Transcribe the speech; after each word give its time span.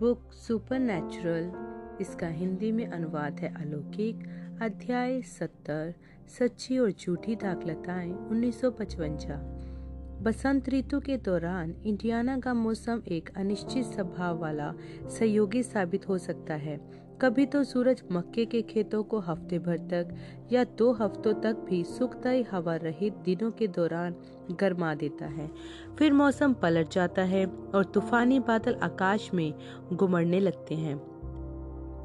Book 0.00 0.32
super 0.32 0.78
इसका 2.00 2.26
हिंदी 2.26 2.72
में 2.72 2.86
अनुवाद 2.86 3.40
है 3.40 3.54
अलौकिक, 3.54 4.16
अध्याय 4.62 5.22
सत्तर, 5.22 5.94
सच्ची 6.38 6.78
और 6.78 6.92
झूठी 6.92 7.36
दाखलताएँ, 7.36 8.12
उन्नीस 8.12 8.64
बसंत 10.22 10.68
ऋतु 10.68 11.00
के 11.00 11.16
दौरान 11.16 11.74
इंडियाना 11.84 12.38
का 12.38 12.54
मौसम 12.54 13.02
एक 13.08 13.30
अनिश्चित 13.36 13.84
स्वभाव 13.84 14.38
वाला 14.38 14.74
सहयोगी 15.18 15.62
साबित 15.62 16.08
हो 16.08 16.18
सकता 16.18 16.54
है। 16.54 16.80
कभी 17.22 17.44
तो 17.46 17.64
सूरज 17.64 18.02
मक्के 18.12 18.44
के 18.44 18.60
खेतों 18.62 19.02
को 19.02 19.18
हफ़्ते 19.20 19.58
भर 19.58 19.78
तक 19.78 20.14
या 20.52 20.64
दो 20.64 20.92
हफ्तों 20.92 21.32
तक 21.34 21.56
भी 21.70 21.82
सुखदायी 21.84 22.42
हवा 22.42 22.76
रहित 22.76 23.14
दिनों 23.14 23.50
के 23.50 23.66
दौरान 23.66 24.14
गर्मा 24.60 24.94
देता 24.94 25.26
है। 25.26 25.50
फिर 25.98 26.12
मौसम 26.12 26.52
पलट 26.52 26.90
जाता 26.90 27.22
है 27.22 27.44
और 27.46 27.84
तूफानी 27.84 28.38
बादल 28.40 28.74
आकाश 28.74 29.30
में 29.34 29.52
गुमड़ने 29.92 30.40
लगते 30.40 30.74
हैं। 30.74 30.94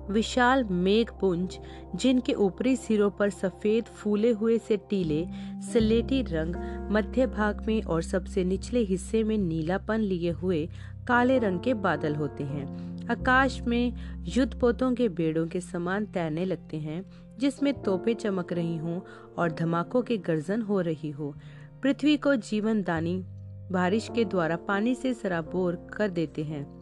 विशाल 0.10 0.64
मेघपुंज, 0.64 1.58
जिनके 1.96 2.34
ऊपरी 2.34 2.76
सिरों 2.76 3.10
पर 3.10 3.30
सफ़ेद 3.30 3.86
फूले 3.86 4.32
हुए 4.32 4.58
से 4.58 4.78
टीले, 4.78 5.26
स्लेटी 5.72 6.22
रंग, 6.22 6.56
मध्य 6.92 7.28
भाग 7.28 7.66
में 7.68 7.82
और 7.84 8.02
सबसे 8.02 8.44
निचले 8.44 8.80
हिस्से 8.80 9.24
में 9.24 9.38
नीलापन 9.38 10.00
लिए 10.00 10.32
हुए 10.32 10.68
काले 11.08 11.40
रंग 11.40 11.60
के 11.60 11.74
बादल 11.74 12.16
होते 12.16 12.44
हैं। 12.44 12.95
आकाश 13.12 13.62
में 13.62 13.94
युद्ध 14.24 14.60
पोतों 14.60 14.94
के 14.94 15.10
बेड़ों 15.10 15.48
के 15.48 15.62
समान 15.62 16.06
तैरने 16.06 16.46
लगते 16.46 16.78
हैं, 16.78 17.06
जिसमें 17.40 17.82
तोपे 17.82 18.14
चमक 18.14 18.54
रही 18.54 18.78
हों 18.78 19.02
और 19.38 19.52
धमाकों 19.52 20.02
के 20.02 20.18
गर्जन 20.18 20.62
हो 20.62 20.82
रही 20.82 21.10
हो। 21.10 21.36
पृथ्वी 21.84 22.18
को 22.18 22.36
जीवन 22.36 22.84
दानी 22.84 23.26
बारिश 23.72 24.10
के 24.16 24.26
द्वारा 24.26 24.56
पानी 24.56 24.96
से 24.96 25.14
सराबोर 25.14 25.88
कर 25.98 26.10
देते 26.10 26.44
हैं। 26.44 26.75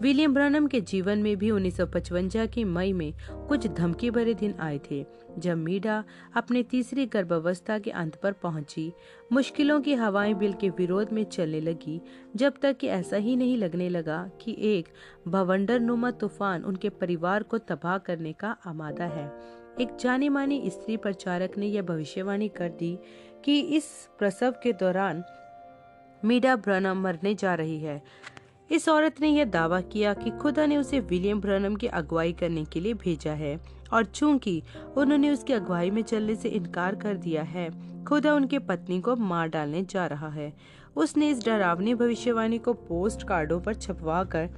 विलियम 0.00 0.34
ब्रनम 0.34 0.66
के 0.66 0.80
जीवन 0.80 1.18
में 1.18 1.36
भी 1.36 1.50
1955 1.50 2.46
की 2.46 2.64
मई 2.64 2.92
में 2.92 3.12
कुछ 3.48 3.66
धमकी 3.66 4.10
भरे 4.10 4.34
दिन 4.34 4.54
आए 4.60 4.78
थे, 4.90 5.04
जब 5.38 5.56
मीडा 5.56 6.04
अपने 6.36 6.62
तीसरी 6.62 7.06
गर्भावस्था 7.06 7.78
के 7.78 7.90
अंत 7.90 8.16
पर 8.16 8.32
पहुँची। 8.32 8.92
मुश्किलों 9.32 9.80
की 9.80 9.94
हवाएँ 9.94 10.34
बिल 10.34 10.52
के 10.52 10.68
विरोध 10.68 11.12
में 11.12 11.24
चलने 11.24 11.60
लगी, 11.60 12.00
जब 12.36 12.54
तक 12.62 12.76
कि 12.76 12.86
ऐसा 12.88 13.16
ही 13.16 13.36
नहीं 13.36 13.56
लगने 13.56 13.88
लगा 13.88 14.30
कि 14.40 14.56
एक 14.60 14.88
भवंडर 15.28 15.80
नुमा 15.80 16.10
तूफ़ान 16.10 16.64
उनके 16.64 16.88
परिवार 16.88 17.42
को 17.42 17.58
तबाह 17.58 17.98
करने 17.98 18.32
का 18.32 18.56
आमादा 18.66 19.04
है। 19.04 19.26
एक 19.80 19.96
जानी 20.00 20.28
मानी 20.28 20.62
स्त्री 20.70 20.96
प्रचारक 20.96 21.58
ने 21.58 21.66
यह 21.66 21.82
भविष्यवाणी 21.82 22.48
कर 22.48 22.68
दी 22.68 22.98
कि 23.44 23.60
इस 23.60 24.08
प्रसव 24.18 24.54
के 24.62 24.72
दौरान 24.72 25.24
मीडा 26.24 26.56
ब्रनम 26.56 27.02
मरने 27.02 27.34
जा 27.34 27.54
रही 27.54 27.78
है। 27.78 28.02
इस 28.70 28.88
औरत 28.88 29.20
ने 29.20 29.28
यह 29.28 29.44
दावा 29.44 29.80
किया 29.80 30.14
कि 30.14 30.30
खुदा 30.30 30.66
ने 30.66 30.76
उसे 30.76 31.00
विलियम 31.00 31.40
ब्रनम 31.40 31.76
की 31.76 31.86
अगुवाई 31.86 32.32
करने 32.32 32.64
के 32.64 32.80
लिए 32.80 32.94
भेजा 32.94 33.32
है, 33.32 33.58
और 33.92 34.04
चूँकि 34.04 34.62
उन्होंने 34.96 35.30
उसकी 35.30 35.52
अगुवाई 35.52 35.90
में 35.90 36.02
चलने 36.02 36.34
से 36.34 36.48
इनकार 36.48 36.94
कर 36.94 37.16
दिया 37.16 37.42
है, 37.42 37.68
खुदा 38.04 38.34
उनके 38.34 38.58
पत्नी 38.58 39.00
को 39.00 39.16
मार 39.16 39.48
डालने 39.48 39.82
जा 39.82 40.06
रहा 40.06 40.28
है। 40.28 40.52
उसने 40.96 41.30
इस 41.30 41.44
डरावनी 41.44 41.94
भविष्यवाणी 41.94 42.58
को 42.58 42.72
पोस्ट 42.72 43.22
कार्डो 43.22 43.58
पर 43.60 43.74
छपवा 43.74 44.24
कर 44.24 44.48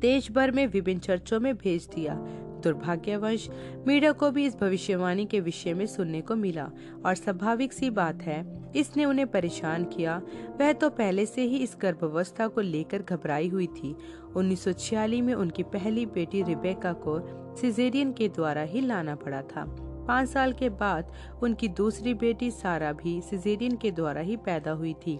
देश 0.00 0.30
भर 0.32 0.50
में 0.50 0.66
विभिन्न 0.66 1.00
चर्चों 1.00 1.40
में 1.40 1.56
भेज 1.56 1.88
दिया। 1.94 2.14
दुर्भाग्यवश, 2.62 3.48
मीडिया 3.86 4.12
को 4.12 4.30
भी 4.30 4.44
इस 4.46 4.56
भविष्यवाणी 4.56 5.24
के 5.24 5.40
विषय 5.40 5.74
में 5.74 5.84
सुनने 5.86 6.20
को 6.20 6.36
मिला 6.36 6.68
और 7.06 7.14
स्वाभाविक 7.14 7.72
सी 7.72 7.90
बात 7.90 8.22
है, 8.22 8.38
इसने 8.76 9.04
उन्हें 9.04 9.26
परेशान 9.26 9.84
किया। 9.86 10.20
वह 10.60 10.72
तो 10.72 10.90
पहले 10.90 11.26
से 11.26 11.42
ही 11.42 11.58
इस 11.58 11.76
गर्भावस्था 11.82 12.46
को 12.48 12.60
लेकर 12.60 13.02
घबराई 13.02 13.48
हुई 13.48 13.66
थी। 13.66 13.94
उन्नीस 14.36 14.68
में 14.92 15.34
उनकी 15.34 15.62
पहली 15.62 16.06
बेटी 16.06 16.42
रिबेका 16.42 16.92
को 17.06 17.20
सिजेरियन 17.56 18.12
के 18.12 18.28
द्वारा 18.28 18.62
ही 18.62 18.80
लाना 18.80 19.14
पड़ा 19.14 19.42
था। 19.44 19.64
पाँच 20.08 20.28
साल 20.28 20.52
के 20.52 20.68
बाद 20.68 21.12
उनकी 21.42 21.68
दूसरी 21.68 22.14
बेटी 22.14 22.50
सारा 22.50 22.92
भी 22.92 23.20
सिजेरियन 23.20 23.76
के 23.76 23.90
द्वारा 23.90 24.20
ही 24.20 24.36
पैदा 24.36 24.70
हुई 24.70 24.92
थी। 25.06 25.18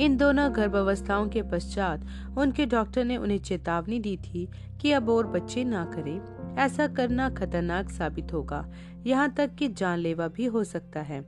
इन 0.00 0.16
दोनों 0.16 0.54
गर्भावस्थाओं 0.56 1.28
के 1.28 1.42
पश्चात 1.42 2.06
उनके 2.38 2.66
डॉक्टर 2.66 3.04
ने 3.04 3.16
उन्हें 3.16 3.38
चेतावनी 3.38 3.98
दी 4.00 4.16
थी 4.16 4.48
कि 4.80 4.92
अब 4.92 5.08
और 5.08 5.26
बच्चे 5.26 5.64
ना 5.64 5.84
करें। 5.84 6.56
ऐसा 6.56 6.86
करना 6.86 7.28
खतरनाक 7.30 7.90
साबित 7.90 8.32
होगा। 8.32 8.64
यहाँ 9.06 9.32
तक 9.34 9.54
कि 9.54 9.68
जानलेवा 9.68 10.28
भी 10.28 10.46
हो 10.46 10.64
सकता 10.64 11.00
है। 11.00 11.20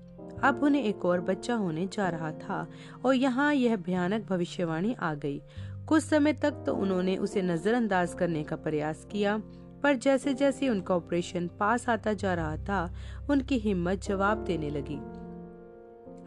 अब 0.42 0.60
उन्हें 0.62 0.82
एक 0.82 1.04
और 1.04 1.20
बच्चा 1.20 1.54
होने 1.54 1.86
जा 1.86 2.08
रहा 2.08 2.30
था 2.32 2.66
और 3.04 3.14
यहाँ 3.14 3.54
यह 3.54 3.76
भयानक 3.76 4.26
भविष्यवाणी 4.28 4.94
आ 4.94 5.14
गई। 5.14 5.42
कुछ 5.88 6.02
समय 6.02 6.32
तक 6.32 6.62
तो 6.66 6.74
उन्होंने 6.74 7.16
उसे 7.16 7.42
नजरअंदाज 7.42 8.14
करने 8.14 8.42
का 8.42 8.56
प्रयास 8.56 9.06
किया, 9.12 9.36
पर 9.82 9.96
जैसे 9.96 10.34
जैसे 10.34 10.68
उनका 10.68 10.94
ऑपरेशन 10.94 11.46
पास 11.60 11.88
आता 11.88 12.12
जा 12.12 12.34
रहा 12.34 12.56
था, 12.56 12.94
उनकी 13.30 13.58
हिम्मत 13.58 14.02
जवाब 14.02 14.44
देने 14.44 14.70
लगी। 14.70 14.98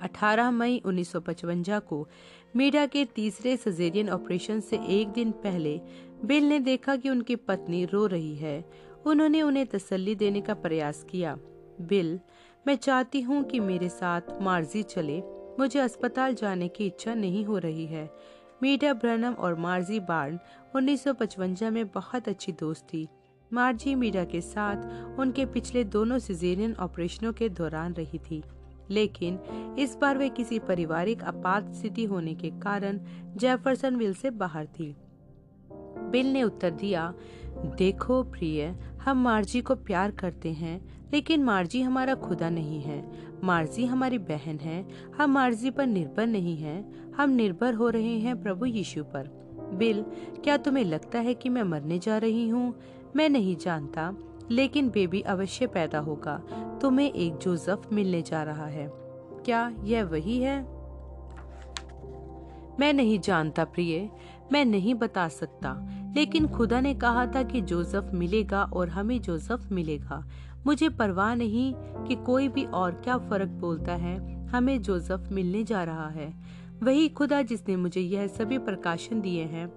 18 0.03 0.51
मई 0.51 0.81
1955 0.85 1.79
को 1.79 2.07
मीडिया 2.55 2.85
के 2.85 3.05
तीसरे 3.05 3.57
सजेरियन 3.57 4.09
ऑपरेशन 4.09 4.59
से 4.59 4.79
एक 4.87 5.07
दिन 5.07 5.31
पहले 5.31 5.81
बिल 6.25 6.43
ने 6.43 6.59
देखा 6.59 6.95
कि 6.95 7.09
उनकी 7.09 7.35
पत्नी 7.35 7.85
रो 7.85 8.05
रही 8.05 8.35
है। 8.35 8.69
उन्होंने 9.05 9.41
उन्हें 9.41 9.65
तसल्ली 9.67 10.15
देने 10.15 10.41
का 10.41 10.53
प्रयास 10.53 11.05
किया। 11.09 11.37
बिल, 11.81 12.19
मैं 12.67 12.75
चाहती 12.75 13.21
हूँ 13.21 13.43
कि 13.43 13.59
मेरे 13.59 13.89
साथ 13.89 14.21
मार्जी 14.41 14.83
चले। 14.83 15.21
मुझे 15.59 15.79
अस्पताल 15.79 16.33
जाने 16.33 16.67
की 16.67 16.85
इच्छा 16.85 17.13
नहीं 17.13 17.45
हो 17.45 17.57
रही 17.57 17.85
है। 17.85 18.09
मीडिया 18.63 18.93
ब्रनम 18.93 19.33
और 19.33 19.55
मार्जी 19.55 19.99
बार्न 19.99 20.39
1955 20.75 21.69
में 21.69 21.87
बहुत 21.87 22.29
अच्छी 22.29 22.51
दोस्त 22.51 22.87
थी। 22.93 23.07
मार्जी 23.53 23.95
मीडिया 23.95 24.25
के 24.25 24.41
साथ 24.41 25.19
उनके 25.19 25.45
पिछले 25.45 25.83
दोनों 25.83 26.19
सिजेरियन 26.19 26.75
ऑपरेशनों 26.75 27.33
के 27.33 27.49
दौरान 27.49 27.93
रही 27.93 28.17
थी। 28.17 28.43
लेकिन 28.91 29.39
इस 29.79 29.97
बार 30.01 30.17
वे 30.17 30.29
किसी 30.29 30.59
पारिवारिक 30.59 31.23
आपात 31.23 31.73
स्थिति 31.73 32.03
होने 32.03 32.33
के 32.33 32.49
कारण 32.49 32.99
जेफरसन 33.35 33.95
विल 33.95 34.13
से 34.13 34.29
बाहर 34.29 34.65
थी। 34.65 34.95
बिल 36.11 36.33
ने 36.33 36.43
उत्तर 36.43 36.71
दिया, 36.71 37.13
देखो 37.77 38.23
प्रिय, 38.23 38.63
हम 39.03 39.23
मार्जी 39.23 39.61
को 39.61 39.75
प्यार 39.75 40.11
करते 40.11 40.51
हैं, 40.51 41.03
लेकिन 41.13 41.43
मार्जी 41.43 41.81
हमारा 41.81 42.15
खुदा 42.15 42.49
नहीं 42.49 42.81
है। 42.81 43.11
मार्जी 43.43 43.85
हमारी 43.85 44.17
बहन 44.17 44.59
है। 44.59 44.87
हम 45.17 45.31
मार्जी 45.31 45.69
पर 45.69 45.87
निर्भर 45.87 46.27
नहीं 46.27 46.57
हैं। 46.57 47.11
हम 47.13 47.29
निर्भर 47.29 47.73
हो 47.73 47.89
रहे 47.89 48.19
हैं 48.19 48.43
प्रभु 48.43 48.65
यीशु 48.65 49.03
पर। 49.03 49.43
बिल, 49.73 50.01
क्या 50.43 50.57
तुम्हें 50.57 50.85
लगता 50.85 51.19
है 51.19 51.33
कि 51.33 51.49
मैं 51.49 51.63
मरने 51.63 51.99
जा 51.99 52.17
रही 52.17 52.47
हूँ? 52.47 52.75
मैं 53.15 53.29
नहीं 53.29 53.55
जानता। 53.55 54.15
लेकिन 54.51 54.89
बेबी 54.89 55.21
अवश्य 55.21 55.67
पैदा 55.67 55.99
होगा। 55.99 56.41
तुम्हें 56.81 57.11
एक 57.13 57.37
जोसफ 57.37 57.89
मिलने 57.93 58.21
जा 58.21 58.43
रहा 58.43 58.65
है। 58.65 58.91
क्या 59.45 59.71
यह 59.83 60.03
वही 60.03 60.37
है? 60.41 60.61
मैं 62.79 62.93
नहीं 62.93 63.19
जानता 63.19 63.63
प्रिय, 63.63 64.09
मैं 64.51 64.65
नहीं 64.65 64.95
बता 64.95 65.27
सकता, 65.27 65.75
लेकिन 66.15 66.47
खुदा 66.47 66.79
ने 66.79 66.93
कहा 66.95 67.25
था 67.25 67.43
कि 67.43 67.61
जोसफ 67.61 68.09
मिलेगा 68.13 68.63
और 68.63 68.89
हमें 68.89 69.21
जोसफ 69.21 69.71
मिलेगा। 69.71 70.23
मुझे 70.65 70.89
परवाह 70.89 71.35
नहीं 71.35 71.73
कि 71.75 72.15
कोई 72.15 72.47
भी 72.47 72.65
और 72.65 72.91
क्या 72.91 73.17
फ़र्क 73.17 73.49
बोलता 73.49 73.93
है, 73.93 74.47
हमें 74.47 74.81
जोसफ 74.81 75.29
मिलने 75.31 75.63
जा 75.63 75.83
रहा 75.83 76.09
है। 76.09 76.33
वही 76.83 77.09
खुदा 77.09 77.41
जिसने 77.41 77.75
मुझे 77.75 78.01
यह 78.01 78.27
सभी 78.27 78.57
प्रकाशन 78.57 79.21
दिए 79.21 79.43
हैं, 79.43 79.71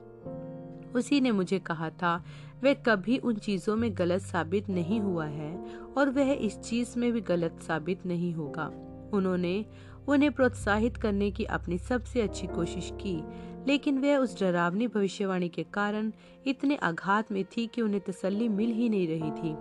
उसी 0.93 1.21
ने 1.21 1.31
मुझे 1.31 1.59
कहा 1.59 1.91
था 1.91 2.25
वह 2.65 2.75
कभी 2.75 3.19
उन 3.19 3.35
चीज़ों 3.35 3.77
में 3.77 3.99
गलत 3.99 4.23
साबित 4.23 4.69
नहीं 4.69 5.01
हुआ 5.01 5.27
है 5.27 5.67
और 5.99 6.11
वह 6.11 6.33
इस 6.33 6.59
चीज़ 6.59 6.99
में 6.99 7.13
भी 7.13 7.21
गलत 7.21 7.61
साबित 7.63 8.07
नहीं 8.07 8.33
होगा। 8.33 8.67
उन्होंने 9.13 9.65
उन्हें 10.09 10.33
प्रोत्साहित 10.33 10.97
करने 10.97 11.31
की 11.31 11.45
अपनी 11.45 11.79
सबसे 11.79 12.21
अच्छी 12.21 12.47
कोशिश 12.47 12.93
की, 12.95 13.23
लेकिन 13.67 13.99
वह 13.99 14.17
उस 14.17 14.41
डरावनी 14.41 14.87
भविष्यवाणी 14.87 15.49
के 15.49 15.63
कारण 15.63 16.13
इतने 16.47 16.77
आघात 16.77 17.33
में 17.33 17.45
थी 17.45 17.67
कि 17.67 17.83
उन्हें 17.83 18.01
तसल्ली 18.01 18.49
मिल 18.49 18.73
ही 18.73 18.89
नहीं 18.89 19.09
रही 19.09 19.31
थी। 19.31 19.57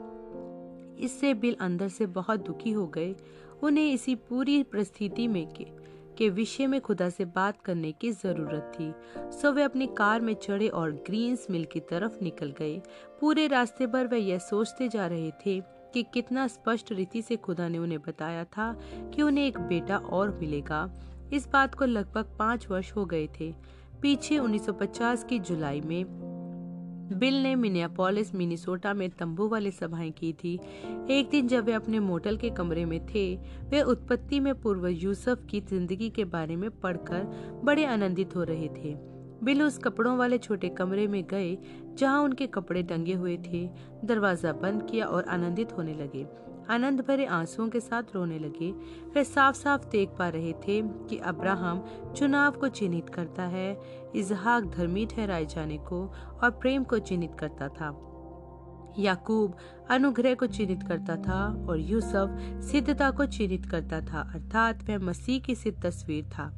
इससे 1.06 1.34
बिल 1.34 1.56
अंदर 1.60 1.88
से 1.88 2.06
बहुत 2.06 2.46
दुखी 2.46 2.72
हो 2.72 2.88
गए। 2.88 3.16
उन्हें 3.64 3.94
इसी 3.94 4.16
पूरी 4.16 4.64
परिस्थिति 4.64 5.28
में 5.28 5.48
के 5.48 5.68
के 6.18 6.30
विषय 6.30 6.68
में 6.68 6.82
खुदा 6.82 7.10
से 7.10 7.26
बात 7.26 7.62
करने 7.62 7.92
की 7.92 8.12
ज़रूरत 8.12 8.72
थी। 8.80 8.94
सो 9.18 9.52
वे 9.52 9.64
अपनी 9.64 9.88
कार 9.88 10.22
में 10.22 10.34
चढ़े 10.34 10.68
और 10.68 10.92
ग्रीन्स 10.92 11.48
मिल 11.50 11.66
की 11.66 11.80
तरफ़ 11.80 12.24
निकल 12.24 12.52
गए। 12.52 12.82
पूरे 13.22 13.48
रास्ते 13.48 13.88
पर 13.88 14.08
वे 14.08 14.18
यह 14.18 14.38
सोचते 14.38 14.88
जा 14.88 15.08
रहे 15.08 15.32
थे 15.32 15.60
कि 15.94 16.04
कितना 16.04 16.48
स्पष्ट 16.48 16.92
रीति 16.92 17.22
से 17.22 17.36
खुदा 17.36 17.68
ने 17.68 17.78
उन्हें 17.78 18.02
बताया 18.02 18.44
था 18.44 18.80
कि 19.16 19.22
उन्हें 19.22 19.46
एक 19.48 19.60
बेटा 19.60 19.98
और 19.98 20.32
मिलेगा। 20.32 20.92
इस 21.34 21.48
बात 21.48 21.76
को 21.76 21.86
लगभग 21.86 22.36
पाँच 22.40 22.68
वर्ष 22.68 22.92
हो 22.92 23.06
गए 23.06 23.28
थे। 23.40 23.54
पीछे 24.02 24.38
1950 24.38 25.24
की 25.24 25.40
जुलाई 25.40 25.82
में 25.82 26.04
बिल 27.14 27.44
ने 27.44 27.56
मिनियापोलिस, 27.56 28.36
मिनीसोटा 28.36 28.94
में 28.94 29.10
तंबू 29.10 29.48
वाली 29.48 29.72
सभाएँ 29.72 30.12
की 30.12 30.34
थी। 30.34 30.60
एक 31.10 31.30
दिन 31.30 31.48
जब 31.48 31.66
वे 31.66 31.74
अपने 31.74 32.00
मोटल 32.00 32.38
के 32.38 32.50
कमरे 32.50 32.86
में 32.86 33.06
थे, 33.06 33.36
वे 33.70 33.82
उत्पत्ति 33.82 34.40
में 34.40 34.62
पूर्व 34.62 34.88
यूसुफ 34.88 35.46
की 35.50 35.62
ज़िंदगी 35.62 36.10
के 36.10 36.24
बारे 36.26 36.56
में 36.56 36.70
पढ़कर 36.72 37.24
बड़े 37.64 37.86
आनंदित 37.86 38.36
हो 38.36 38.44
रहे 38.44 38.68
थे। 38.68 38.96
बिल 39.44 39.64
उस 39.64 39.78
कपड़ों 39.78 40.18
वाले 40.18 40.38
छोटे 40.38 40.70
कमरे 40.70 41.08
में 41.08 41.24
गए, 41.28 41.58
जहाँ 41.94 42.24
उनके 42.24 42.48
कपड़े 42.48 42.84
टंगे 42.84 43.14
हुए 43.14 43.38
थे। 43.38 43.70
दरवाज़ा 44.06 44.54
बंद 44.54 44.88
किया 44.92 45.06
और 45.06 45.24
आनंदित 45.24 45.74
होने 45.78 45.94
लगे। 45.94 46.26
आनंद 46.70 47.02
भरे 47.02 47.26
आंसुओं 47.26 47.70
के 47.70 47.80
साथ 47.80 48.04
रोने 48.16 48.40
लगे। 48.40 48.72
वे 49.16 49.24
साफ़ 49.24 49.56
साफ़ 49.56 49.86
देख 49.90 50.10
पा 50.10 50.30
रहे 50.30 50.54
थे 50.54 50.82
कि 50.82 51.18
अब्राहम 51.18 51.84
चुनाव 52.18 52.52
को 52.52 52.68
चिन्हित 52.68 53.10
करता 53.10 53.44
है। 53.44 53.80
इजहाक 54.16 54.66
धर्मी 54.76 55.06
ठहराए 55.06 55.46
जाने 55.46 55.78
को 55.78 56.06
और 56.44 56.50
प्रेम 56.52 56.84
को 56.84 57.00
चिन्हित 57.00 57.36
करता 57.40 57.68
था। 57.70 57.88
याकूब 59.00 59.56
अनुग्रह 59.90 60.36
को 60.36 60.46
चिन्हित 60.48 60.84
करता 60.84 61.16
था 61.16 61.66
और 61.70 61.80
यूसुफ 61.80 62.38
सिद्धता 62.64 63.10
को 63.12 63.26
चिन्हित 63.26 63.66
करता 63.66 64.00
था, 64.02 64.22
अर्थात 64.34 64.90
वह 64.90 65.00
मसीह 65.00 65.40
की 65.40 65.56
सिद्ध 65.56 65.82
तस्वीर 65.84 66.26
था। 66.26 66.52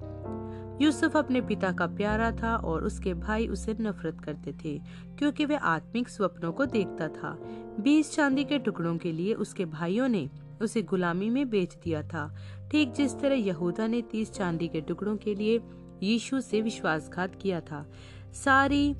यूसुफ 0.81 1.15
अपने 1.17 1.41
पिता 1.41 1.71
का 1.71 1.87
प्यारा 1.87 2.31
था 2.31 2.55
और 2.55 2.83
उसके 2.83 3.13
भाई 3.13 3.47
उसे 3.47 3.75
नफरत 3.79 4.21
करते 4.21 4.53
थे, 4.53 4.77
क्योंकि 5.17 5.45
वह 5.45 5.57
आत्मिक 5.57 6.09
स्वप्नों 6.09 6.51
को 6.51 6.65
देखता 6.65 7.07
था। 7.07 7.37
बीस 7.79 8.13
चांदी 8.15 8.43
के 8.43 8.59
टुकड़ों 8.59 8.97
के 8.97 9.11
लिए 9.11 9.33
उसके 9.33 9.65
भाइयों 9.65 10.07
ने 10.07 10.29
उसे 10.61 10.81
गुलामी 10.81 11.29
में 11.29 11.49
बेच 11.49 11.75
दिया 11.83 12.01
था। 12.03 12.35
ठीक 12.71 12.93
जिस 12.93 13.19
तरह 13.19 13.35
यहूदा 13.35 13.87
ने 13.87 14.01
तीस 14.01 14.31
चांदी 14.31 14.67
के 14.67 14.81
टुकड़ों 14.81 15.15
के 15.17 15.35
लिए 15.35 15.59
यीशु 16.03 16.41
से 16.41 16.61
विश्वासघात 16.61 17.35
किया 17.35 17.61
था। 17.61 17.85
सारी 18.33 18.95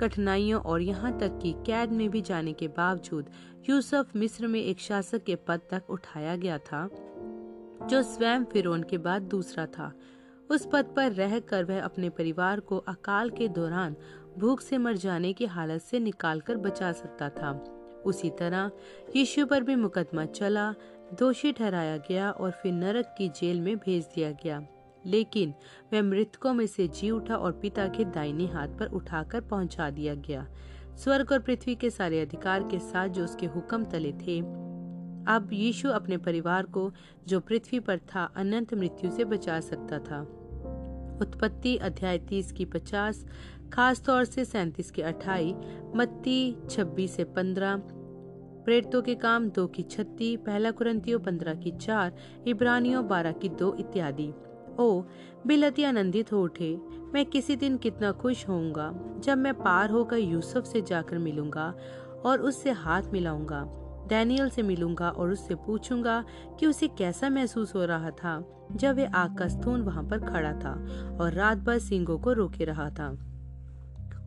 कठिनाइयों 0.00 0.60
और 0.62 0.80
यहाँ 0.80 1.18
तक 1.18 1.38
कि 1.42 1.52
कैद 1.66 1.90
में 1.92 2.08
भी 2.10 2.20
जाने 2.22 2.52
के 2.52 2.68
बावजूद 2.68 3.30
यूसुफ 3.68 4.16
मिस्र 4.16 4.46
में 4.46 4.60
एक 4.60 4.80
शासक 4.80 5.24
के 5.24 5.34
पद 5.48 5.60
तक 5.70 5.90
उठाया 5.90 6.36
गया 6.36 6.58
था, 6.58 6.88
जो 7.82 8.02
स्वयं 8.02 8.44
फिरौन 8.44 8.82
के 8.82 8.98
बाद 8.98 9.22
दूसरा 9.22 9.66
था। 9.66 9.92
उस 10.50 10.68
पद 10.72 10.92
पर 10.96 11.12
रहकर 11.12 11.64
वह 11.64 11.82
अपने 11.82 12.08
परिवार 12.10 12.60
को 12.60 12.78
अकाल 12.78 13.30
के 13.30 13.48
दौरान 13.48 13.96
भूख 14.38 14.60
से 14.60 14.78
मर 14.78 14.96
जाने 14.96 15.32
की 15.32 15.46
हालत 15.46 15.82
से 15.82 15.98
निकालकर 15.98 16.56
बचा 16.56 16.92
सकता 16.92 17.28
था। 17.28 17.52
उसी 18.06 18.30
तरह 18.30 18.70
यीशु 19.16 19.46
पर 19.46 19.62
भी 19.62 19.76
मुकदमा 19.76 20.24
चला, 20.24 20.72
दोषी 21.18 21.52
ठहराया 21.52 21.96
गया 21.96 22.30
और 22.30 22.50
फिर 22.50 22.72
नरक 22.72 23.14
की 23.18 23.28
जेल 23.28 23.60
में 23.60 23.76
भेज 23.76 24.04
दिया 24.14 24.30
गया। 24.32 24.66
लेकिन 25.06 25.54
वह 25.92 26.02
मृतकों 26.02 26.54
में 26.54 26.66
से 26.66 26.88
जी 26.88 27.10
उठा 27.10 27.36
और 27.36 27.52
पिता 27.52 27.88
के 27.88 28.04
दाहिने 28.04 28.46
हाथ 28.46 28.68
पर 28.68 28.86
उठाकर 28.86 29.40
पहुँचा 29.40 29.90
दिया 29.90 30.14
गया। 30.14 30.46
स्वर्ग 30.96 31.32
और 31.32 31.38
पृथ्वी 31.38 31.74
के 31.74 31.90
सारे 31.90 32.20
अधिकार 32.20 32.62
के 32.62 32.78
साथ 32.78 33.08
जो 33.08 33.24
उसके 33.24 33.46
हुक्म 33.46 33.84
तले 33.84 34.12
थे, 34.12 34.40
अब 35.28 35.48
यीशु 35.52 35.88
अपने 35.88 36.16
परिवार 36.16 36.62
को, 36.62 36.92
जो 37.28 37.40
पृथ्वी 37.40 37.80
पर 37.80 37.98
था, 37.98 38.24
अनंत 38.36 38.74
मृत्यु 38.74 39.10
से 39.10 39.24
बचा 39.24 39.60
सकता 39.60 39.98
था। 39.98 40.20
उत्पत्ति 41.22 41.76
अध्याय 41.76 42.18
तीस 42.18 42.52
की 42.52 42.64
पचास, 42.64 43.26
खास 43.72 44.04
तौर 44.04 44.24
से 44.24 44.44
सैतीस 44.44 44.90
के 44.90 45.02
अठाई, 45.02 45.54
मत्ती 45.96 46.56
छब्बीस 46.70 47.16
से 47.16 47.24
पंद्रह, 47.24 47.76
प्रेरितों 48.64 49.02
के 49.02 49.14
काम 49.14 49.48
दो 49.48 49.66
की 49.66 49.82
छत्ती 49.82 50.36
पहला 50.36 50.70
कुरंतियों 50.70 51.20
पंद्रह 51.20 51.54
की 51.54 51.70
चार, 51.70 52.12
इब्रानियों 52.46 53.08
बारह 53.08 53.32
की 53.32 53.48
दो 53.48 53.74
इत्यादि। 53.74 54.32
ओ 54.80 55.02
बिलती 55.46 55.84
आनंदित 55.84 56.32
हो 56.32 56.42
उठे। 56.42 56.76
मैं 57.14 57.24
किसी 57.26 57.56
दिन 57.56 57.76
कितना 57.76 58.12
खुश 58.12 58.46
होऊँगा, 58.48 58.92
जब 59.18 59.38
मैं 59.38 59.54
पार 59.54 59.90
होकर 59.90 60.16
यूसुफ 60.16 60.64
से 60.64 60.80
जाकर 60.82 61.18
मिलूँगा 61.18 61.74
और 62.24 62.40
उससे 62.40 62.70
हाथ 62.70 63.02
मिलाऊँगा, 63.12 63.64
डैनियल 64.08 64.48
से 64.50 64.62
मिलूँगा 64.62 65.08
और 65.10 65.30
उससे 65.30 65.54
पूछूँगा 65.56 66.24
कि 66.60 66.66
उसे 66.66 66.88
कैसा 66.88 67.28
महसूस 67.28 67.74
हो 67.74 67.84
रहा 67.84 68.10
था, 68.10 68.42
जब 68.72 68.94
वे 68.94 69.06
आग 69.06 69.36
का 69.38 69.48
स्तून 69.48 69.82
वहाँ 69.82 70.04
पर 70.04 70.18
खड़ा 70.20 70.52
था 70.54 70.72
और 71.20 71.32
रात 71.32 71.58
भर 71.58 71.78
सिंगों 71.78 72.18
को 72.18 72.32
रोके 72.32 72.64
रहा 72.64 72.88
था। 72.90 73.08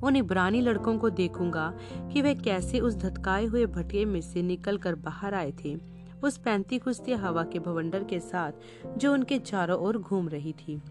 उन 0.04 0.16
इब्रानी 0.16 0.62
लड़कों 0.62 0.98
को 0.98 1.10
देखूँगा 1.10 1.74
कि 2.14 2.22
वे 2.22 2.34
कैसे 2.36 2.80
उस 2.80 2.96
धतकाए 2.98 3.46
हुए 3.46 3.66
भटिये 3.66 4.06
में 4.06 4.22
से 4.22 4.42
निकल 4.42 4.78
कर 4.78 4.96
बाहर 4.96 5.34
आए 5.34 5.52
थे। 5.64 5.76
उस 6.24 6.38
पैंती 6.38 6.80
खुश्ती 6.80 7.12
हवा 7.12 7.44
के 7.44 7.60
भवंडर 7.60 8.04
के 8.04 8.20
साथ, 8.20 8.52
जो 8.98 9.14
उनके 9.14 9.40
चारों 9.40 9.80
ओर 9.80 9.98
घूम 9.98 10.30
रही 10.30 10.54
थी। 10.54 10.82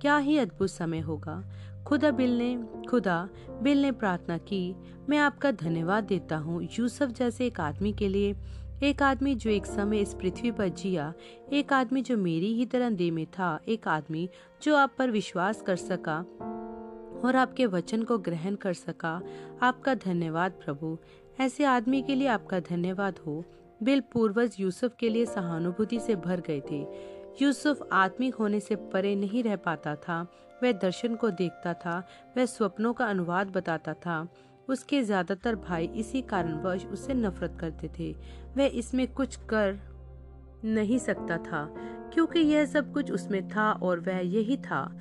क्या 0.00 0.16
ही 0.16 0.38
अद्भुत 0.38 0.70
समय 0.70 1.00
होगा। 1.00 1.44
खुदा 1.86 2.10
बिल 2.10 2.38
ने, 2.38 2.64
खुदा 2.90 3.28
बिल 3.62 3.82
ने 3.82 3.92
प्रार्थना 3.92 4.38
की, 4.38 4.74
मैं 5.08 5.18
आपका 5.18 5.50
धन्यवाद 5.50 6.04
देता 6.04 6.36
हूँ। 6.36 6.68
यूसुफ 6.78 7.10
जैसे 7.10 7.46
एक 7.46 7.60
आदमी 7.60 7.92
के 7.92 8.08
लिए, 8.08 8.36
एक 8.82 9.02
आदमी 9.02 9.34
जो 9.34 9.50
एक 9.50 9.66
समय 9.66 9.98
इस 9.98 10.14
पृथ्वी 10.14 10.50
पर 10.50 10.68
जिया, 10.68 11.14
एक 11.52 11.72
आदमी 11.72 12.02
जो 12.02 12.16
मेरी 12.16 12.54
ही 12.54 12.66
तरह 12.66 12.90
दे 12.90 13.10
में 13.10 13.26
था, 13.26 13.60
एक 13.68 13.88
आदमी 13.88 14.28
जो 14.62 14.76
आप 14.76 14.92
पर 14.98 15.10
विश्वास 15.10 15.62
कर 15.62 15.76
सका 15.76 16.18
और 17.24 17.36
आपके 17.36 17.66
वचन 17.66 18.02
को 18.02 18.18
ग्रहण 18.18 18.54
कर 18.54 18.72
सका। 18.72 19.22
आपका 19.62 19.94
धन्यवाद 19.94 20.52
प्रभु। 20.52 20.98
ऐसे 21.40 21.64
आदमी 21.64 22.02
के 22.02 22.14
लिए 22.14 22.28
आपका 22.28 22.60
धन्यवाद 22.60 23.18
हो। 23.26 23.44
बिल 23.80 24.00
पूर्वज 24.12 24.56
यूसुफ 24.58 24.94
के 24.98 25.08
लिए 25.08 25.26
सहानुभूति 25.26 26.00
से 26.00 26.14
भर 26.16 26.40
गए 26.40 26.60
थे। 26.70 26.80
यूसुफ 27.42 27.88
आत्मिक 27.92 28.34
होने 28.34 28.60
से 28.60 28.76
परे 28.76 29.14
नहीं 29.16 29.42
रह 29.42 29.56
पाता 29.56 29.94
था। 29.98 30.20
वह 30.62 30.72
दर्शन 30.72 31.14
को 31.14 31.30
देखता 31.32 31.72
था। 31.74 31.98
वह 32.36 32.46
स्वप्नों 32.46 32.92
का 32.92 33.06
अनुवाद 33.06 33.50
बताता 33.50 33.94
था। 33.96 34.26
उसके 34.68 35.02
ज़्यादातर 35.02 35.56
भाई 35.58 35.86
इसी 35.96 36.22
कारणवश 36.22 36.84
उससे 36.86 37.14
नफरत 37.14 37.56
करते 37.60 37.90
थे। 37.98 38.12
वह 38.56 38.64
इसमें 38.74 39.06
कुछ 39.08 39.36
कर 39.48 39.78
नहीं 40.64 40.98
सकता 40.98 41.36
था, 41.38 41.64
क्योंकि 42.14 42.40
यह 42.40 42.64
सब 42.66 42.92
कुछ 42.92 43.10
उसमें 43.10 43.48
था 43.48 43.70
और 43.72 44.00
वह 44.00 44.18
यही 44.18 44.56
था। 44.56 45.00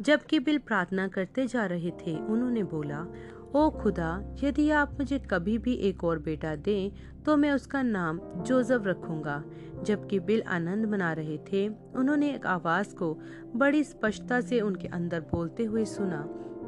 जबकि 0.00 0.38
बिल 0.38 0.58
प्रार्थना 0.58 1.06
करते 1.08 1.46
जा 1.46 1.66
रहे 1.66 1.90
थे, 2.00 2.16
उन्होंने 2.16 2.62
बोला 2.64 3.06
ओ 3.54 3.68
खुदा, 3.70 4.36
यदि 4.42 4.70
आप 4.70 4.96
मुझे 4.98 5.18
कभी 5.30 5.56
भी 5.58 5.72
एक 5.88 6.02
और 6.04 6.18
बेटा 6.18 6.54
दें 6.58 7.22
तो 7.24 7.36
मैं 7.36 7.50
उसका 7.52 7.82
नाम 7.82 8.18
जोजफ 8.42 8.86
रखूँगा। 8.86 9.42
जबकि 9.84 10.18
बिल 10.20 10.42
आनंद 10.48 10.86
मना 10.86 11.12
रहे 11.12 11.36
थे, 11.52 11.66
उन्होंने 11.68 12.30
एक 12.34 12.46
आवाज़ 12.46 12.94
को 12.94 13.12
बड़ी 13.56 13.84
स्पष्टता 13.84 14.40
से 14.40 14.60
उनके 14.60 14.88
अंदर 14.88 15.20
बोलते 15.32 15.64
हुए 15.64 15.84
सुना, 15.84 16.22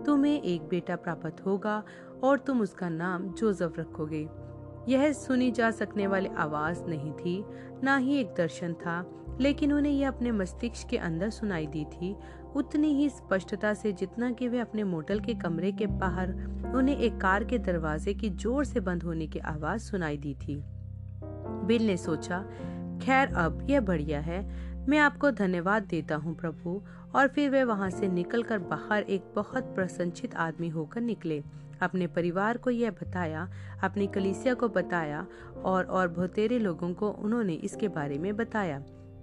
तुम्हें 0.07 0.43
एक 0.43 0.69
बेटा 0.69 0.97
प्राप्त 0.97 1.45
होगा 1.47 1.83
और 2.25 2.39
तुम 2.39 2.61
उसका 2.61 2.89
नाम 2.89 3.29
जोजफ 3.31 3.79
रखोगे। 3.79 4.27
यह 4.89 5.13
सुनी 5.15 5.51
जा 5.51 5.71
सकने 5.73 6.07
वाली 6.07 6.29
आवाज़ 6.39 6.85
नहीं 6.85 7.13
थी, 7.13 7.43
ना 7.83 7.97
ही 7.97 8.19
एक 8.21 8.35
दर्शन 8.37 8.73
था, 8.77 9.05
लेकिन 9.41 9.73
उन्हें 9.73 9.93
यह 9.93 10.09
अपने 10.09 10.31
मस्तिष्क 10.33 10.89
के 10.89 10.97
अंदर 10.99 11.31
सुनाई 11.31 11.67
दी 11.67 11.85
थी 11.85 12.17
उतनी 12.57 12.95
ही 12.95 13.09
स्पष्टता 13.11 13.75
से 13.75 13.93
जितना 13.93 14.31
कि 14.31 14.49
वे 14.49 14.59
अपने 14.59 14.85
मोटल 14.85 15.21
के 15.21 15.35
कमरे 15.35 15.73
के 15.73 15.87
बाहर 15.87 16.31
उन्हें 16.75 16.97
एक 16.97 17.21
कार 17.21 17.45
के 17.45 17.59
दरवाजे 17.59 18.15
की 18.15 18.31
ज़ोर 18.31 18.65
से 18.65 18.81
बंद 18.81 19.03
होने 19.03 19.27
की 19.27 19.39
आवाज़ 19.39 19.81
सुनाई 19.81 20.17
दी 20.17 20.35
थी। 20.35 20.63
बिल 21.67 21.87
ने 21.87 21.97
सोचा, 21.97 22.39
खैर, 23.03 23.35
अब 23.35 23.67
यह 23.71 23.81
बढ़िया 23.81 24.21
है। 24.21 24.67
मैं 24.89 24.99
आपको 24.99 25.31
धन्यवाद 25.31 25.83
देता 25.83 26.17
हूँ 26.17 26.35
प्रभु। 26.37 26.83
और 27.15 27.29
फिर 27.29 27.51
वे 27.51 27.65
वहाँ 27.65 27.91
से 27.91 28.09
निकलकर 28.09 28.59
बाहर 28.59 29.03
एक 29.03 29.33
बहुत 29.37 29.65
प्रसन्नचित 29.65 30.35
आदमी 30.35 30.69
होकर 30.69 31.01
निकले। 31.01 31.45
अपने 31.83 32.07
परिवार 32.07 32.57
को 32.57 32.71
यह 32.71 32.91
बताया, 32.91 33.49
अपनी 33.83 34.07
कलीसिया 34.07 34.55
को 34.55 34.69
बताया 34.69 35.27
और 35.65 35.85
और 35.85 36.09
बहुतेरे 36.09 36.59
लोगों 36.59 36.95
को 36.95 37.11
उन्होंने 37.11 37.55
इसके 37.55 37.89
बारे 37.89 38.19
में 38.19 38.37
बताया। 38.37 38.83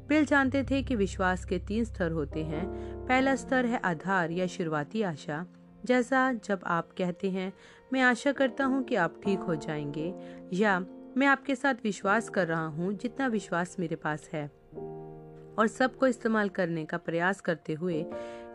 बिल 0.09 0.25
जानते 0.25 0.63
थे 0.63 0.81
कि 0.83 0.95
विश्वास 0.95 1.45
के 1.45 1.59
तीन 1.59 1.83
स्तर 1.83 2.11
होते 2.11 2.43
हैं। 2.43 2.65
पहला 3.07 3.35
स्तर 3.35 3.65
है 3.65 3.77
आधार 3.77 4.31
या 4.31 4.47
शुरुआती 4.47 5.01
आशा। 5.01 5.45
जैसा 5.85 6.31
जब 6.33 6.59
आप 6.65 6.89
कहते 6.97 7.29
हैं, 7.29 7.53
मैं 7.93 8.01
आशा 8.01 8.31
करता 8.31 8.65
हूँ 8.65 8.83
कि 8.83 8.95
आप 8.95 9.21
ठीक 9.25 9.39
हो 9.39 9.55
जाएँगे 9.55 10.13
या, 10.53 10.79
मैं 11.17 11.27
आपके 11.27 11.55
साथ 11.55 11.73
विश्वास 11.83 12.29
कर 12.29 12.47
रहा 12.47 12.65
हूँ 12.65 12.93
जितना 12.93 13.27
विश्वास 13.27 13.75
मेरे 13.79 13.95
पास 13.95 14.29
है 14.33 14.45
और 15.57 15.67
सबको 15.67 16.07
इस्तेमाल 16.07 16.49
करने 16.49 16.85
का 16.85 16.97
प्रयास 16.97 17.41
करते 17.41 17.73
हुए, 17.73 18.05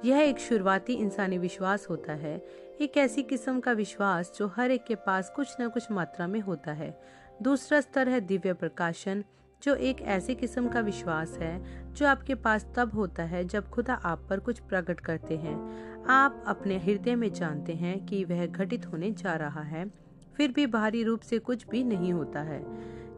यह 0.05 0.19
एक 0.19 0.39
शुरुआती 0.39 0.93
इंसानी 0.93 1.39
विश्वास 1.39 1.87
होता 1.91 2.13
है। 2.13 2.37
एक 2.81 2.97
ऐसी 2.97 3.23
किस्म 3.23 3.61
का 3.61 3.73
विश्वास 3.73 4.33
जो 4.37 4.47
हर 4.47 4.71
एक 4.71 4.85
के 4.85 4.95
पास 4.95 5.33
कुछ 5.37 5.57
न 5.61 5.69
कुछ 5.69 5.91
मात्रा 5.91 6.27
में 6.27 6.41
होता 6.41 6.73
है। 6.73 7.01
दूसरा 7.43 7.81
स्तर 7.81 8.09
है 8.09 8.21
दिव्य 8.21 8.53
प्रकाशन 8.53 9.25
जो 9.63 9.75
एक 9.75 10.01
ऐसी 10.01 10.35
किस्म 10.35 10.69
का 10.69 10.81
विश्वास 10.81 11.39
है, 11.39 11.63
जो 11.93 12.07
आपके 12.07 12.35
पास 12.35 12.67
तब 12.77 12.95
होता 12.95 13.23
है 13.23 13.45
जब 13.45 13.69
खुदा 13.69 13.95
आप 13.95 14.27
पर 14.31 14.41
कुछ 14.41 14.59
प्रकट 14.59 15.01
करते 15.01 15.37
हैं। 15.37 15.57
आप 16.05 16.45
अपने 16.47 16.79
हृदय 16.79 17.15
में 17.15 17.33
जानते 17.33 17.73
हैं 17.73 18.07
कि 18.07 18.25
वह 18.25 18.47
घटित 18.47 18.87
होने 18.87 19.13
जा 19.13 19.35
रहा 19.35 19.63
है, 19.63 19.91
फिर 20.37 20.53
भी 20.53 20.67
बाहरी 20.67 21.03
रूप 21.03 21.21
से 21.21 21.39
कुछ 21.39 21.69
भी 21.69 21.85
नहीं 21.85 22.13
होता 22.13 22.41
है। 22.41 22.65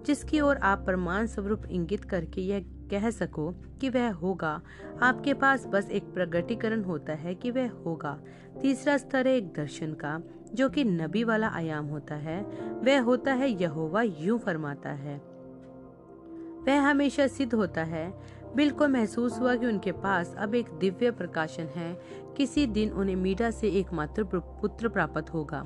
जिसकी 0.05 0.41
ओर 0.41 0.57
आप 0.57 0.79
प्रमाण 0.79 1.27
स्वरूप 1.27 1.63
इंगित 1.71 2.05
करके 2.05 2.41
यह 2.41 2.61
कह 2.91 3.11
सको 3.11 3.51
कि 3.51 3.89
वह 3.89 4.13
होगा, 4.13 4.63
आपके 5.03 5.35
पास 5.35 5.67
बस 5.67 5.91
एक 5.91 6.03
प्रगटीकरण 6.03 6.85
होता 6.85 7.13
है 7.13 7.35
कि 7.35 7.51
वह 7.51 7.71
होगा। 7.71 8.21
तीसरा 8.61 8.97
स्तर 8.97 9.27
है 9.27 9.37
एक 9.37 9.53
दर्शन 9.53 9.93
का, 9.93 10.23
जो 10.55 10.69
कि 10.69 10.85
नबी 10.85 11.25
वाला 11.25 11.49
आयाम 11.49 11.87
होता 11.87 12.15
है। 12.15 12.43
वह 12.81 13.01
होता 13.01 13.33
है 13.33 13.63
यहोवा 13.63 14.03
यूँ 14.03 14.39
फरमाता 14.39 14.91
है 14.91 15.30
वह 16.67 16.81
हमेशा 16.81 17.27
सिद्ध 17.27 17.55
होता 17.55 17.83
है। 17.83 18.13
बिल 18.57 18.71
को 18.71 18.89
महसूस 18.89 19.39
हुआ 19.41 19.55
कि 19.57 19.67
उनके 19.67 19.93
पास 19.93 20.35
अब 20.39 20.55
एक 20.55 20.71
दिव्य 20.81 21.11
प्रकाशन 21.11 21.67
है। 21.77 21.93
किसी 22.37 22.67
दिन 22.67 22.91
उन्हें 22.91 23.17
मीडा 23.17 23.51
से 23.51 23.69
एकमात्र 23.71 24.25
पुत्र 24.25 24.89
प्राप्त 24.89 25.33
होगा। 25.35 25.61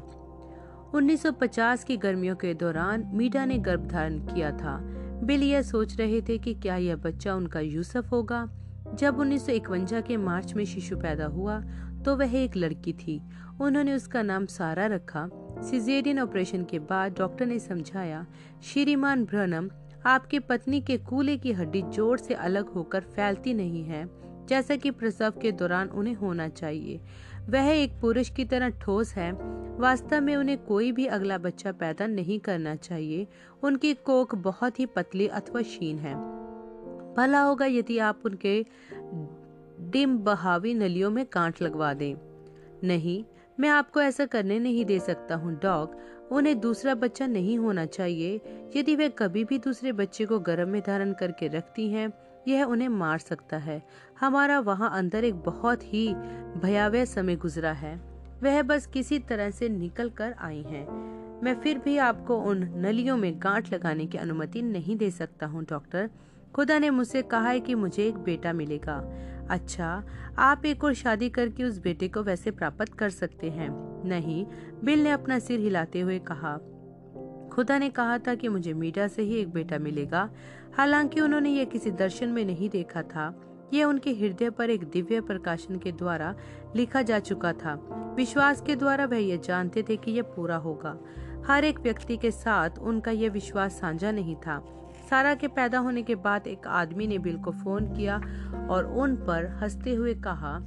1950 0.94 1.84
की 1.84 1.96
गर्मियों 1.96 2.36
के 2.36 2.54
दौरान 2.54 3.10
मीडा 3.14 3.44
ने 3.44 3.58
गर्भ 3.58 3.86
धारण 3.86 4.18
किया 4.18 4.50
था। 4.52 4.78
बिल 5.24 5.42
यह 5.42 5.62
सोच 5.62 5.96
रहे 5.96 6.20
थे 6.20 6.38
कि 6.38 6.54
क्या 6.54 6.76
यह 6.76 6.96
बच्चा 6.96 7.34
उनका 7.34 7.60
यूसुफ 7.60 8.10
होगा। 8.12 8.48
जब 8.94 9.18
उन्नीस 9.18 9.46
के 9.50 10.16
मार्च 10.16 10.54
में 10.54 10.64
शिशु 10.64 10.96
पैदा 10.96 11.26
हुआ 11.26 11.60
तो 12.04 12.16
वह 12.16 12.34
एक 12.34 12.56
लड़की 12.56 12.92
थी। 12.92 13.20
उन्होंने 13.60 13.94
उसका 13.94 14.22
नाम 14.22 14.46
सारा 14.46 14.86
रखा। 14.86 15.28
सिजेरियन 15.60 16.18
ऑपरेशन 16.20 16.64
के 16.64 16.78
बाद 16.78 17.14
डॉक्टर 17.18 17.46
ने 17.46 17.58
समझाया, 17.58 18.26
श्रीमान 18.62 19.24
ब्रनम 19.24 19.70
आपकी 20.06 20.38
पत्नी 20.38 20.80
के 20.80 20.96
कूले 20.98 21.36
की 21.36 21.52
हड्डी 21.52 21.82
ज़ोर 21.82 22.18
से 22.18 22.34
अलग 22.34 22.68
होकर 22.68 23.00
फैलती 23.00 23.54
नहीं 23.54 23.84
है, 23.84 24.04
जैसा 24.48 24.76
कि 24.76 24.90
प्रसव 24.90 25.32
के 25.42 25.52
दौरान 25.52 25.88
उन्हें 25.88 26.14
होना 26.14 26.48
चाहिए। 26.48 27.00
वह 27.48 27.70
एक 27.72 27.92
पुरुष 28.00 28.30
की 28.30 28.44
तरह 28.44 28.68
ठोस 28.80 29.14
है। 29.14 29.30
वास्तव 29.78 30.20
में 30.20 30.34
उन्हें 30.36 30.58
कोई 30.58 30.92
भी 30.92 31.06
अगला 31.06 31.38
बच्चा 31.38 31.72
पैदा 31.72 32.06
नहीं 32.06 32.38
करना 32.40 32.74
चाहिए। 32.76 33.26
उनकी 33.62 33.94
कोक 33.94 34.34
बहुत 34.34 34.80
ही 34.80 34.86
पतली 34.86 35.26
अथवा 35.28 35.62
शीन 35.62 35.98
है। 35.98 36.14
भला 37.14 37.40
होगा 37.40 37.66
यदि 37.66 37.98
आप 37.98 38.22
उनके 38.24 38.64
डिम 39.90 40.18
बहावी 40.18 40.74
नलियों 40.74 41.10
में 41.10 41.24
कांट 41.26 41.62
लगवा 41.62 41.92
दें। 41.94 42.14
नहीं, 42.84 43.24
मैं 43.60 43.68
आपको 43.68 44.00
ऐसा 44.00 44.24
करने 44.26 44.58
नहीं 44.58 44.84
दे 44.84 44.98
सकता 44.98 45.34
हूँ, 45.34 45.54
डॉग। 45.62 45.96
उन्हें 46.32 46.60
दूसरा 46.60 46.94
बच्चा 46.94 47.26
नहीं 47.26 47.58
होना 47.58 47.86
चाहिए। 47.86 48.40
यदि 48.76 48.96
वे 48.96 49.08
कभी 49.08 49.44
भी 49.44 49.58
दूसरे 49.58 49.92
बच्चे 49.92 50.24
को 50.24 50.38
गर्भ 50.38 50.68
में 50.68 50.82
धारण 50.86 51.12
करके 51.12 51.48
रखती 51.48 51.90
हैं, 51.90 52.12
यह 52.48 52.64
उन्हें 52.64 52.88
मार 52.88 53.18
सकता 53.18 53.56
है। 53.56 53.82
हमारा 54.20 54.60
वहाँ 54.60 54.90
अंदर 54.92 55.24
एक 55.24 55.34
बहुत 55.34 55.94
ही 55.94 56.14
भयावह 56.62 57.04
समय 57.04 57.36
गुजरा 57.36 57.72
है। 57.72 58.00
वह 58.42 58.62
बस 58.62 58.86
किसी 58.86 59.18
तरह 59.18 59.50
से 59.50 59.68
निकल 59.68 60.10
कर 60.10 60.34
आई 60.38 60.62
हैं। 60.62 61.14
मैं 61.42 61.60
फिर 61.60 61.78
भी 61.78 61.98
आपको 61.98 62.38
उन 62.38 62.72
नलियों 62.76 63.16
में 63.16 63.34
गांठ 63.36 63.72
लगाने 63.72 64.06
की 64.06 64.18
अनुमति 64.18 64.62
नहीं 64.62 64.96
दे 64.96 65.10
सकता 65.10 65.46
हूँ, 65.46 65.64
डॉक्टर। 65.64 66.10
खुदा 66.54 66.78
ने 66.78 66.90
मुझसे 66.90 67.22
कहा 67.22 67.48
है 67.48 67.60
कि 67.60 67.74
मुझे 67.74 68.06
एक 68.06 68.14
बेटा 68.14 68.52
मिलेगा। 68.52 69.18
अच्छा 69.50 70.04
आप 70.38 70.64
एक 70.66 70.84
और 70.84 70.94
शादी 70.94 71.28
करके 71.28 71.64
उस 71.64 71.78
बेटे 71.78 72.08
को 72.08 72.22
वैसे 72.22 72.50
प्राप्त 72.50 72.94
कर 72.94 73.10
सकते 73.10 73.50
हैं। 73.50 73.68
नहीं, 74.04 74.46
बिल 74.84 75.04
ने 75.04 75.10
अपना 75.10 75.38
सिर 75.38 75.60
हिलाते 75.60 76.00
हुए 76.00 76.18
कहा, 76.18 76.56
खुदा 77.52 77.78
ने 77.78 77.90
कहा 77.90 78.18
था 78.18 78.34
कि 78.34 78.48
मुझे 78.48 78.72
मीडा 78.72 79.08
से 79.08 79.22
ही 79.22 79.36
एक 79.36 79.52
बेटा 79.52 79.78
मिलेगा। 79.78 80.30
हालाँकि 80.76 81.20
उन्होंने 81.20 81.50
यह 81.50 81.64
किसी 81.64 81.90
दर्शन 81.90 82.28
में 82.28 82.44
नहीं 82.44 82.68
देखा 82.68 83.02
था। 83.02 83.40
यह 83.74 83.84
उनके 83.84 84.10
हृदय 84.10 84.50
पर 84.50 84.70
एक 84.70 84.84
दिव्य 84.84 85.20
प्रकाशन 85.20 85.78
के 85.78 85.92
द्वारा 85.92 86.34
लिखा 86.76 87.02
जा 87.02 87.18
चुका 87.18 87.52
था। 87.52 87.74
विश्वास 88.16 88.60
के 88.60 88.76
द्वारा 88.76 89.04
वह 89.04 89.16
यह 89.16 89.36
जानते 89.36 89.82
थे 89.82 89.96
कि 89.96 90.10
यह 90.10 90.22
पूरा 90.22 90.56
होगा। 90.56 90.98
हर 91.46 91.64
एक 91.64 91.80
व्यक्ति 91.80 92.16
के 92.16 92.30
साथ 92.30 92.70
उनका 92.78 93.10
यह 93.10 93.30
विश्वास 93.30 93.72
साझा 93.72 94.10
नहीं 94.10 94.36
था। 94.36 94.64
सारा 95.10 95.34
के 95.34 95.48
पैदा 95.48 95.78
होने 95.78 96.02
के 96.02 96.14
बाद 96.14 96.46
एक 96.46 96.66
आदमी 96.66 97.06
ने 97.06 97.18
बिल 97.18 97.36
को 97.38 97.50
फ़ोन 97.52 97.94
किया 97.94 98.16
और 98.70 98.84
उन 98.84 99.16
पर 99.16 99.46
हँसते 99.62 99.94
हुए 99.94 100.14
कहा, 100.14 100.58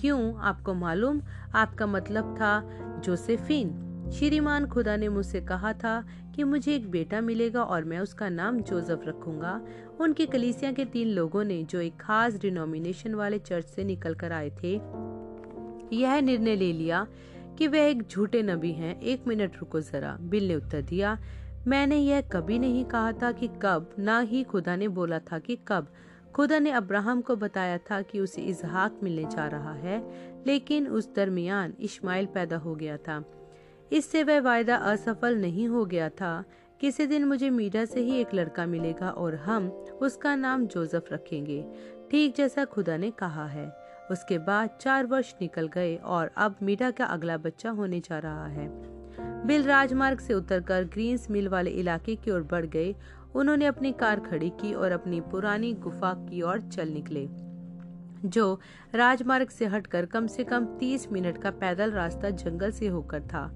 क्यों? 0.00 0.34
आपको 0.36 0.74
मालूम? 0.74 1.20
आपका 1.54 1.86
मतलब 1.86 2.34
था 2.34 2.60
जोसेफिन। 3.04 3.86
श्रीमान 4.12 4.66
खुदा 4.66 4.96
ने 4.96 5.08
मुझसे 5.08 5.40
कहा 5.40 5.72
था 5.72 6.04
कि 6.34 6.44
मुझे 6.44 6.74
एक 6.74 6.90
बेटा 6.90 7.20
मिलेगा 7.20 7.62
और 7.62 7.84
मैं 7.84 7.98
उसका 7.98 8.28
नाम 8.28 8.60
जोसेफ 8.60 9.00
रखूँगा। 9.06 9.60
उनकी 10.00 10.26
कलीसिया 10.26 10.72
के 10.72 10.84
तीन 10.84 11.08
लोगों 11.08 11.44
ने 11.44 11.62
जो 11.62 11.80
एक 11.80 11.96
खास 12.00 12.40
डिनोमिनेशन 12.40 13.14
वाले 13.14 13.38
चर्च 13.38 13.64
से 13.64 13.84
निकल 13.84 14.14
कर 14.14 14.32
आए 14.32 14.50
थे, 14.62 14.74
यह 15.96 16.20
निर्णय 16.20 16.56
ले 16.56 16.72
लिया 16.72 17.06
कि 17.58 17.66
वह 17.66 17.78
एक 17.78 18.02
झूठे 18.02 18.42
नबी 18.42 18.72
हैं। 18.72 19.00
एक 19.00 19.26
मिनट 19.26 19.56
रुको 19.56 19.80
जरा, 19.80 20.16
बिल 20.20 20.48
ने 20.48 20.54
उत्तर 20.54 20.82
दिया। 20.82 21.18
मैंने 21.68 21.96
यह 21.96 22.20
कभी 22.20 22.58
नहीं 22.58 22.84
कहा 22.84 23.12
था 23.12 23.32
कि 23.32 23.48
कब, 23.62 23.94
ना 23.98 24.20
ही 24.20 24.42
खुदा 24.42 24.76
ने 24.76 24.88
बोला 24.88 25.18
था 25.18 25.38
कि 25.38 25.58
कब। 25.68 25.86
खुदा 26.34 26.58
ने 26.58 26.70
अब्राहम 26.70 27.20
को 27.20 27.36
बताया 27.36 27.78
था 27.78 28.02
कि 28.02 28.20
उसे 28.20 28.42
इजहाक 28.42 29.00
मिलने 29.02 29.24
जा 29.24 29.46
रहा 29.46 29.72
है, 29.72 30.10
लेकिन 30.46 30.88
उस 30.88 31.14
दरमियान 31.14 31.74
इस्माइल 31.80 32.26
पैदा 32.26 32.56
हो 32.56 32.74
गया 32.74 32.96
था। 32.96 33.24
इससे 33.92 34.22
वह 34.22 34.40
वायदा 34.40 34.76
असफल 34.76 35.36
नहीं 35.36 35.68
हो 35.68 35.84
गया 35.84 36.08
था। 36.08 36.44
किसी 36.80 37.06
दिन 37.06 37.24
मुझे 37.24 37.50
मीडा 37.50 37.84
से 37.84 38.00
ही 38.00 38.16
एक 38.16 38.34
लड़का 38.34 38.66
मिलेगा 38.66 39.10
और 39.10 39.34
हम 39.34 39.68
उसका 40.02 40.34
नाम 40.34 40.66
जोसेफ 40.66 41.04
रखेंगे। 41.12 41.64
ठीक 42.10 42.34
जैसा 42.34 42.64
खुदा 42.64 42.96
ने 42.96 43.10
कहा 43.10 43.46
है। 43.46 43.72
उसके 44.10 44.38
बाद 44.38 44.70
चार 44.80 45.06
वर्ष 45.06 45.34
निकल 45.40 45.68
गए 45.68 45.96
और 45.96 46.30
अब 46.36 46.56
मीडा 46.62 46.90
का 46.90 47.04
अगला 47.04 47.36
बच्चा 47.36 47.70
होने 47.70 48.00
जा 48.00 48.18
रहा 48.18 48.46
है। 48.46 48.99
बिल 49.46 49.62
राजमार्ग 49.62 50.18
से 50.18 50.34
उतरकर 50.34 50.84
ग्रीन्स 50.84 51.30
मिल 51.30 51.48
वाले 51.48 51.70
इलाके 51.70 52.14
की 52.16 52.30
ओर 52.30 52.42
बढ़ 52.42 52.66
गए। 52.66 52.94
उन्होंने 53.34 53.66
अपनी 53.66 53.92
कार 53.92 54.20
खड़ी 54.20 54.48
की 54.50 54.72
और 54.74 54.92
अपनी 54.92 55.20
पुरानी 55.20 55.72
गुफा 55.72 56.12
की 56.30 56.42
ओर 56.42 56.60
चल 56.60 56.88
निकले, 56.88 57.26
जो 58.24 58.60
राजमार्ग 58.94 59.48
से 59.48 59.66
हटकर 59.66 60.06
कम 60.06 60.26
से 60.26 60.44
कम 60.44 60.64
तीस 60.78 61.10
मिनट 61.12 61.38
का 61.38 61.50
पैदल 61.50 61.90
रास्ता 61.90 62.30
जंगल 62.30 62.70
से 62.70 62.86
होकर 62.86 63.22
था। 63.22 63.50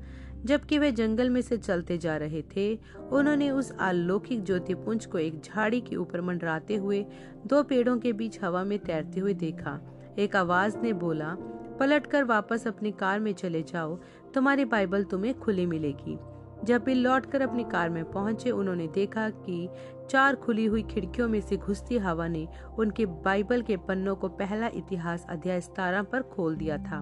जबकि 0.44 0.78
वे 0.78 0.90
जंगल 0.92 1.30
में 1.30 1.40
से 1.40 1.56
चलते 1.56 1.99
जा 1.99 2.16
रहे 2.16 2.42
थे, 2.56 2.75
उन्होंने 3.12 3.50
उस 3.50 3.73
अलौकिक 3.80 4.44
ज्योतिपुंज 4.44 5.06
को 5.06 5.18
एक 5.18 5.40
झाड़ी 5.40 5.80
के 5.80 5.97
ऊपर 5.97 6.21
मंडराते 6.21 6.76
हुए 6.76 7.04
दो 7.47 7.62
पेड़ों 7.62 7.99
के 7.99 8.12
बीच 8.12 8.38
हवा 8.42 8.64
में 8.64 8.78
तैरते 8.78 9.21
हुए 9.21 9.35
देखा। 9.35 9.80
एक 10.18 10.37
आवाज़ 10.37 10.76
ने 10.78 10.92
बोला, 10.92 11.37
पलटकर 11.80 12.25
वापस 12.25 12.66
अपनी 12.66 12.90
कार 12.92 13.21
में 13.21 13.33
चले 13.33 13.62
जाओ 13.62 13.99
तुम्हारी 14.35 14.64
बाइबल 14.64 15.05
तुम्हें 15.05 15.38
खुली 15.41 15.67
मिलेगी। 15.67 16.19
जब 16.64 16.85
बिल 16.85 16.99
लौटकर 16.99 17.43
अपनी 17.43 17.64
कार 17.64 17.91
में 17.91 18.05
पहुँचे, 18.05 18.50
उन्होंने 18.50 18.87
देखा 18.87 19.29
कि 19.31 19.69
चार 20.11 20.35
खुली 20.35 20.64
हुई 20.64 20.83
खिड़कियों 20.83 21.29
में 21.29 21.41
से 21.41 21.57
घुसती 21.57 21.99
हवा 21.99 22.29
ने 22.29 22.49
उनके 22.79 23.07
बाइबल 23.07 23.62
के 23.62 23.76
पन्नों 23.76 24.17
को 24.17 24.29
पहला 24.29 24.67
इतिहास 24.67 25.26
अध्याय 25.29 25.61
सतारह 25.61 26.03
पर 26.03 26.23
खोल 26.23 26.57
दिया 26.57 26.79
था। 26.79 27.00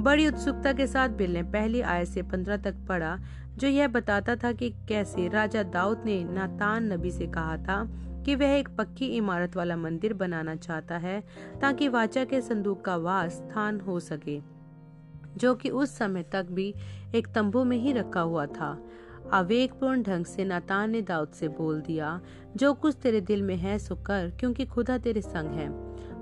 बड़ी 0.00 0.28
उत्सुकता 0.28 0.72
के 0.72 0.86
साथ 0.86 1.08
बिल 1.08 1.32
ने 1.32 1.42
पहली 1.42 1.80
आय 1.80 2.04
से 2.04 2.22
पंद्रह 2.22 2.56
तक 2.56 2.74
पढ़ा, 2.88 3.18
जो 3.56 3.68
यह 3.68 3.88
बताता 3.88 4.36
था 4.36 4.52
कि 4.52 4.70
कैसे 4.70 5.28
राजा 5.28 5.62
दाऊद 5.62 6.02
ने 6.04 6.24
नातान 6.24 6.92
नबी 6.92 7.10
से 7.10 7.26
कहा 7.26 7.56
था 7.56 7.84
कि 8.26 8.34
वह 8.34 8.46
एक 8.46 8.68
पक्की 8.68 9.06
इमारत 9.06 9.56
वाला 9.56 9.76
मंदिर 9.76 10.14
बनाना 10.14 10.54
चाहता 10.56 10.96
है, 10.96 11.24
ताकि 11.60 11.88
वाचा 11.88 12.24
के 12.24 12.40
संदूक 12.40 12.84
का 12.84 12.96
वास 12.96 13.32
स्थान 13.32 13.80
हो 13.80 14.00
सके। 14.00 14.57
जो 15.38 15.54
कि 15.54 15.70
उस 15.70 15.96
समय 15.98 16.22
तक 16.22 16.46
भी 16.50 16.74
एक 17.14 17.26
तंबू 17.26 17.64
में 17.64 17.76
ही 17.76 17.92
रखा 17.92 18.20
हुआ 18.20 18.46
था। 18.46 18.84
आवेगपूर्ण 19.32 20.02
ढंग 20.02 20.24
से 20.24 20.44
नातान 20.44 20.90
ने 20.90 21.02
दाऊद 21.02 21.28
से 21.28 21.48
बोल 21.48 21.80
दिया, 21.80 22.20
जो 22.56 22.74
कुछ 22.74 22.96
तेरे 23.02 23.20
दिल 23.20 23.42
में 23.42 23.56
है 23.56 23.78
सो 23.78 23.94
कर, 23.94 24.32
क्योंकि 24.40 24.66
खुदा 24.66 24.98
तेरे 24.98 25.20
संग 25.20 25.50
है। 25.50 25.68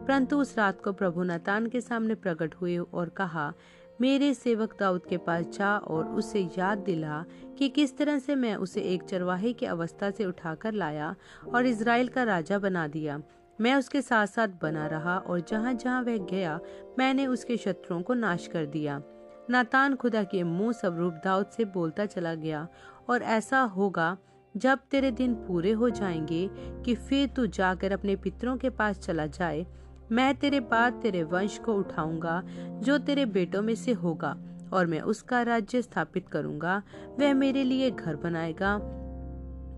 परंतु 0.06 0.38
उस 0.38 0.58
रात 0.58 0.80
को 0.82 0.92
प्रभु 0.92 1.22
नतान 1.22 1.66
के 1.66 1.80
सामने 1.80 2.14
प्रकट 2.14 2.54
हुए 2.54 2.76
और 2.78 3.08
कहा, 3.08 3.52
मेरे 4.00 4.34
सेवक 4.34 4.76
दाऊद 4.80 5.06
के 5.06 5.16
पास 5.16 5.46
जा 5.46 5.78
और 5.78 6.04
उसे 6.04 6.48
याद 6.58 6.78
दिला 6.78 7.24
कि 7.58 7.68
किस 7.68 7.96
तरह 7.98 8.18
से 8.18 8.34
मैं 8.34 8.56
उसे 8.56 8.80
एक 8.80 9.02
चरवाहे 9.02 9.52
की 9.52 9.66
अवस्था 9.66 10.10
से 10.10 10.24
उठाकर 10.24 10.72
लाया 10.72 11.14
और 11.54 11.66
इसराइल 11.66 12.08
का 12.08 12.22
राजा 12.22 12.58
बना 12.58 12.88
दिया। 12.88 13.22
मैं 13.60 13.74
उसके 13.74 14.02
साथ 14.02 14.26
साथ 14.26 14.48
बना 14.62 14.86
रहा 14.86 15.18
और 15.18 15.40
जहाँ 15.40 15.74
जहाँ 15.74 16.02
वह 16.02 16.16
गया, 16.16 16.60
मैंने 16.98 17.26
उसके 17.26 17.56
शत्रुओं 17.56 18.02
को 18.02 18.14
नाश 18.14 18.46
कर 18.46 18.66
दिया। 18.66 19.02
नातान 19.50 19.94
खुदा 19.94 20.24
के 20.24 20.42
मुँह 20.42 20.72
स्वरूप 20.72 21.14
दाऊद 21.24 21.46
से 21.46 21.64
बोलता 21.64 22.06
चला 22.06 22.34
गया, 22.34 22.68
और 23.10 23.22
ऐसा 23.22 23.60
होगा, 23.60 24.16
जब 24.56 24.78
तेरे 24.90 25.10
दिन 25.10 25.34
पूरे 25.34 25.72
हो 25.72 25.90
जाएँगे, 25.90 26.50
कि 26.54 26.94
फिर 26.94 27.28
तू 27.28 27.46
जाकर 27.46 27.92
अपने 27.92 28.16
पितरों 28.16 28.56
के 28.56 28.70
पास 28.70 28.98
चला 28.98 29.26
जाए, 29.26 29.66
मैं 30.12 30.34
तेरे 30.34 30.60
बाद 30.60 30.92
तेरे 30.92 31.22
वंश 31.22 31.58
को 31.58 31.74
उठाऊँगा, 31.74 32.42
जो 32.56 32.98
तेरे 32.98 33.26
बेटों 33.26 33.62
में 33.62 33.74
से 33.74 33.92
होगा, 33.92 34.36
और 34.72 34.86
मैं 34.86 35.00
उसका 35.00 35.42
राज्य 35.42 35.82
स्थापित 35.82 36.28
करूँगा, 36.28 36.82
वह 37.18 37.34
मेरे 37.34 37.64
लिए 37.64 37.90
घर 37.90 38.16
बनाएगा। 38.16 38.80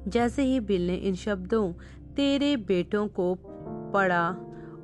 जैसे 0.08 0.42
ही 0.42 0.60
बिल 0.60 0.86
ने 0.86 0.94
इन 0.94 1.14
शब्दों 1.14 1.72
तेरे 2.14 2.56
बेटों 2.56 3.08
को 3.08 3.34
पढ़ा 3.92 4.36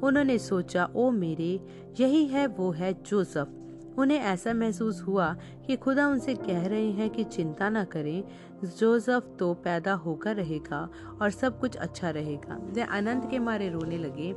उन्होंने 0.02 0.38
सोचा, 0.38 0.88
ओ 0.94 1.10
मेरे, 1.10 1.60
यही 2.00 2.26
है, 2.26 2.46
वो 2.46 2.70
है 2.70 2.92
जोसफ। 2.92 3.60
उन्हें 3.98 4.18
ऐसा 4.18 4.52
महसूस 4.54 5.02
हुआ 5.02 5.36
कि 5.66 5.76
खुदा 5.76 6.08
उनसे 6.08 6.34
कह 6.34 6.66
रहे 6.66 6.90
हैं 6.90 7.10
कि 7.10 7.24
चिंता 7.24 7.68
न 7.68 7.84
करें, 7.84 8.24
जोसफ 8.64 9.36
तो 9.38 9.54
पैदा 9.54 9.92
होकर 9.92 10.36
रहेगा 10.36 10.88
और 11.22 11.30
सब 11.30 11.60
कुछ 11.60 11.76
अच्छा 11.76 12.10
रहेगा। 12.10 12.60
वे 12.62 12.82
आनंद 12.82 13.30
के 13.30 13.38
मारे 13.38 13.68
रोने 13.68 13.98
लगे। 13.98 14.34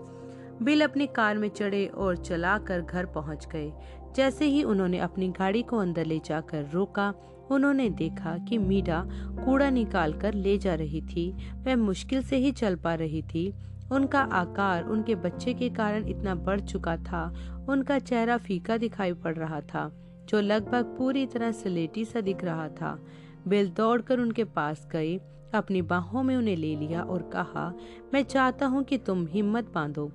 बिल 0.61 0.81
अपनी 0.81 1.07
कार 1.07 1.37
में 1.37 1.49
चढ़े 1.49 1.85
और 1.85 2.17
चलाकर 2.17 2.81
घर 2.81 3.05
पहुँच 3.05 3.47
गए। 3.47 3.73
जैसे 4.15 4.45
ही 4.45 4.63
उन्होंने 4.63 4.99
अपनी 4.99 5.29
गाड़ी 5.29 5.61
को 5.61 5.77
अंदर 5.77 6.05
ले 6.05 6.19
जाकर 6.25 6.69
रोका, 6.73 7.13
उन्होंने 7.51 7.89
देखा 7.89 8.37
कि 8.37 8.57
मीडा 8.57 9.07
कूड़ा 9.45 9.69
निकाल 9.69 10.13
कर 10.13 10.33
ले 10.33 10.57
जा 10.57 10.75
रही 10.75 11.01
थी। 11.01 11.31
वह 11.53 11.75
मुश्किल 11.75 12.21
से 12.21 12.37
ही 12.37 12.51
चल 12.51 12.75
पा 12.75 12.95
रही 12.95 13.21
थी। 13.21 13.53
उनका 13.91 14.21
आकार 14.21 14.83
उनके 14.83 15.15
बच्चे 15.15 15.53
के 15.53 15.69
कारण 15.69 16.07
इतना 16.07 16.35
बढ़ 16.35 16.59
चुका 16.59 16.97
था। 16.97 17.23
उनका 17.69 17.99
चेहरा 17.99 18.37
फीका 18.37 18.77
दिखाई 18.77 19.13
पड़ 19.13 19.35
रहा 19.35 19.61
था, 19.61 19.91
जो 20.29 20.41
लगभग 20.41 20.95
पूरी 20.97 21.25
तरह 21.25 21.51
सलेटी 21.51 22.05
सा 22.05 22.21
दिख 22.21 22.43
रहा 22.43 22.67
था। 22.69 22.99
बिल 23.47 23.69
दौड़कर 23.69 24.19
उनके 24.19 24.43
पास 24.43 24.87
गए 24.91 25.19
अपनी 25.53 25.81
बाहों 25.81 26.23
में 26.23 26.35
उन्हें 26.35 26.55
ले 26.55 26.75
लिया 26.75 27.01
और 27.01 27.21
कहा, 27.33 27.73
मैं 28.13 28.23
चाहता 28.23 28.65
हूँ 28.65 28.83
कि 28.83 28.97
तुम 28.97 29.25
हिम्मत 29.27 29.71
बांधो। 29.75 30.11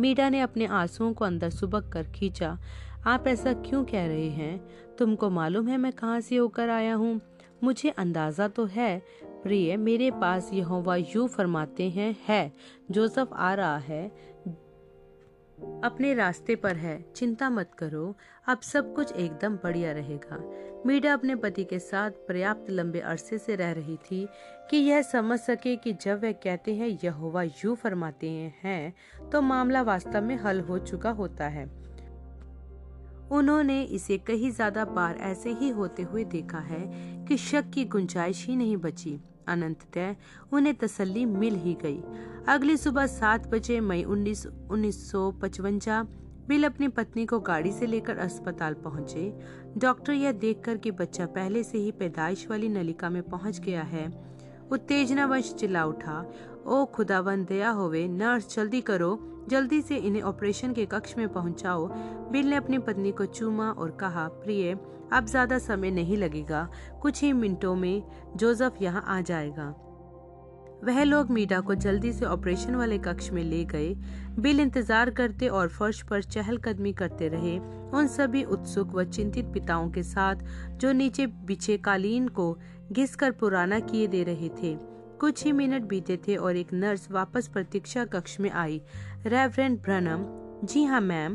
मीडा 0.00 0.28
ने 0.28 0.40
अपने 0.40 0.66
आंसुओं 0.66 1.12
को 1.12 1.24
अंदर 1.24 1.50
सुबक 1.50 1.88
कर 1.88 2.02
खींचा। 2.04 2.58
आप 3.06 3.26
ऐसा 3.26 3.52
क्यों 3.52 3.84
कह 3.84 4.06
रहे 4.06 4.28
हैं? 4.30 4.60
तुमको 4.98 5.30
मालूम 5.30 5.68
है 5.68 5.76
मैं 5.76 5.92
कहाँ 5.92 6.20
से 6.20 6.36
होकर 6.36 6.68
आया 6.68 6.94
हूँ? 6.94 7.20
मुझे 7.64 7.90
अंदाज़ा 7.90 8.48
तो 8.48 8.64
है 8.64 9.02
प्रिय, 9.46 9.76
मेरे 9.76 10.10
पास 10.10 10.50
यहोवा 10.52 10.96
यू 10.96 11.26
फरमाते 11.26 11.88
हैं, 11.90 12.16
है, 12.28 12.52
जोसफ 12.90 13.30
आ 13.32 13.52
रहा 13.54 13.76
है, 13.78 14.06
अपने 15.84 16.12
रास्ते 16.14 16.54
पर 16.56 16.76
है, 16.76 16.94
चिंता 17.16 17.50
मत 17.50 17.74
करो, 17.78 18.14
अब 18.48 18.60
सब 18.60 18.92
कुछ 18.94 19.12
एकदम 19.12 19.56
बढ़िया 19.56 19.92
रहेगा। 19.92 20.38
मीडा 20.86 21.12
अपने 21.12 21.36
पति 21.36 21.64
के 21.64 21.78
साथ 21.78 22.10
पर्याप्त 22.28 22.70
लंबे 22.70 23.00
अरसे 23.00 23.38
से 23.38 23.56
रह 23.56 23.72
रही 23.72 23.96
थी 23.96 24.26
कि 24.70 24.76
यह 24.76 25.02
समझ 25.02 25.38
सके 25.38 25.76
कि 25.76 25.92
जब 25.92 26.22
वह 26.22 26.32
कहते 26.32 26.74
हैं, 26.74 26.88
यहोवा 27.04 27.42
यू 27.42 27.74
फरमाते 27.74 28.30
हैं 28.62 28.94
तो 29.30 29.42
मामला 29.42 29.82
वास्तव 29.82 30.22
में 30.22 30.36
हल 30.36 30.60
हो 30.60 30.78
चुका 30.78 31.10
होता 31.10 31.48
है। 31.48 31.64
उन्होंने 33.32 33.82
इसे 33.82 34.18
कहीं 34.18 34.50
ज़्यादा 34.50 34.84
बार 34.84 35.16
ऐसे 35.20 35.52
ही 35.52 35.68
होते 35.68 36.02
हुए 36.02 36.24
देखा 36.24 36.58
है 36.58 36.84
कि 37.28 37.36
शक 37.36 37.70
की 37.70 37.84
गुंजाइश 37.84 38.46
ही 38.46 38.56
नहीं 38.56 38.76
बची। 38.76 39.18
अनंततः 39.48 40.14
उन्हें 40.52 40.74
तसल्ली 40.74 41.24
मिल 41.24 41.54
ही 41.54 41.74
गई। 41.74 42.02
अगली 42.48 42.76
सुबह 42.76 43.06
सात 43.06 43.48
बजे 43.48 43.80
मई 43.80 44.04
उन्नीस 44.04 44.46
उन्नीस 44.46 45.12
बिल 46.48 46.64
अपनी 46.64 46.88
पत्नी 46.88 47.26
को 47.26 47.40
गाड़ी 47.40 47.72
से 47.72 47.86
लेकर 47.86 48.18
अस्पताल 48.18 48.74
पहुँचे। 48.74 49.40
डॉक्टर 49.78 50.12
यह 50.12 50.32
देखकर 50.32 50.76
कि 50.76 50.90
बच्चा 50.90 51.26
पहले 51.26 51.62
से 51.62 51.78
ही 51.78 51.90
पैदाइश 51.92 52.46
वाली 52.50 52.68
नलिका 52.68 53.10
में 53.10 53.22
पहुँच 53.22 53.60
गया 53.60 53.82
है। 53.82 54.26
उत्तेजना 54.70 55.26
वंश 55.26 55.54
चिल्ला 55.54 55.84
उठा, 55.84 56.32
ओ 56.66 56.84
खुदावन 56.84 57.44
दया 57.44 57.70
होवे, 57.70 58.08
नर्स, 58.08 58.56
जल्दी 58.56 58.80
करो। 58.80 59.35
जल्दी 59.48 59.80
से 59.82 59.96
इन्हें 59.96 60.22
ऑपरेशन 60.22 60.72
के 60.72 60.84
कक्ष 60.86 61.16
में 61.18 61.28
पहुंचाओ। 61.28 61.86
बिल 62.32 62.50
ने 62.50 62.56
अपनी 62.56 62.78
पत्नी 62.78 63.12
को 63.12 63.24
चूमा 63.24 63.70
और 63.70 63.90
कहा, 63.90 64.26
प्रिय, 64.28 64.76
अब 65.12 65.26
ज़्यादा 65.26 65.58
समय 65.58 65.90
नहीं 65.90 66.16
लगेगा। 66.16 66.68
कुछ 67.02 67.22
ही 67.22 67.32
मिनटों 67.32 67.74
में 67.74 68.02
जोसेफ 68.36 68.82
यहाँ 68.82 69.04
आ 69.08 69.20
जाएगा। 69.20 69.74
वह 70.84 71.02
लोग 71.02 71.30
मीडा 71.30 71.60
को 71.60 71.74
जल्दी 71.74 72.12
से 72.12 72.24
ऑपरेशन 72.24 72.74
वाले 72.74 72.98
कक्ष 72.98 73.30
में 73.30 73.42
ले 73.44 73.64
गए। 73.64 73.94
बिल 74.38 74.60
इंतज़ार 74.60 75.10
करते 75.10 75.48
और 75.48 75.68
फर्श 75.68 76.02
पर 76.02 76.22
चहलकदमी 76.22 76.92
करते 76.92 77.28
रहे। 77.28 77.58
उन 77.90 78.06
सभी 78.06 78.42
उत्सुक 78.44 78.94
व 78.94 79.04
चिंतित 79.04 79.46
पिताओं 79.46 79.90
के 79.90 80.02
साथ, 80.02 80.36
जो 80.70 80.92
नीचे 80.92 81.26
बिछे 81.26 81.76
कालीन 81.78 82.28
को 82.28 82.56
घिसकर 82.92 83.30
पुराना 83.30 83.80
किए 83.80 84.06
दे 84.06 84.22
रहे 84.22 84.48
थे, 84.62 84.74
कुछ 85.20 85.44
ही 85.44 85.52
मिनट 85.52 85.82
बीते 85.82 86.16
थे 86.28 86.36
और 86.36 86.56
एक 86.56 86.72
नर्स 86.72 87.10
वापस 87.10 87.48
प्रतीक्षा 87.48 88.04
कक्ष 88.04 88.38
में 88.40 88.50
आई। 88.50 88.80
रेवरेंड 89.26 89.82
ब्रनम 89.82 90.24
जी 90.66 90.84
हाँ 90.84 91.00
मैम 91.00 91.34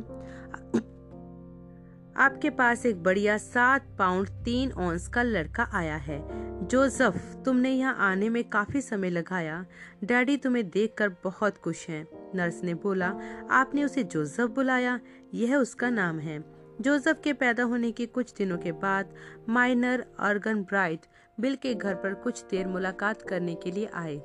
आपके 2.18 2.50
पास 2.50 2.86
एक 2.86 3.04
बढ़िया 3.04 3.38
सात 3.38 3.86
पाउंड 4.00 4.30
तीन 4.30 4.72
औंस 4.72 5.08
का 5.08 5.24
लड़का 5.24 5.70
आया 5.74 5.96
है। 5.96 6.20
जोसफ, 6.68 7.42
तुमने 7.46 7.72
यहाँ 7.72 7.96
आने 8.00 8.30
में 8.30 8.50
काफ़ी 8.50 8.82
समय 8.82 9.10
लगाया। 9.10 9.66
डैडी 10.04 10.38
तुम्हें 10.38 10.70
देखकर 10.70 11.10
बहुत 11.10 11.58
खुश 11.58 11.90
हैं। 11.90 12.08
नर्स 12.36 12.64
ने 12.64 12.74
बोला, 12.74 13.20
आपने 13.52 13.84
उसे 13.84 14.04
जोसफ 14.04 14.50
बुलाया। 14.56 15.00
यह 15.34 15.56
उसका 15.56 15.90
नाम 15.90 16.20
है। 16.20 16.44
जोसफ 16.82 17.22
के 17.24 17.34
पैदा 17.34 17.64
होने 17.64 17.92
के 17.92 18.06
कुछ 18.06 18.34
दिनों 18.34 18.58
के 18.58 18.72
बाद 18.72 19.14
माइनर 19.50 20.06
अर्गन 20.20 20.64
ब्राइट 20.64 21.02
बिल 21.40 21.56
के 21.56 21.74
घर 21.74 21.96
पर 21.96 22.14
कुछ 22.14 22.44
देर 22.52 22.68
मुलाकात 22.68 23.22
करने 23.22 23.56
के 23.56 23.72
लिए 23.72 23.90
आए। 23.94 24.22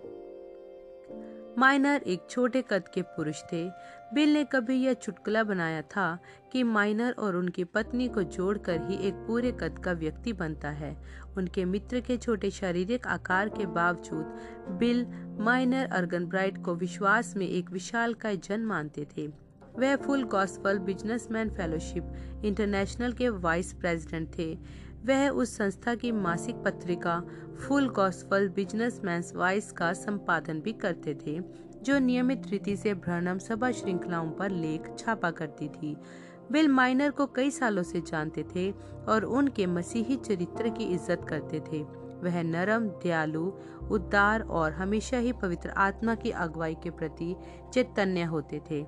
माइनर 1.59 2.03
एक 2.07 2.27
छोटे 2.31 2.65
कद 2.71 2.89
के 2.89 3.03
पुरुष 3.03 3.43
थे। 3.43 3.71
बिल 4.15 4.33
ने 4.33 4.45
कभी 4.45 4.75
यह 4.77 4.93
चुटकुला 4.93 5.45
बनाया 5.45 5.83
था 5.83 6.19
कि 6.53 6.63
माइनर 6.63 7.13
और 7.13 7.37
उनकी 7.37 7.65
पत्नी 7.65 8.09
को 8.09 8.23
जोड़कर 8.23 8.81
ही 8.81 8.97
एक 9.09 9.15
पूरे 9.15 9.53
कद 9.53 9.79
का 9.85 9.93
व्यक्ति 9.93 10.33
बनता 10.33 10.71
है। 10.71 10.97
उनके 11.37 11.65
मित्र 11.65 12.01
के 12.01 12.17
छोटे 12.17 12.51
शारीरिक 12.51 13.07
आकार 13.07 13.49
के 13.49 13.67
बावजूद, 13.67 14.37
बिल, 14.79 15.07
माइनर 15.41 15.87
अर्गन 15.87 16.27
ब्राइट 16.27 16.63
को 16.65 16.75
विश्वास 16.75 17.37
में 17.37 17.49
एक 17.49 17.71
विशाल 17.71 18.15
का 18.15 18.35
जन 18.35 18.61
मानते 18.61 19.07
थे। 19.17 19.47
वह 19.79 19.97
full 19.97 20.23
gospel 20.25 20.79
businessman 20.79 21.51
fellowship 21.51 22.43
international 22.45 23.13
के 23.13 23.29
वाइस 23.29 23.73
प्रेसिडेंट 23.73 24.39
थे। 24.39 24.59
वह 25.05 25.29
उस 25.29 25.57
संस्था 25.57 25.95
की 25.95 26.13
मासिक 26.13 26.57
पत्रिका 26.57 27.21
फुल 27.59 27.89
गॉस्पल 27.89 28.49
बिजनेसमैन 28.49 29.23
वाइस 29.37 29.71
का 29.73 29.93
संपादन 29.93 30.61
भी 30.61 30.73
करते 30.73 31.15
थे, 31.17 31.39
जो 31.83 31.99
नियमित 31.99 32.47
रीति 32.51 32.77
से 32.77 32.95
भ्रनम 32.95 33.39
सभा 33.39 33.71
श्रृंखलाओं 33.73 34.31
पर 34.31 34.51
लेख 34.51 34.95
छापा 34.99 35.31
करती 35.31 35.69
थी। 35.69 35.97
बिल 36.53 36.69
माइनर 36.69 37.11
को 37.11 37.27
कई 37.27 37.51
सालों 37.51 37.83
से 37.83 38.01
जानते 38.01 38.45
थे 38.55 38.71
और 39.09 39.25
उनके 39.25 39.67
मसीही 39.67 40.17
चरित्र 40.17 40.69
की 40.69 40.85
इज़्ज़त 40.85 41.25
करते 41.29 41.61
थे। 41.61 41.83
वह 42.23 42.43
नरम, 42.43 42.87
दयालु, 43.03 43.47
उदार 43.91 44.41
और 44.41 44.73
हमेशा 44.73 45.19
ही 45.19 45.33
पवित्र 45.33 45.71
आत्मा 45.71 46.15
की 46.15 46.31
अगुवाई 46.31 46.75
के 46.75 46.91
प्रति 46.91 47.35
चैतन्य 47.75 48.23
होते 48.25 48.61
थे। 48.71 48.81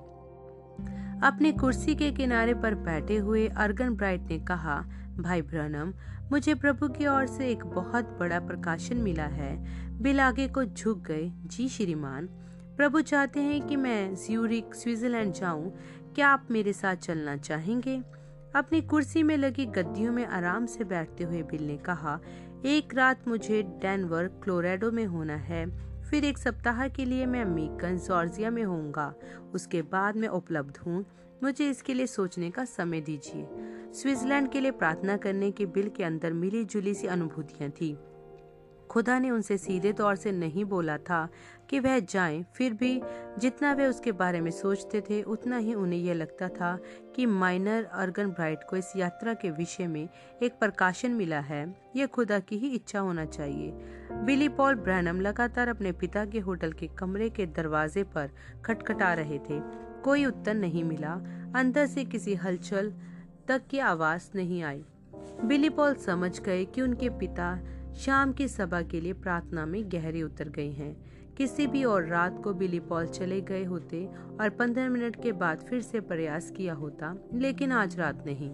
अपनी 1.23 1.51
कुर्सी 1.51 1.95
के 1.95 2.11
किनारे 2.11 2.53
पर 2.53 2.75
बैठे 2.75 3.17
हुए 3.17 3.47
अर्गन 3.47 3.95
ब्राइट 3.95 4.21
ने 4.21 4.39
कहा 4.39 4.83
भाई 5.19 5.41
ब्रनम, 5.41 5.93
मुझे 6.31 6.55
प्रभु 6.55 6.87
की 6.87 7.07
ओर 7.07 7.27
से 7.27 7.49
एक 7.49 7.65
बहुत 7.65 8.17
बड़ा 8.19 8.39
प्रकाशन 8.39 8.97
मिला 8.97 9.23
है। 9.23 9.63
बिल 10.01 10.19
आगे 10.19 10.47
को 10.47 10.63
झुक 10.63 11.01
गए। 11.01 11.31
जी 11.45 11.69
श्रीमान, 11.69 12.25
प्रभु 12.77 13.01
चाहते 13.01 13.39
हैं 13.39 13.67
कि 13.67 13.75
मैं 13.75 14.15
ज्यूरिक 14.15 14.75
स्विट्जरलैंड 14.75 15.33
जाऊँ। 15.33 15.77
क्या 16.15 16.27
आप 16.29 16.47
मेरे 16.51 16.73
साथ 16.73 16.95
चलना 16.95 17.37
चाहेंगे? 17.37 18.03
अपनी 18.55 18.81
कुर्सी 18.81 19.23
में 19.23 19.37
लगी 19.37 19.65
गद्दियों 19.65 20.13
में 20.13 20.25
आराम 20.25 20.65
से 20.65 20.83
बैठते 20.83 21.23
हुए 21.23 21.43
बिल 21.43 21.67
ने 21.67 21.77
कहा, 21.77 22.19
एक 22.65 22.95
रात 22.95 23.27
मुझे 23.27 23.63
डेनवर, 23.63 24.27
क्लोरेडो 24.27 24.91
में 24.91 25.05
होना 25.05 25.35
है। 25.35 25.89
फिर 26.03 26.25
एक 26.25 26.37
सप्ताह 26.37 26.87
के 26.87 27.05
लिए 27.05 27.25
मैं 27.25 27.45
मीकन, 27.45 27.97
जॉर्जिया 27.97 28.49
में 28.49 28.63
होऊँगा। 28.63 29.13
उसके 29.53 29.81
बाद 29.81 30.15
मैं 30.15 30.27
उपलब्ध 30.27 30.77
हूँ। 30.77 31.05
मुझे 31.43 31.69
इसके 31.69 31.93
लिए 31.93 32.07
सोचने 32.07 32.51
का 32.51 32.65
समय 32.65 33.01
दीजिए। 33.01 33.47
स्विट्जरलैंड 33.93 34.51
के 34.51 34.59
लिए 34.59 34.71
प्रार्थना 34.71 35.17
करने 35.17 35.51
के 35.51 35.65
बिल 35.65 35.89
के 35.89 36.03
अंदर 36.03 36.33
मिली 36.33 36.65
जुली 36.65 36.93
सी 36.93 37.07
अनुभूतियाँ 37.07 37.69
थी। 37.71 37.97
खुदा 38.89 39.19
ने 39.19 39.29
उनसे 39.29 39.57
सीधे 39.57 39.93
तौर 39.93 40.15
से 40.15 40.31
नहीं 40.31 40.65
बोला 40.65 40.97
था 40.97 41.29
कि 41.69 41.79
वह 41.79 41.99
जाएँ, 41.99 42.45
फिर 42.55 42.73
भी 42.73 43.01
जितना 43.39 43.73
वे 43.73 43.85
उसके 43.85 44.11
बारे 44.11 44.41
में 44.41 44.51
सोचते 44.51 45.01
थे 45.01 45.21
उतना 45.23 45.57
ही 45.57 45.73
उन्हें 45.73 45.99
यह 45.99 46.13
लगता 46.13 46.47
था 46.47 46.79
कि 47.15 47.25
माइनर 47.25 47.83
अर्गन 47.83 48.27
ब्राइट 48.27 48.59
को 48.69 48.77
इस 48.77 48.93
यात्रा 48.95 49.33
के 49.33 49.51
विषय 49.51 49.87
में 49.87 50.09
एक 50.43 50.53
प्रकाशन 50.59 51.11
मिला 51.11 51.39
है। 51.39 51.75
यह 51.95 52.05
खुदा 52.05 52.39
की 52.39 52.57
ही 52.57 52.69
इच्छा 52.69 52.99
होना 52.99 53.25
चाहिए। 53.25 53.71
बिली 54.11 54.49
पॉल 54.49 54.75
ब्रैनम 54.75 55.21
लगातार 55.21 55.67
अपने 55.67 55.91
पिता 55.91 56.25
के 56.25 56.39
होटल 56.39 56.71
के 56.71 56.87
कमरे 56.87 57.29
के 57.29 57.45
दरवाजे 57.45 58.03
पर 58.03 58.29
खटखटा 58.65 59.13
रहे 59.13 59.39
थे। 59.39 59.59
कोई 60.03 60.25
उत्तर 60.25 60.53
नहीं 60.53 60.83
मिला। 60.83 61.13
अंदर 61.55 61.85
से 61.85 62.05
किसी 62.05 62.35
हलचल 62.35 62.93
तक 63.49 63.61
की 63.69 63.79
आवाज़ 63.79 64.29
नहीं 64.35 64.63
आई। 64.63 64.83
बिली 65.45 65.69
पॉल 65.69 65.93
समझ 65.95 66.41
गए 66.41 66.65
कि 66.65 66.81
उनके 66.81 67.09
पिता 67.09 67.59
शाम 67.93 68.33
की 68.33 68.47
सभा 68.47 68.81
के 68.81 69.01
लिए 69.01 69.13
प्रार्थना 69.13 69.65
में 69.65 69.91
गहरे 69.91 70.21
उतर 70.21 70.49
गए 70.49 70.69
हैं। 70.69 71.05
किसी 71.37 71.67
भी 71.67 71.83
और 71.83 72.05
रात 72.05 72.41
को 72.43 72.53
बिली 72.53 72.79
पॉल 72.79 73.05
चले 73.05 73.41
गए 73.41 73.63
होते 73.63 74.09
और 74.41 74.49
पंद्रह 74.49 74.89
मिनट 74.89 75.23
के 75.23 75.31
बाद 75.31 75.57
फिर 75.57 75.81
से 75.81 75.99
प्रयास 75.99 76.51
किया 76.51 76.73
होता, 76.73 77.15
लेकिन 77.33 77.71
आज 77.71 77.99
रात 77.99 78.23
नहीं। 78.25 78.51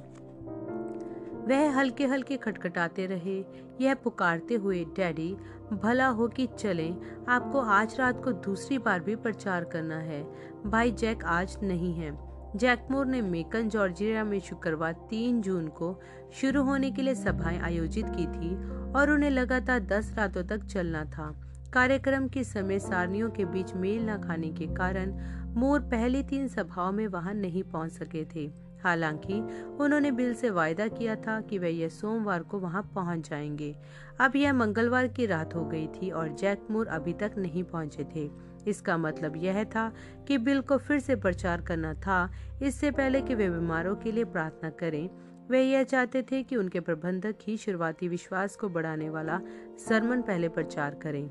वह 1.46 1.78
हल्के 1.78 2.06
हल्के 2.06 2.38
खटखटाते 2.38 3.06
रहे, 3.06 3.46
यह 3.82 3.96
पुकारते 3.96 4.56
हुए, 4.56 4.84
डैडी, 4.84 5.38
भला 5.74 6.08
हो 6.08 6.28
कि 6.28 6.48
चलें, 6.48 7.26
आपको 7.30 7.60
आज 7.60 8.00
रात 8.00 8.24
को 8.24 8.32
दूसरी 8.32 8.78
बार 8.78 9.00
भी 9.00 9.16
प्रचार 9.16 9.64
करना 9.64 9.98
है। 9.98 10.24
भाई 10.66 10.92
जैक 10.92 11.24
आज 11.24 11.58
नहीं 11.64 11.94
है। 11.94 12.25
जैकमोर 12.56 13.06
ने 13.06 13.22
मेकन, 13.22 13.70
जॉर्जिया 13.70 14.24
में 14.24 14.40
शुक्रवार 14.40 14.94
तीन 15.10 15.42
जून 15.42 15.68
को 15.68 16.00
शुरू 16.34 16.64
होने 16.64 16.92
के 16.92 17.02
लिए 17.02 17.16
सभाएँ 17.16 17.60
आयोजित 17.60 18.06
की 18.10 18.28
थी 18.28 18.56
और 18.92 19.12
उन्हें 19.12 19.30
लगातार 19.30 19.80
दस 19.80 20.14
रातों 20.18 20.44
तक 20.44 20.64
चलना 20.64 21.06
था। 21.06 21.42
कार्यक्रम 21.74 22.28
के 22.28 22.44
समय 22.44 22.80
सारनियों 22.80 23.30
के 23.30 23.46
बीच 23.46 23.74
मेल 23.74 24.10
न 24.10 24.22
खाने 24.22 24.50
के 24.50 24.68
कारण 24.68 25.14
मोर 25.56 25.80
पहली 25.80 26.24
तीन 26.24 26.48
सभाओं 26.48 26.92
में 26.92 27.08
वहाँ 27.08 27.34
नहीं 27.34 27.64
पहुँच 27.64 27.92
सके 27.92 28.26
थे। 28.36 28.52
हालाँकि, 28.84 29.34
उन्होंने 29.80 30.12
बिल 30.12 30.34
से 30.34 30.50
वायदा 30.50 30.88
किया 30.88 31.16
था 31.16 31.42
कि 31.42 31.58
वे 31.58 31.70
यह 31.70 31.90
सोमवार 31.90 32.44
को 32.44 32.60
वहाँ 32.60 32.92
पहुँच 32.96 33.30
जाएँगे। 33.30 33.76
अब 34.20 34.36
यह 34.36 34.54
मंगलवार 34.54 35.08
की 35.08 35.26
रात 35.26 35.56
हो 35.56 35.66
गई 35.66 35.88
थी 35.88 36.10
और 36.10 36.30
जैकमोर 36.30 36.88
अभी 36.88 37.14
तक 37.14 37.32
नहीं 37.38 37.64
पहुँचे 37.64 38.04
थे। 38.04 38.55
इसका 38.68 38.98
मतलब 38.98 39.36
यह 39.36 39.64
था 39.64 39.94
कि 40.28 40.38
बिल 40.38 40.62
को 40.62 40.78
फिर 40.78 41.00
से 41.00 41.16
प्रचार 41.16 41.62
करना 41.62 41.94
था। 41.94 42.32
इससे 42.64 42.92
पहले 42.92 43.22
कि 43.22 43.36
वे 43.36 43.50
बीमारों 43.50 43.96
के 43.96 44.12
लिए 44.12 44.24
प्रार्थना 44.24 44.70
करें, 44.70 45.10
वे 45.50 45.64
यह 45.64 45.84
चाहते 45.84 46.22
थे 46.22 46.44
कि 46.44 46.56
उनके 46.56 46.80
प्रबंधक 46.80 47.36
ही 47.48 47.58
शुरुआती 47.58 48.08
विश्वास 48.08 48.56
को 48.56 48.70
बढ़ाने 48.70 49.10
वाला 49.10 49.42
सरमन 49.88 50.22
पहले 50.22 50.50
प्रचार 50.50 50.96
करें। 50.96 51.30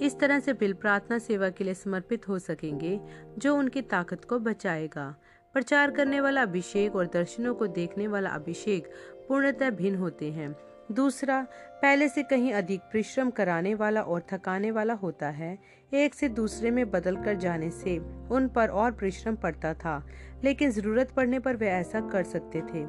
इस 0.00 0.18
तरह 0.20 0.40
से 0.40 0.52
बिल 0.52 0.72
प्रार्थना 0.72 1.18
सेवा 1.18 1.48
के 1.50 1.64
लिए 1.64 1.74
समर्पित 1.74 2.28
हो 2.28 2.38
सकेंगे, 2.38 3.00
जो 3.38 3.56
उनकी 3.56 3.82
ताकत 3.82 4.24
को 4.24 4.38
बचाएगा। 4.38 5.14
प्रचार 5.52 5.90
करने 5.90 6.20
वाला 6.20 6.42
अभिषेक 6.42 6.96
और 6.96 7.06
दर्शनों 7.06 7.54
को 7.54 7.66
देखने 7.66 8.08
वाला 8.08 8.30
अभिषेक 8.30 8.88
पूर्णतः 9.28 9.70
भिन्न 9.70 9.98
होते 9.98 10.30
हैं। 10.32 10.67
दूसरा, 10.92 11.40
पहले 11.82 12.08
से 12.08 12.22
कहीं 12.22 12.52
अधिक 12.52 12.80
परिश्रम 12.82 13.30
कराने 13.30 13.74
वाला 13.74 14.00
और 14.00 14.22
थकाने 14.32 14.70
वाला 14.70 14.94
होता 14.94 15.28
है, 15.28 15.58
एक 15.92 16.14
से 16.14 16.28
दूसरे 16.28 16.70
में 16.70 16.90
बदल 16.90 17.16
कर 17.16 17.34
जाने 17.34 17.70
से 17.70 17.98
उन 18.30 18.48
पर 18.48 18.68
और 18.68 18.92
परिश्रम 18.92 19.36
पड़ता 19.36 19.74
था, 19.74 20.06
लेकिन 20.44 20.70
ज़रूरत 20.70 21.10
पड़ने 21.10 21.38
पर 21.38 21.56
वे 21.56 21.68
ऐसा 21.68 22.00
कर 22.00 22.22
सकते 22.22 22.60
थे। 22.60 22.86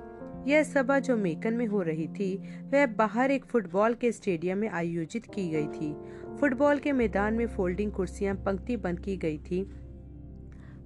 यह 0.52 0.64
सभा 0.64 1.00
जो 1.00 1.18
मेकन 1.18 1.54
में 1.54 1.66
हो 1.68 1.82
रही 1.82 2.08
थी, 2.08 2.36
वह 2.74 2.86
बाहर 2.88 3.32
एक 3.32 3.46
फुटबॉल 3.46 3.94
के 3.94 4.12
स्टेडियम 4.12 4.58
में 4.58 4.70
आयोजित 4.70 5.26
की 5.26 5.50
गई 5.50 5.68
थी। 5.68 5.94
फुटबॉल 6.40 6.80
के 6.80 6.92
मैदान 6.92 7.34
में 7.34 7.48
फोल्डिंग 7.48 7.92
कुर्सियाँ, 7.92 8.36
पंक्ति 8.36 8.78
बंद 8.78 9.00
की 9.00 9.18
गई 9.18 9.38
थी 9.38 9.62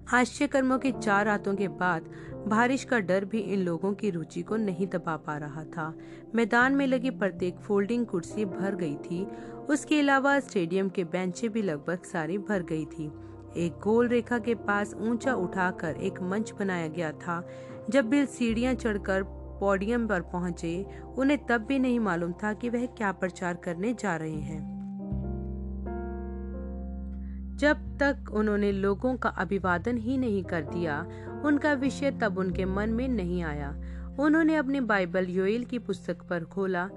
हास्य 0.09 0.47
कर्मों 0.47 0.77
की 0.79 0.91
चार 0.91 1.25
रातों 1.25 1.55
के 1.55 1.67
बाद 1.67 2.09
बारिश 2.47 2.83
का 2.83 2.99
डर 2.99 3.25
भी 3.25 3.39
इन 3.39 3.59
लोगों 3.59 3.93
की 3.93 4.09
रुचि 4.09 4.41
को 4.41 4.55
नहीं 4.55 4.87
दबा 4.87 5.15
पा 5.17 5.37
रहा 5.37 5.63
था। 5.63 5.93
मैदान 6.35 6.75
में 6.75 6.87
लगी 6.87 7.09
प्रत्येक 7.09 7.59
फोल्डिंग 7.59 8.05
कुर्सी 8.05 8.45
भर 8.45 8.75
गई 8.75 8.95
थी। 8.95 9.23
उसके 9.69 9.99
अलावा 9.99 10.39
स्टेडियम 10.39 10.89
के 10.89 11.03
बेंचें 11.03 11.49
भी 11.49 11.61
लगभग 11.61 12.03
सारी 12.03 12.37
भर 12.37 12.63
गई 12.63 12.85
थी। 12.85 13.11
एक 13.57 13.79
गोल 13.83 14.07
रेखा 14.07 14.39
के 14.39 14.55
पास 14.55 14.93
ऊँचा 14.99 15.33
उठाकर 15.33 15.95
एक 15.95 16.21
मंच 16.21 16.53
बनाया 16.59 16.87
गया 16.87 17.11
था। 17.11 17.47
जब 17.89 18.05
बिल 18.05 18.25
सीढ़ियाँ 18.25 18.73
चढ़कर 18.73 19.23
पोडियम 19.59 20.07
पर 20.07 20.21
पहुँचे, 20.21 20.85
उन्हें 21.17 21.45
तब 21.45 21.61
भी 21.61 21.79
नहीं 21.79 21.99
मालूम 21.99 22.33
था 22.33 22.53
कि 22.53 22.69
वह 22.69 22.85
क्या 22.85 23.11
प्रचार 23.11 23.53
करने 23.55 23.93
जा 23.93 24.15
रहे 24.15 24.41
हैं। 24.41 24.72
जब 27.55 27.97
तक 27.97 28.31
उन्होंने 28.33 28.71
लोगों 28.71 29.17
का 29.17 29.29
अभिवादन 29.29 29.97
ही 29.97 30.17
नहीं 30.17 30.43
कर 30.43 30.61
दिया, 30.61 31.07
उनका 31.45 31.73
विषय 31.73 32.11
तब 32.11 32.37
उनके 32.37 32.65
मन 32.65 32.89
में 32.89 33.07
नहीं 33.07 33.43
आया। 33.43 33.69
उन्होंने 34.19 34.55
अपने 34.55 34.81
बाइबल 34.81 35.25
योएल 35.29 35.63
की 35.63 35.79
पुस्तक 35.79 36.21
पर 36.21 36.43
खोला, 36.43 36.89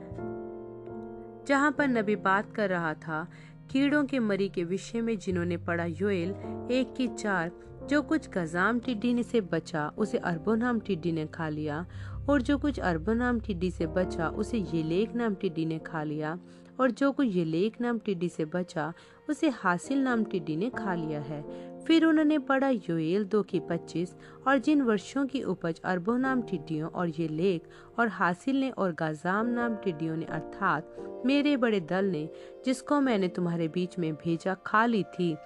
जहाँ 1.49 1.71
पर 1.73 1.89
नबी 1.89 2.17
बात 2.17 2.53
कर 2.53 2.69
रहा 2.69 2.95
था, 2.95 3.27
कीड़ों 3.71 4.05
के 4.05 4.19
मरी 4.19 4.49
के 4.49 4.65
विषय 4.65 5.01
में 5.01 5.19
जिन्होंने 5.19 5.57
पढ़ा 5.57 5.85
योएल 5.85 6.31
एक 6.71 6.95
की 6.97 7.09
चार, 7.09 7.51
जो 7.91 8.03
कुछ 8.03 8.29
गजाम 8.31 8.79
टिड्डी 8.79 9.15
ने 9.15 9.23
से 9.23 9.41
बचा, 9.41 9.89
उसे 9.99 10.19
अरबो 10.19 10.55
नाम 10.55 10.81
टिड्डी 10.81 11.13
ने 11.13 11.27
खा 11.27 11.49
लिया, 11.49 11.87
और 12.29 12.43
जो 12.43 12.59
कुछ 12.59 12.81
अरबो 12.81 13.13
नाम 13.13 13.41
टिड्डी 13.41 13.71
से 13.71 13.87
बचा, 13.87 14.29
उसे 14.29 14.59
येलेक 14.59 15.15
नाम 15.15 15.35
टिड्डी 15.35 15.67
ने 15.67 15.79
खा 15.79 16.03
लिया, 16.03 16.39
और 16.81 16.91
जो 16.91 17.13
कुछ 17.13 17.37
येलेक 17.37 17.81
नाम 17.81 17.99
टिड्डी 17.99 18.29
से 18.29 18.45
बचा 18.45 18.93
उसे 19.29 19.49
हासिल 19.53 20.03
नाम 20.03 20.25
टिड्डी 20.25 20.57
ने 20.57 20.71
खा 20.71 20.95
लिया 20.95 21.21
है। 21.21 21.43
फिर 21.85 22.05
उन्होंने 22.05 22.39
पढ़ा 22.41 22.69
योएल 22.69 23.25
दो 23.25 23.43
की 23.43 23.61
पच्चीस 23.61 24.15
और 24.47 24.59
जिन 24.59 24.83
वर्षों 24.83 25.25
की 25.27 25.43
उपज 25.45 25.81
अरबों 25.85 26.17
नाम 26.19 26.43
टिड्डियों 26.43 26.91
और 26.91 27.09
ये 27.11 27.29
लेख 27.29 27.69
और 27.99 28.09
हासिल 28.09 28.61
ने 28.61 28.71
और 28.71 28.93
गाजाम 28.93 29.47
नाम 29.49 29.75
टिड्डियों 29.75 30.17
ने 30.17 30.25
अर्थात 30.27 31.23
मेरे 31.27 31.57
बड़े 31.57 31.81
दल 31.81 32.05
ने 32.05 32.29
जिसको 32.65 33.01
मैंने 33.01 33.29
तुम्हारे 33.29 33.69
बीच 33.69 33.99
में 33.99 34.13
भेजा 34.15 34.55
खा 34.67 34.85
ली 34.87 35.03
थी, 35.05 35.37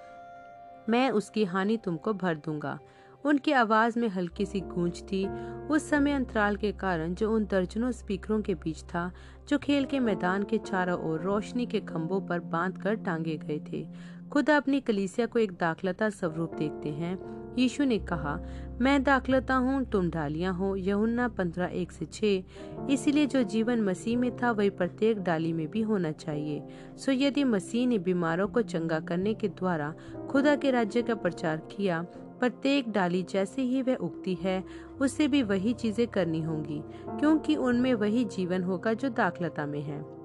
मैं 0.89 1.09
उसकी 1.11 1.43
हानि 1.45 1.77
तुमको 1.77 2.13
भर 2.13 2.35
दूँगा। 2.35 2.77
उनकी 3.25 3.51
आवाज़ 3.51 3.99
में 3.99 4.07
हल्की 4.07 4.45
सी 4.45 4.59
गूंज 4.59 5.01
थी। 5.01 5.27
उस 5.67 5.89
समय 5.89 6.11
अंतराल 6.11 6.55
के 6.55 6.71
कारण 6.71 7.13
जो 7.13 7.31
उन 7.31 7.45
दर्जनों 7.45 7.91
स्पीकरों 7.91 8.41
के 8.41 8.55
बीच 8.55 8.83
था, 8.83 9.11
जो 9.49 9.57
खेल 9.57 9.85
के 9.85 9.99
मैदान 9.99 10.43
के 10.43 10.57
चारों 10.57 11.11
ओर 11.11 11.21
रोशनी 11.21 11.65
के 11.65 11.79
खंभों 11.79 12.21
पर 12.21 12.39
बाँध 12.39 12.77
कर 12.77 12.95
टांगे 12.95 13.37
गए 13.37 13.61
थे। 13.71 13.87
खुदा 14.31 14.57
अपनी 14.57 14.79
कलीसिया 14.79 15.27
को 15.27 15.39
एक 15.39 15.51
दाखलता 15.51 16.09
स्वरूप 16.09 16.53
देखते 16.53 16.89
हैं। 16.89 17.41
यीशु 17.59 17.83
ने 17.83 17.99
कहा, 17.99 18.39
मैं 18.81 19.03
दाखलता 19.03 19.55
हूँ, 19.55 19.83
तुम 19.85 20.09
डालियाँ 20.09 20.53
हो। 20.53 20.75
यहुन्ना 20.75 21.27
पंद्रह 21.27 21.65
एक 21.65 21.91
से 21.91 22.05
छः 22.05 22.43
इसीलिए 22.89 23.25
जो 23.25 23.43
जीवन 23.43 23.81
मसीह 23.81 24.17
में 24.17 24.37
था, 24.37 24.51
वही 24.51 24.69
प्रत्येक 24.69 25.19
डाली 25.19 25.53
में 25.53 25.67
भी 25.71 25.81
होना 25.81 26.11
चाहिए। 26.11 26.63
सो 26.97 27.11
यदि 27.11 27.43
मसीह 27.43 27.87
ने 27.87 27.97
बीमारों 27.97 28.47
को 28.47 28.61
चंगा 28.61 28.99
करने 28.99 29.33
के 29.33 29.47
द्वारा 29.47 29.93
खुदा 30.29 30.55
के 30.55 30.71
राज्य 30.71 31.01
का 31.01 31.15
प्रचार 31.15 31.57
किया 31.57 32.05
प्रत्येक 32.41 32.91
डाली 32.91 33.23
जैसे 33.23 33.61
ही 33.61 33.81
वह 33.81 33.95
उगती 33.95 34.35
है, 34.35 34.63
उसे 35.01 35.27
भी 35.27 35.43
वही 35.43 35.73
चीज़ें 35.73 36.07
करनी 36.07 36.41
होंगी, 36.41 36.81
क्योंकि 37.19 37.55
उनमें 37.55 37.93
वही 37.93 38.25
जीवन 38.25 38.63
होगा 38.63 38.93
जो 38.93 39.09
दाखलता 39.09 39.65
में 39.65 39.81
है। 39.81 40.21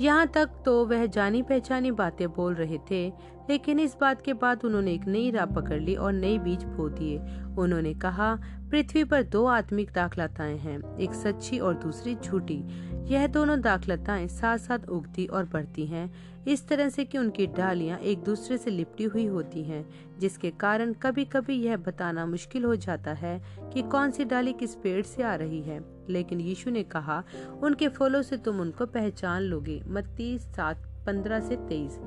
यहाँ 0.00 0.26
तक 0.26 0.50
तो 0.64 0.84
वह 0.86 1.06
जानी 1.06 1.42
पहचानी 1.42 1.90
बातें 1.90 2.28
बोल 2.28 2.54
रहे 2.54 2.78
थे, 2.90 3.08
लेकिन 3.50 3.80
इस 3.80 3.96
बात 4.00 4.22
के 4.22 4.32
बाद 4.32 4.64
उन्होंने 4.64 4.92
एक 4.92 5.06
नई 5.06 5.30
राह 5.30 5.46
पकड़ 5.46 5.80
ली 5.80 5.94
और 5.94 6.12
नई 6.12 6.38
बीज 6.38 6.64
बो 6.64 6.88
दिए। 6.88 7.18
उन्होंने 7.58 7.94
कहा, 7.94 8.34
पृथ्वी 8.70 9.04
पर 9.04 9.22
दो 9.22 9.44
आत्मिक 9.46 9.90
दाखलताएँ 9.92 10.58
हैं, 10.58 10.98
एक 10.98 11.14
सच्ची 11.14 11.58
और 11.58 11.74
दूसरी 11.74 12.14
झूठी। 12.14 12.64
यह 13.04 13.26
दोनों 13.26 13.60
दाखलताएँ 13.60 14.28
साथ 14.28 14.58
साथ 14.58 14.78
उगती 14.88 15.26
और 15.26 15.44
बढ़ती 15.44 15.86
हैं। 15.86 16.12
इस 16.44 16.68
तरह 16.68 16.88
से 16.88 17.04
कि 17.04 17.18
उनकी 17.18 17.46
डालियाँ 17.46 17.98
एक 17.98 18.22
दूसरे 18.22 18.58
से 18.58 18.70
लिपटी 18.70 19.04
हुई 19.04 19.26
होती 19.26 19.62
हैं। 19.64 20.05
जिसके 20.18 20.50
कारण 20.50 20.92
कभी 20.92 21.24
कभी 21.24 21.54
यह 21.56 21.76
बताना 21.76 22.26
मुश्किल 22.26 22.64
हो 22.64 22.76
जाता 22.76 23.12
है 23.12 23.40
कि 23.72 23.82
कौन 23.82 24.10
सी 24.10 24.24
डाली 24.24 24.52
किस 24.52 24.74
पेड़ 24.74 25.02
से 25.02 25.22
आ 25.22 25.34
रही 25.34 25.62
है। 25.62 25.80
लेकिन 26.10 26.40
यीशु 26.40 26.70
ने 26.70 26.82
कहा, 26.82 27.22
उनके 27.62 27.88
फलों 27.88 28.22
से 28.22 28.36
तुम 28.36 28.60
उनको 28.60 28.86
पहचान 28.86 29.42
लोगे। 29.42 29.82
मत्ती 29.86 30.38
सात, 30.38 30.76
पंद्रह 31.06 31.40
से 31.40 31.56
तेईस। 31.56 31.98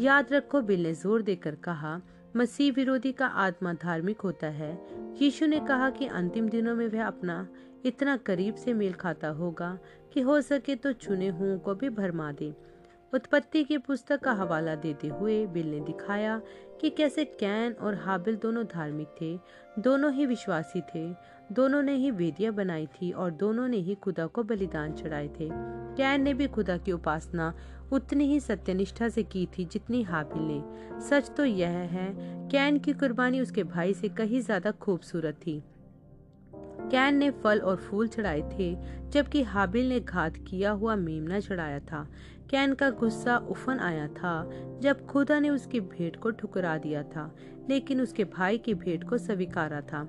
याद 0.00 0.32
रखो, 0.32 0.60
बिल 0.60 0.82
ने 0.82 0.94
ज़ोर 0.94 1.22
देकर 1.22 1.54
कहा, 1.54 2.00
मसीह 2.36 2.72
विरोधी 2.72 3.12
का 3.12 3.26
आत्मा 3.26 3.72
धार्मिक 3.72 4.20
होता 4.20 4.46
है। 4.46 4.72
यीशु 5.22 5.46
ने 5.46 5.60
कहा 5.60 5.90
कि 5.90 6.06
अंतिम 6.06 6.48
दिनों 6.48 6.74
में 6.74 6.88
वह 6.88 7.06
अपना 7.06 7.46
इतना 7.84 8.16
करीब 8.16 8.54
से 8.54 8.72
मेल 8.72 8.92
खाता 8.92 9.28
होगा 9.28 9.78
कि 10.12 10.20
हो 10.20 10.40
सके 10.40 10.74
तो 10.74 10.92
चुने 10.92 11.28
हुओं 11.28 11.58
को 11.58 11.74
भी 11.74 11.88
भरमा 11.88 12.32
दे। 12.32 12.54
उत्पत्ति 13.12 13.62
की 13.64 13.76
पुस्तक 13.78 14.20
का 14.20 14.32
हवाला 14.32 14.74
देते 14.74 15.08
हुए 15.08 15.46
बिल 15.46 15.66
ने 15.70 15.80
दिखाया 15.80 16.40
कि 16.80 16.90
कैसे 16.90 17.24
कैन 17.24 17.72
और 17.72 17.94
हाबिल 17.94 18.36
दोनों 18.36 18.64
धार्मिक 18.64 19.08
थे, 19.20 19.36
दोनों 19.78 20.12
ही 20.12 20.26
विश्वासी 20.26 20.80
थे, 20.80 21.04
दोनों 21.52 21.82
ने 21.82 21.94
ही 21.94 22.10
वेदियाँ 22.10 22.52
बनाई 22.52 22.86
थी 22.86 23.10
और 23.12 23.30
दोनों 23.30 23.66
ने 23.68 23.76
ही 23.76 23.94
खुदा 23.94 24.26
को 24.26 24.42
बलिदान 24.42 24.92
चढ़ाए 24.92 25.28
थे। 25.28 25.48
कैन 25.96 26.22
ने 26.22 26.34
भी 26.34 26.46
खुदा 26.46 26.76
की 26.76 26.92
उपासना 26.92 27.52
उतनी 27.92 28.24
ही 28.24 28.40
सत्यनिष्ठा 28.40 29.08
से 29.08 29.22
की 29.22 29.46
थी 29.46 29.64
जितनी 29.64 30.02
हाबिल 30.02 30.42
ने। 30.42 31.00
सच 31.00 31.30
तो 31.36 31.44
यह 31.44 31.68
है, 31.68 32.12
कैन 32.48 32.78
की 32.78 32.92
कुर्बानी 32.92 33.40
उसके 33.40 33.64
भाई 33.64 33.94
से 33.94 34.08
कहीं 34.08 34.40
ज़्यादा 34.40 34.70
खूबसूरत 34.70 35.34
थी। 35.46 35.62
कैन 36.90 37.16
ने 37.16 37.30
फल 37.30 37.58
और 37.58 37.76
फूल 37.76 38.08
चढ़ाए 38.08 38.40
थे, 38.52 38.74
जबकि 39.10 39.42
हाबिल 39.42 39.88
ने 39.88 40.00
घात 40.00 40.36
किया 40.36 40.70
हुआ 40.70 40.96
मेमना 40.96 41.40
चढ़ाया 41.40 41.78
था। 41.80 42.06
कैन 42.52 42.74
का 42.74 42.90
गुस्सा 42.90 43.36
उफन 43.36 43.78
आया 43.78 44.08
था, 44.08 44.50
जब 44.80 45.06
खुदा 45.06 45.40
ने 45.40 45.50
उसकी 45.50 45.80
भेंट 45.80 46.16
को 46.16 46.30
ठुकरा 46.30 46.78
दिया 46.78 47.02
था, 47.02 47.34
लेकिन 47.70 48.00
उसके 48.00 48.24
भाई 48.24 48.58
की 48.58 48.74
भेंट 48.74 49.08
को 49.08 49.18
स्वीकारा 49.18 49.80
था। 49.80 50.08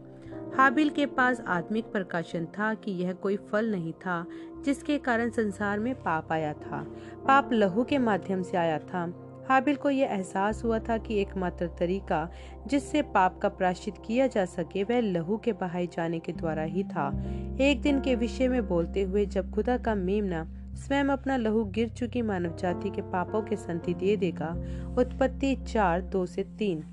हाबिल 0.57 0.89
के 0.89 1.05
पास 1.05 1.41
आत्मिक 1.47 1.85
प्रकाशन 1.85 2.45
था 2.45 2.73
कि 2.73 2.91
यह 2.91 3.13
कोई 3.13 3.37
फल 3.37 3.71
नहीं 3.71 3.93
था, 3.93 4.25
जिसके 4.65 4.97
कारण 4.97 5.29
संसार 5.29 5.79
में 5.79 5.95
पाप 5.95 6.31
आया 6.31 6.53
था। 6.53 6.85
पाप 7.27 7.53
लहू 7.53 7.83
के 7.83 7.97
माध्यम 7.97 8.41
से 8.41 8.57
आया 8.57 8.79
था। 8.79 9.03
हाबिल 9.49 9.75
को 9.75 9.89
यह 9.89 10.07
एहसास 10.07 10.63
हुआ 10.63 10.79
था 10.79 10.97
कि 10.97 11.21
एकमात्र 11.21 11.67
तरीका 11.67 12.29
जिससे 12.67 13.01
पाप 13.01 13.39
का 13.39 13.49
प्राश्चित 13.49 13.93
किया 14.05 14.27
जा 14.27 14.45
सके, 14.45 14.83
वह 14.83 14.99
लहू 14.99 15.37
के 15.37 15.51
बहाए 15.51 15.87
जाने 15.87 16.19
के 16.19 16.31
द्वारा 16.31 16.63
ही 16.63 16.83
था। 16.83 17.07
एक 17.59 17.81
दिन 17.81 18.01
के 18.01 18.15
विषय 18.15 18.47
में 18.47 18.67
बोलते 18.67 19.01
हुए 19.01 19.25
जब 19.25 19.51
खुदा 19.51 19.77
का 19.77 19.95
मेमना 19.95 20.43
स्वयं 20.75 21.05
अपना 21.05 21.37
लहू 21.37 21.63
गिर 21.65 21.89
चुकी 21.89 22.21
मानव 22.21 22.55
जाति 22.55 22.89
के 22.89 23.01
पापों 23.01 23.41
के 23.41 23.55
संति 23.55 23.93
दे 23.93 24.15
देगा। 24.15 24.49
उत्पत्ति 24.97 25.55
चार, 25.55 26.01
दो 26.01 26.25
से 26.25 26.43
तीन। 26.43 26.83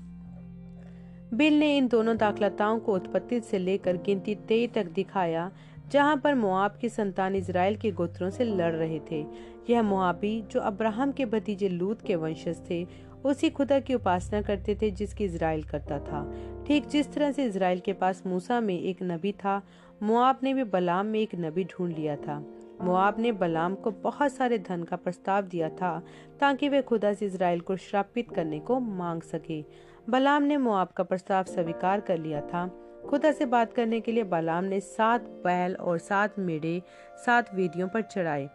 बिल 1.33 1.59
ने 1.59 1.77
इन 1.77 1.87
दोनों 1.87 2.17
दाखलताओं 2.17 2.79
को 2.79 2.93
उत्पत्ति 2.93 3.39
से 3.39 3.57
लेकर 3.57 3.97
गिनती 3.97 4.35
तेई 4.35 4.67
तक 4.67 4.85
दिखाया, 4.85 5.51
जहाँ 5.91 6.17
पर 6.17 6.35
मुआब 6.35 6.77
की 6.81 6.89
संतान 6.89 7.35
इसराइल 7.35 7.75
के 7.75 7.91
गोत्रों 7.91 8.29
से 8.29 8.43
लड़ 8.43 8.73
रहे 8.73 8.99
थे। 9.11 9.25
यह 9.69 9.81
मुआबी, 9.81 10.41
जो 10.51 10.59
अब्राहम 10.59 11.11
के 11.11 11.25
भतीजे 11.25 11.69
लूत 11.69 12.01
के 12.01 12.15
वंशज 12.15 12.61
थे, 12.69 12.87
उसी 13.25 13.49
खुदा 13.49 13.79
की 13.79 13.93
उपासना 13.93 14.41
करते 14.41 14.75
थे 14.75 14.91
जिसकी 14.91 15.23
इसराइल 15.23 15.63
करता 15.63 15.99
था। 15.99 16.33
ठीक 16.67 16.87
जिस 16.87 17.13
तरह 17.13 17.31
से 17.31 17.45
इसराइल 17.45 17.79
के 17.79 17.93
पास 17.93 18.23
मूसा 18.25 18.59
में 18.59 18.79
एक 18.79 18.97
नबी 19.03 19.31
था, 19.31 19.61
मुआब 20.03 20.39
ने 20.43 20.53
भी 20.53 20.63
बलाम 20.63 21.05
में 21.05 21.19
एक 21.19 21.35
नबी 21.35 21.63
ढूंढ 21.63 21.95
लिया 21.95 22.15
था। 22.15 22.43
मुआब 22.83 23.19
ने 23.19 23.31
बलाम 23.31 23.75
को 23.75 23.91
बहुत 23.91 24.31
सारे 24.31 24.57
धन 24.57 24.83
का 24.83 24.95
प्रस्ताव 24.95 25.41
दिया 25.41 25.69
था, 25.69 26.03
ताकि 26.39 26.69
वे 26.69 26.81
खुदा 26.81 27.13
से 27.13 27.25
इसराइल 27.25 27.59
को 27.59 27.75
श्रापित 27.75 28.31
करने 28.31 28.59
को 28.59 28.79
मांग 28.79 29.21
सके। 29.21 29.65
बलाम 30.09 30.43
ने 30.43 30.57
मुआब 30.57 30.87
का 30.87 31.03
प्रस्ताव 31.03 31.43
स्वीकार 31.43 31.99
कर 31.99 32.17
लिया 32.17 32.41
था। 32.41 32.67
खुदा 33.09 33.31
से 33.31 33.45
बात 33.45 33.73
करने 33.73 33.99
के 33.99 34.11
लिए 34.11 34.23
बलाम 34.23 34.63
ने 34.63 34.79
सात 34.79 35.21
बैल 35.21 35.75
और 35.75 35.97
सात 35.97 36.39
मेढ़े, 36.39 36.81
सात 37.25 37.55
वेदियों 37.55 37.87
पर 37.87 38.01
चढ़ाए। 38.01 38.49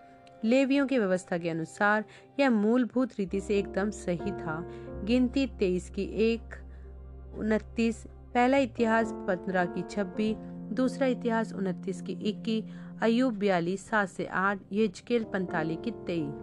लेवियों 0.45 0.87
की 0.87 0.99
व्यवस्था 0.99 1.39
के 1.39 1.51
अनुसार, 1.51 2.05
यह 2.41 2.51
मूलभूत 2.51 3.11
रीति 3.19 3.41
से 3.41 3.59
एकदम 3.59 3.91
सही 3.91 4.33
था। 4.33 4.71
गिनती 5.05 5.47
तेईस 5.47 5.91
की 5.91 6.03
एक, 6.03 6.41
उनतीस, 7.39 8.07
पहला 8.35 8.59
इतिहास 8.59 9.13
पंद्रह 9.13 9.65
की 9.65 9.83
छब्बीस, 9.83 10.37
दूसरा 10.73 11.07
इतिहास 11.07 11.53
उनतीस 11.53 12.03
की 12.03 12.13
इक्कीस 12.13 12.65
अयुब 13.03 13.35
बयालीस, 13.35 13.89
सात 13.89 14.09
से 14.09 14.27
आठ 14.27 14.59
ये 14.73 14.93
पैंतालीस 15.13 15.79
की 15.85 15.91
तेईस। 15.91 16.35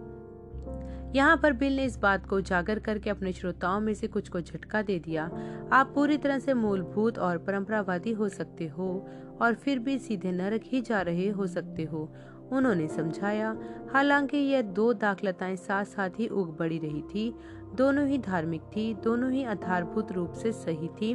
यहाँ 1.16 1.36
पर 1.36 1.52
बिल 1.52 1.76
ने 1.76 1.84
इस 1.84 1.98
बात 1.98 2.26
को 2.26 2.36
उजागर 2.36 2.78
करके 2.78 3.10
अपने 3.10 3.32
श्रोताओं 3.32 3.80
में 3.80 3.94
से 3.94 4.06
कुछ 4.06 4.28
को 4.28 4.40
झटका 4.40 4.82
दे 4.82 4.98
दिया। 4.98 5.24
आप 5.72 5.92
पूरी 5.94 6.16
तरह 6.16 6.38
से 6.38 6.54
मूलभूत 6.54 7.18
और 7.18 7.38
परंपरावादी 7.38 8.12
हो 8.12 8.28
सकते 8.28 8.68
हो 8.68 9.08
और 9.42 9.54
फिर 9.54 9.78
भी 9.78 9.98
सीधे 9.98 10.32
नरक 10.32 10.60
ही 10.64 10.80
जा 10.80 11.00
रहे 11.02 11.28
हो 11.28 11.46
सकते 11.46 11.82
हो, 11.82 12.12
उन्होंने 12.52 12.88
समझाया। 12.88 13.56
हालाँकि 13.92 14.36
यह 14.36 14.62
दो 14.62 14.92
दाखलताएँ 14.92 15.56
साथ 15.56 15.84
साथ 15.84 16.10
ही 16.18 16.26
उग 16.26 16.56
बढ़ी 16.58 16.78
रही 16.78 17.02
थी। 17.02 17.34
दोनों 17.74 18.06
ही 18.06 18.18
धार्मिक 18.18 18.62
थी, 18.62 18.94
दोनों 18.94 19.32
ही 19.32 19.44
आधारभूत 19.44 20.12
रूप 20.12 20.32
से 20.32 20.52
सही 20.52 20.88
थी। 20.88 21.14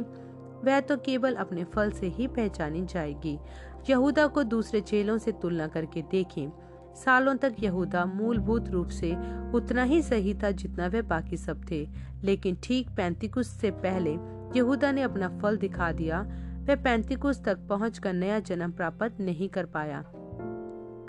वह 0.64 0.80
तो 0.80 0.96
केवल 0.96 1.34
अपने 1.34 1.64
फल 1.64 1.90
से 1.90 2.06
ही 2.06 2.26
पहचानी 2.26 2.86
जाएगी। 2.86 3.38
यहूदा 3.90 4.26
को 4.26 4.42
दूसरे 4.42 4.80
चेलों 4.80 5.18
से 5.18 5.32
तुलना 5.32 5.66
करके 5.66 6.02
देखें। 6.02 6.52
सालों 7.04 7.36
तक 7.36 7.54
यहूदा 7.60 8.04
मूलभूत 8.04 8.68
रूप 8.68 8.88
से 8.88 9.16
उतना 9.52 9.82
ही 9.82 10.02
सही 10.02 10.34
था 10.34 10.50
जितना 10.50 10.86
वह 10.86 11.02
बाकी 11.02 11.36
सब 11.36 11.60
थे। 11.70 11.88
लेकिन 12.24 12.56
ठीक 12.62 12.88
पैंतीकुस 12.96 13.48
से 13.48 13.70
पहले 13.70 14.16
यहूदा 14.56 14.92
ने 14.92 15.02
अपना 15.02 15.38
फल 15.38 15.56
दिखा 15.56 15.92
दिया। 15.92 16.20
वह 16.68 16.82
पैंतीकुस 16.82 17.44
तक 17.44 17.58
पहुंचकर 17.68 18.12
नया 18.12 18.38
जन्म 18.38 18.72
प्राप्त 18.72 19.20
नहीं 19.20 19.48
कर 19.48 19.64
पाया। 19.64 20.04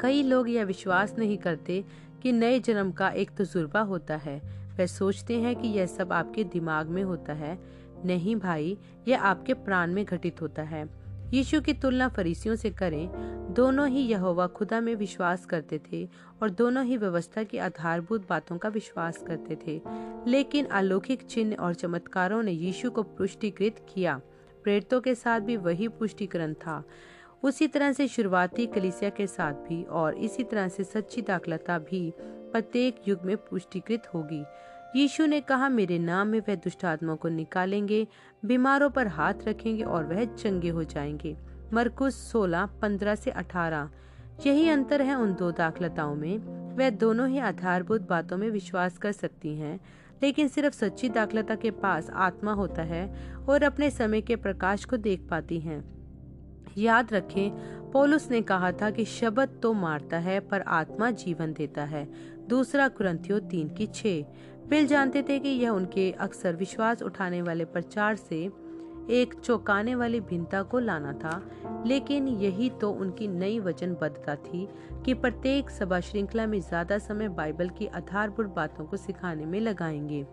कई 0.01 0.23
लोग 0.23 0.49
यह 0.49 0.63
विश्वास 0.63 1.15
नहीं 1.17 1.37
करते 1.37 1.85
कि 2.21 2.31
नए 2.31 2.59
जन्म 2.59 2.91
का 2.91 3.09
एक 3.09 3.31
तजुर्बा 3.31 3.79
होता 3.79 4.15
है। 4.15 4.41
वह 4.79 4.85
सोचते 4.85 5.41
हैं 5.41 5.55
कि 5.55 5.67
यह 5.67 5.85
सब 5.85 6.13
आपके 6.13 6.43
दिमाग 6.43 6.87
में 6.87 7.03
होता 7.03 7.33
है। 7.33 7.59
नहीं 8.05 8.35
भाई, 8.35 8.77
यह 9.07 9.21
आपके 9.21 9.53
प्राण 9.53 9.93
में 9.93 10.05
घटित 10.05 10.41
होता 10.41 10.61
है। 10.61 11.00
यीशु 11.33 11.61
की 11.61 11.73
तुलना 11.73 12.09
फरीसियों 12.09 12.55
से 12.55 12.69
करें, 12.69 13.09
दोनों 13.53 13.87
ही 13.87 13.99
यहोवा 13.99 14.47
खुदा 14.47 14.81
में 14.81 14.95
विश्वास 14.95 15.45
करते 15.45 15.81
थे 15.91 16.09
और 16.41 16.49
दोनों 16.49 16.85
ही 16.85 16.97
व्यवस्था 16.97 17.43
की 17.43 17.57
आधारभूत 17.57 18.29
बातों 18.29 18.57
का 18.57 18.69
विश्वास 18.69 19.17
करते 19.17 19.57
थे। 19.67 19.81
लेकिन 20.27 20.65
अलौकिक 20.65 21.21
चिन्ह 21.21 21.55
और 21.55 21.73
चमत्कारों 21.73 22.43
ने 22.43 22.51
यीशु 22.51 22.91
को 22.91 23.03
पुष्टिकृत 23.03 23.85
किया। 23.93 24.21
प्रेरितों 24.63 25.01
के 25.01 25.15
साथ 25.15 25.39
भी 25.39 25.57
वही 25.57 25.87
पुष्टिकरण 25.87 26.53
था। 26.53 26.83
उसी 27.43 27.67
तरह 27.67 27.91
से 27.91 28.07
शुरुआती 28.07 28.65
कलिसिया 28.65 29.09
के 29.09 29.27
साथ 29.27 29.53
भी 29.53 29.83
और 29.83 30.15
इसी 30.15 30.43
तरह 30.43 30.67
से 30.67 30.83
सच्ची 30.83 31.21
दाखलता 31.21 31.79
भी 31.79 32.13
प्रत्येक 32.19 32.95
युग 33.07 33.21
में 33.25 33.37
पुष्टिकृत 33.37 34.03
होगी। 34.13 34.43
यीशु 34.95 35.25
ने 35.25 35.41
कहा, 35.41 35.69
मेरे 35.69 35.99
नाम 35.99 36.27
में 36.27 36.39
वह 36.39 36.55
दुष्ट 36.55 36.85
आत्मा 36.85 37.15
को 37.15 37.29
निकालेंगे, 37.29 38.07
बीमारों 38.45 38.89
पर 38.89 39.07
हाथ 39.07 39.33
रखेंगे 39.47 39.83
और 39.83 40.05
वह 40.05 40.25
चंगे 40.25 40.69
हो 40.69 40.83
जाएँगे। 40.83 41.37
मरकुस 41.73 42.31
16 42.31 42.65
15 42.65 43.15
से 43.15 43.31
18 43.31 43.89
यही 44.45 44.69
अंतर 44.69 45.01
है 45.01 45.15
उन 45.15 45.33
दो 45.33 45.51
दाखलताओं 45.51 46.15
में। 46.15 46.37
वह 46.77 46.89
दोनों 46.89 47.29
ही 47.29 47.39
आधारभूत 47.39 48.09
बातों 48.09 48.37
में 48.37 48.49
विश्वास 48.49 48.97
कर 48.97 49.11
सकती 49.11 49.55
हैं, 49.55 49.79
लेकिन 50.23 50.47
सिर्फ़ 50.47 50.73
सच्ची 50.73 51.09
दाखलता 51.09 51.55
के 51.55 51.71
पास 51.71 52.09
आत्मा 52.09 52.53
होता 52.53 52.81
है 52.81 53.33
और 53.37 53.63
अपने 53.63 53.89
समय 53.89 54.21
के 54.21 54.35
प्रकाश 54.35 54.85
को 54.85 54.97
देख 54.97 55.27
पाती 55.29 55.59
हैं। 55.59 56.01
याद 56.77 57.13
रखें, 57.13 57.51
पोलुस 57.91 58.31
ने 58.31 58.41
कहा 58.41 58.71
था 58.71 58.89
कि 58.89 59.05
शब्द 59.05 59.59
तो 59.63 59.73
मारता 59.73 60.17
है, 60.17 60.39
पर 60.39 60.61
आत्मा 60.61 61.11
जीवन 61.11 61.53
देता 61.53 61.83
है। 61.83 62.31
दूसरा 62.47 62.87
कुरंथियो 62.87 63.39
तीन 63.39 63.69
की 63.69 63.87
छह। 63.87 64.21
बिल 64.71 64.85
जानते 64.87 65.21
थे 65.21 65.39
कि 65.39 65.49
यह 65.49 65.69
उनके 65.69 66.11
अक्सर 66.11 66.55
विश्वास 66.55 67.01
उठाने 67.01 67.41
वाले 67.41 67.65
प्रचार 67.65 68.15
से 68.15 68.37
एक 69.09 69.33
चौंकाने 69.43 69.95
वाली 69.95 70.19
भिन्नता 70.19 70.61
को 70.63 70.79
लाना 70.79 71.11
था, 71.13 71.41
लेकिन 71.87 72.27
यही 72.27 72.69
तो 72.69 72.91
उनकी 72.91 73.27
नई 73.27 73.59
वचनबद्धता 73.59 74.35
थी 74.35 74.67
कि 75.05 75.13
प्रत्येक 75.13 75.69
सभा 75.69 75.99
श्रृंखला 75.99 76.45
में 76.45 76.59
ज़्यादा 76.59 76.97
समय 76.97 77.29
बाइबल 77.29 77.69
की 77.69 77.87
आधारभूत 77.87 78.53
बातों 78.55 78.85
को 78.85 78.97
सिखाने 78.97 79.45
में 79.45 79.59
लगाएँगे। 79.59 80.25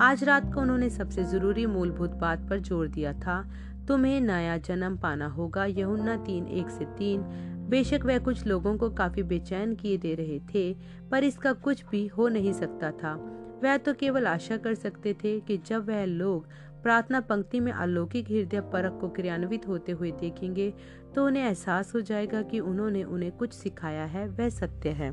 आज 0.00 0.24
रात 0.24 0.52
को 0.54 0.60
उन्होंने 0.60 0.90
सबसे 0.90 1.24
ज़रूरी 1.24 1.66
मूलभूत 1.66 2.10
बात 2.10 2.48
पर 2.50 2.60
ज़ोर 2.60 2.88
दिया 2.88 3.12
था, 3.12 3.42
तुम्हें 3.88 4.20
नया 4.20 4.56
जन्म 4.56 4.96
पाना 4.96 5.26
होगा। 5.26 5.64
यहुन्ना 5.64 6.16
तीन 6.16 6.46
एक 6.46 6.70
से 6.70 6.84
तीन। 6.84 7.22
बेशक 7.70 8.00
वह 8.04 8.18
कुछ 8.18 8.46
लोगों 8.46 8.76
को 8.76 8.90
काफ़ी 8.90 9.22
बेचैन 9.22 9.74
किए 9.74 9.96
दे 9.96 10.14
रहे 10.14 10.40
थे, 10.54 10.72
पर 11.10 11.24
इसका 11.24 11.52
कुछ 11.52 11.84
भी 11.90 12.06
हो 12.06 12.28
नहीं 12.28 12.52
सकता 12.52 12.90
था। 12.90 13.14
वह 13.62 13.76
तो 13.76 13.94
केवल 13.94 14.26
आशा 14.26 14.56
कर 14.56 14.74
सकते 14.74 15.14
थे 15.14 15.40
कि 15.40 15.56
जब 15.58 15.88
वह 15.88 16.04
लोग 16.04 16.46
प्रार्थना 16.82 17.20
पंक्ति 17.20 17.60
में 17.60 17.72
अलौकिक 17.72 18.30
हृदय 18.30 18.60
परख 18.60 18.98
को 19.00 19.08
क्रियान्वित 19.08 19.68
होते 19.68 19.92
हुए 19.92 20.10
देखेंगे 20.10 20.72
तो 21.14 21.26
उन्हें 21.26 21.44
एहसास 21.44 21.94
हो 21.94 22.00
जाएगा 22.00 22.42
कि 22.42 22.60
उन्होंने 22.60 23.02
उन्हें 23.04 23.32
कुछ 23.32 23.52
सिखाया 23.52 24.04
है, 24.04 24.28
वह 24.28 24.48
सत्य 24.48 24.88
है। 24.88 25.10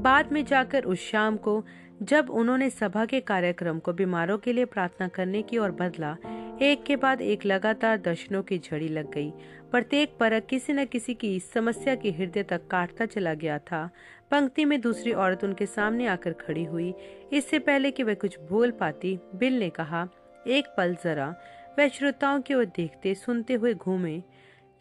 बाद 0.00 0.32
में 0.32 0.44
जाकर 0.44 0.84
उस 0.84 0.98
शाम 0.98 1.36
को, 1.36 1.64
जब 2.02 2.30
उन्होंने 2.30 2.70
सभा 2.70 3.04
के 3.04 3.20
कार्यक्रम 3.20 3.78
को 3.78 3.92
बीमारों 3.92 4.38
के 4.38 4.52
लिए 4.52 4.64
प्रार्थना 4.64 5.08
करने 5.08 5.42
की 5.42 5.58
ओर 5.58 5.70
बदला 5.70 6.16
एक 6.62 6.82
के 6.82 6.96
बाद 6.96 7.20
एक 7.20 7.46
लगातार 7.46 7.98
दर्शनों 7.98 8.42
की 8.42 8.58
झड़ी 8.58 8.88
लग 8.88 9.10
गई। 9.10 9.30
प्रत्येक 9.70 10.16
परक 10.20 10.46
किसी 10.46 10.72
न 10.72 10.84
किसी 10.84 11.14
की 11.14 11.36
इस 11.36 11.52
समस्या 11.52 11.94
के 11.94 12.10
हृदय 12.10 12.42
तक 12.42 12.66
काटता 12.66 13.06
चला 13.06 13.34
गया 13.34 13.58
था। 13.58 13.90
पंक्ति 14.30 14.64
में 14.64 14.80
दूसरी 14.80 15.12
औरत 15.12 15.44
उनके 15.44 15.66
सामने 15.66 16.06
आकर 16.06 16.32
खड़ी 16.32 16.64
हुई। 16.64 16.94
इससे 17.32 17.58
पहले 17.58 17.90
कि 17.90 18.02
वह 18.02 18.14
कुछ 18.14 18.38
बोल 18.40 18.70
पाती, 18.70 19.18
बिल 19.34 19.58
ने 19.58 19.70
कहा, 19.70 20.08
एक 20.46 20.64
पल 20.76 20.96
जरा, 21.04 21.34
वह 21.78 21.88
श्रोताओं 21.88 22.40
की 22.40 22.54
ओर 22.54 22.64
देखते, 22.64 23.14
सुनते 23.14 23.54
हुए 23.54 23.74
घूमे। 23.74 24.22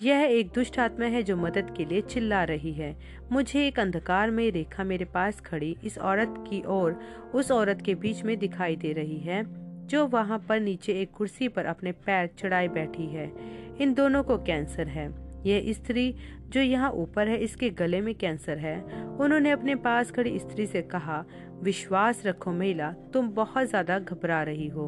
यह 0.02 0.20
एक 0.20 0.50
दुष्ट 0.50 0.80
आत्मा 0.80 1.06
है 1.06 1.24
जो 1.24 1.38
मदद 1.38 1.74
के 1.78 1.86
लिए 1.86 2.02
चिल्ला 2.02 2.44
रही 2.44 2.74
है। 2.74 2.98
मुझे 3.32 3.68
एक 3.68 3.80
अंधकार 3.80 4.32
में 4.32 4.52
रेखा 4.52 4.84
मेरे 4.84 5.06
पास 5.06 5.42
खड़ी 5.42 5.78
इस 5.84 5.98
औरत 5.98 6.34
की 6.38 6.64
ओर, 6.66 7.00
उस 7.36 7.52
औरत 7.52 7.82
के 7.82 7.96
बीच 7.96 8.24
में 8.24 8.38
दिखाई 8.38 8.76
दे 8.76 8.94
रही 8.94 9.18
है। 9.18 9.63
जो 9.84 10.06
वहाँ 10.08 10.40
पर 10.50 10.60
नीचे 10.60 10.94
एक 11.02 11.12
कुर्सी 11.12 11.48
पर 11.48 11.66
अपने 11.66 11.92
पैर 12.06 12.30
चढ़ाई 12.40 12.68
बैठी 12.68 13.06
है। 13.08 13.32
इन 13.82 13.94
दोनों 13.94 14.24
को 14.24 14.38
कैंसर 14.38 14.88
है। 14.88 15.08
यह 15.46 15.72
स्त्री 15.74 16.14
जो 16.50 16.62
यहाँ 16.62 16.92
ऊपर 16.92 17.28
है, 17.28 17.38
इसके 17.38 17.70
गले 17.70 18.02
में 18.02 18.14
कैंसर 18.16 18.58
है। 18.58 18.82
उन्होंने 19.18 19.52
अपने 19.52 19.76
पास 19.76 20.12
खड़ी 20.12 20.38
स्त्री 20.40 20.66
से 20.68 20.82
कहा, 20.82 21.24
विश्वास 21.64 22.26
रखो 22.26 22.52
महिला 22.52 22.92
तुम 23.14 23.30
बहुत 23.30 23.68
ज़्यादा 23.70 23.98
घबरा 24.00 24.42
रही 24.44 24.68
हो। 24.68 24.86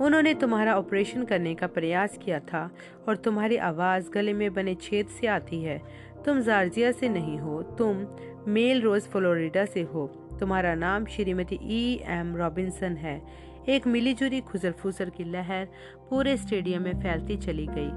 उन्होंने 0.00 0.34
तुम्हारा 0.34 0.74
ऑपरेशन 0.74 1.24
करने 1.24 1.54
का 1.54 1.66
प्रयास 1.66 2.18
किया 2.24 2.38
था 2.42 2.70
और 3.08 3.16
तुम्हारी 3.16 3.56
आवाज़ 3.56 4.10
गले 4.10 4.32
में 4.32 4.52
बने 4.54 4.74
छेद 4.74 5.06
से 5.20 5.26
आती 5.26 5.62
है। 5.62 5.78
तुम 6.24 6.40
जार्जिया 6.40 6.90
से 6.92 7.08
नहीं 7.08 7.38
हो, 7.38 7.62
तुम 7.78 8.06
मेल 8.52 8.82
रोज 8.82 9.02
फ्लोरिडा 9.02 9.64
से 9.64 9.82
हो। 9.84 10.06
तुम्हारा 10.40 10.74
नाम 10.74 11.04
श्रीमती 11.06 11.58
ई 11.64 12.00
एम 12.08 12.36
रॉबिन्सन 12.36 12.96
है। 12.96 13.20
एक 13.68 13.86
मिलीजुली 13.86 14.40
खुजर 14.40 14.72
फुसर 14.72 15.10
की 15.10 15.24
लहर 15.24 15.68
पूरे 16.10 16.36
स्टेडियम 16.36 16.82
में 16.82 17.02
फैलती 17.02 17.36
चली 17.36 17.66
गई। 17.66 17.88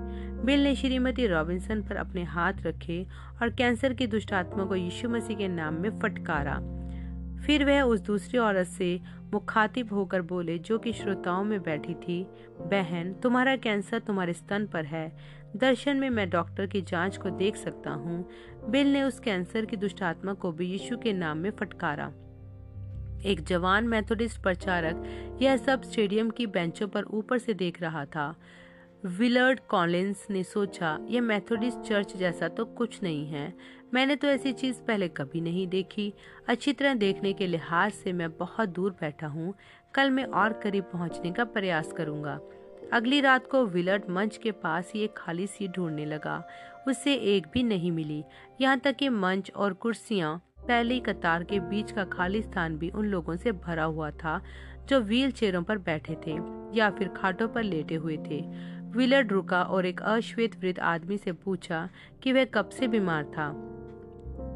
बिल 0.43 0.63
ने 0.63 0.75
श्रीमती 0.75 1.27
रॉबिन्सन 1.27 1.81
पर 1.81 1.95
अपने 1.95 2.23
हाथ 2.23 2.53
रखे 2.61 3.07
और 3.41 3.49
कैंसर 3.49 3.93
की 3.93 4.07
दुष्ट 4.07 4.33
आत्मा 4.33 4.65
को 4.65 4.75
यीशु 4.75 5.09
मसीह 5.09 5.37
के 5.37 5.47
नाम 5.47 5.73
में 5.73 5.99
फटकारा। 5.99 6.59
फिर 7.45 7.65
वह 7.65 7.81
उस 7.81 7.99
दूसरी 7.99 8.39
औरत 8.39 8.67
से 8.67 8.99
मुखातिब 9.33 9.93
होकर 9.93 10.21
बोले, 10.21 10.57
जो 10.57 10.79
कि 10.79 10.93
श्रोताओं 10.93 11.43
में 11.43 11.63
बैठी 11.63 11.93
थी, 11.93 12.23
बहन, 12.59 13.13
तुम्हारा 13.13 13.55
कैंसर 13.55 13.99
तुम्हारे 13.99 14.33
स्तन 14.33 14.65
पर 14.65 14.85
है। 14.85 15.17
दर्शन 15.55 15.97
में 15.97 16.09
मैं 16.09 16.29
डॉक्टर 16.29 16.65
की 16.65 16.81
जाँच 16.81 17.17
को 17.17 17.29
देख 17.29 17.55
सकता 17.55 17.89
हूँ। 17.89 18.29
बिल 18.69 18.93
ने 18.93 19.03
उस 19.03 19.19
कैंसर 19.19 19.65
की 19.65 19.77
दुष्ट 19.77 20.03
आत्मा 20.03 20.33
को 20.33 20.51
भी 20.51 20.65
यीशु 20.65 20.97
के 20.97 21.13
नाम 21.13 21.37
में 21.37 21.51
फटकारा। 21.51 22.13
एक 23.25 23.43
जवान 23.43 23.87
मेथोडिस्ट 23.87 24.41
प्रचारक 24.41 25.37
यह 25.41 25.57
सब 25.57 25.81
स्टेडियम 25.81 26.29
की 26.29 26.45
बेंचों 26.47 26.87
पर 26.87 27.03
ऊपर 27.03 27.37
से 27.37 27.53
देख 27.53 27.81
रहा 27.81 28.05
था। 28.05 28.35
विलर्ड 29.05 29.59
कॉलिंस 29.59 30.25
ने 30.29 30.43
सोचा, 30.43 30.97
यह 31.09 31.21
मेथोडिस्ट 31.21 31.79
चर्च 31.79 32.15
जैसा 32.17 32.47
तो 32.47 32.65
कुछ 32.65 33.01
नहीं 33.03 33.27
है। 33.27 33.53
मैंने 33.93 34.15
तो 34.15 34.27
ऐसी 34.27 34.53
चीज़ 34.53 34.81
पहले 34.81 35.07
कभी 35.07 35.41
नहीं 35.41 35.67
देखी। 35.67 36.13
अच्छी 36.47 36.73
तरह 36.73 36.93
देखने 36.93 37.33
के 37.33 37.47
लिहाज 37.47 37.91
से 37.91 38.13
मैं 38.13 38.31
बहुत 38.37 38.69
दूर 38.69 38.91
बैठा 38.91 39.27
हूँ। 39.27 39.53
कल 39.93 40.09
मैं 40.09 40.25
और 40.25 40.53
करीब 40.53 40.83
पहुँचने 40.83 41.31
का 41.31 41.43
प्रयास 41.43 41.91
करूँगा। 41.91 42.39
अगली 42.93 43.21
रात 43.21 43.47
को 43.47 43.65
विलर्ड 43.65 44.09
मंच 44.09 44.37
के 44.37 44.51
पास 44.51 44.91
ही 44.95 45.01
एक 45.01 45.13
खाली 45.17 45.47
सीट 45.47 45.71
ढूँढने 45.71 46.05
लगा। 46.05 46.43
उसे 46.87 47.13
एक 47.35 47.47
भी 47.53 47.63
नहीं 47.63 47.91
मिली। 47.91 48.23
यहाँ 48.61 48.79
तक 48.79 48.95
कि 48.95 49.09
मंच 49.09 49.51
और 49.55 49.73
कुर्सियाँ 49.73 50.41
पहली 50.67 50.99
कतार 50.99 51.43
के 51.43 51.59
बीच 51.59 51.91
का 51.91 52.03
खाली 52.03 52.41
स्थान 52.41 52.77
भी 52.77 52.89
उन 52.89 53.05
लोगों 53.05 53.35
से 53.35 53.51
भरा 53.51 53.83
हुआ 53.83 54.11
था, 54.11 54.41
जो 54.89 54.99
व्हील 54.99 55.31
चेयरों 55.31 55.63
पर 55.63 55.77
बैठे 55.77 56.17
थे, 56.27 56.37
या 56.77 56.89
फिर 56.89 57.07
खाटों 57.07 57.47
पर 57.47 57.63
लेटे 57.63 57.95
हुए 57.95 58.17
थे। 58.17 58.41
विलर्ड 58.89 59.31
रुका 59.31 59.63
और 59.63 59.85
एक 59.85 60.01
अश्वेत 60.01 60.59
वृद्ध 60.61 60.79
आदमी 60.79 61.17
से 61.17 61.31
पूछा 61.31 61.89
कि 62.23 62.33
वह 62.33 62.45
कब 62.45 62.69
से 62.69 62.87
बीमार 62.87 63.23
था। 63.23 63.51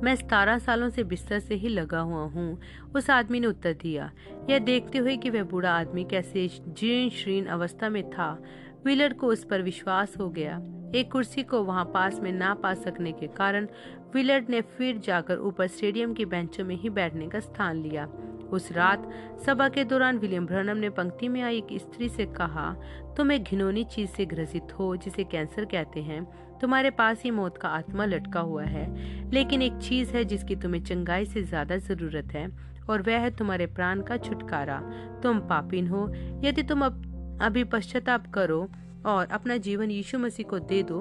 मैं 0.04 0.16
सतारह 0.16 0.58
सालों 0.58 0.90
से 0.90 1.04
बिस्तर 1.04 1.40
से 1.40 1.56
ही 1.56 1.68
लगा 1.68 2.00
हुआ 2.00 2.24
हूँ, 2.24 2.60
उस 2.96 3.10
आदमी 3.10 3.40
ने 3.40 3.48
उत्तर 3.48 3.74
दिया। 3.74 4.12
यह 4.50 4.60
देखते 4.60 4.98
हुए 4.98 5.18
कि 5.18 5.30
वह 5.30 5.44
बूढ़ा 5.44 5.72
आदमी 5.72 6.04
कैसे 6.04 6.48
जीर्ण 6.68 7.10
श्रीन 7.10 7.46
अवस्था 7.46 7.90
में 7.90 8.10
था। 8.10 8.44
विलर 8.86 9.14
को 9.14 9.28
उस 9.28 9.44
पर 9.44 9.62
विश्वास 9.62 10.18
हो 10.20 10.30
गया। 10.30 10.62
एक 10.96 11.12
कुर्सी 11.12 11.44
को 11.44 11.64
वहाँ 11.64 11.86
पास 11.86 12.20
में 12.20 12.32
ना 12.32 12.54
पा 12.54 12.74
सकने 12.74 13.12
के 13.12 13.28
कारण 13.28 13.68
विलर्ड 14.16 14.50
ने 14.50 14.62
फिर 14.62 14.98
जाकर 14.98 15.38
ऊपर 15.38 15.68
स्टेडियम 15.68 16.14
की 16.14 16.26
बेंचों 16.26 16.66
में 16.66 16.76
ही 16.76 16.90
बैठने 16.90 17.28
का 17.28 17.40
स्थान 17.40 17.82
लिया। 17.84 18.08
उस 18.52 18.72
रात 18.72 19.10
सभा 19.46 19.68
के 19.70 19.84
दौरान 19.84 20.18
विलियम 20.18 20.46
ब्रनम 20.46 20.78
ने 20.78 20.90
पंक्ति 20.90 21.28
में 21.28 21.42
आई 21.42 21.58
एक 21.58 21.68
स्त्री 21.82 22.10
से 22.10 22.26
कहा 22.26 22.70
तुम 23.18 23.32
एक 23.32 23.44
घिनौनी 23.44 23.84
चीज़ 23.84 24.10
से 24.10 24.26
ग्रसित 24.26 24.74
हो, 24.80 24.96
जिसे 24.96 25.24
कैंसर 25.24 25.66
कहते 25.66 26.02
हैं। 26.02 26.24
तुम्हारे 26.62 26.90
पास 26.90 27.24
ही 27.24 27.32
मौत 27.32 27.58
का 27.58 27.70
आत्मा 27.70 28.06
लटका 28.06 28.40
हुआ 28.40 28.64
है। 28.64 29.32
लेकिन 29.32 29.62
एक 29.62 29.78
चीज़ 29.78 30.12
है 30.12 30.24
जिसकी 30.26 30.56
तुम्हें 30.56 30.84
चंगाई 30.84 31.26
से 31.26 31.44
ज़्यादा 31.44 31.78
ज़रूरत 31.78 32.34
है, 32.34 32.48
और 32.90 33.02
वह 33.02 33.18
है 33.18 33.32
तुम्हारे 33.32 33.66
प्राण 33.66 34.02
का 34.02 34.18
छुटकारा। 34.18 34.78
तुम 35.24 35.40
पापिन 35.40 35.88
हो। 35.88 36.08
यदि 36.44 36.64
तुम 36.64 36.86
अब 36.86 37.40
अभी 37.42 37.64
पश्चाताप 37.64 38.28
करो 38.28 38.68
और 39.06 39.28
अपना 39.28 39.58
जीवन 39.58 39.92
यीशु 39.92 40.20
मसीह 40.20 40.46
को 40.46 40.60
दे 40.60 40.84
दो, 40.84 41.00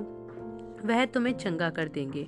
वह 0.85 1.05
तुम्हें 1.05 1.35
चंगा 1.35 1.71
कर 1.71 1.89
देंगे। 1.89 2.27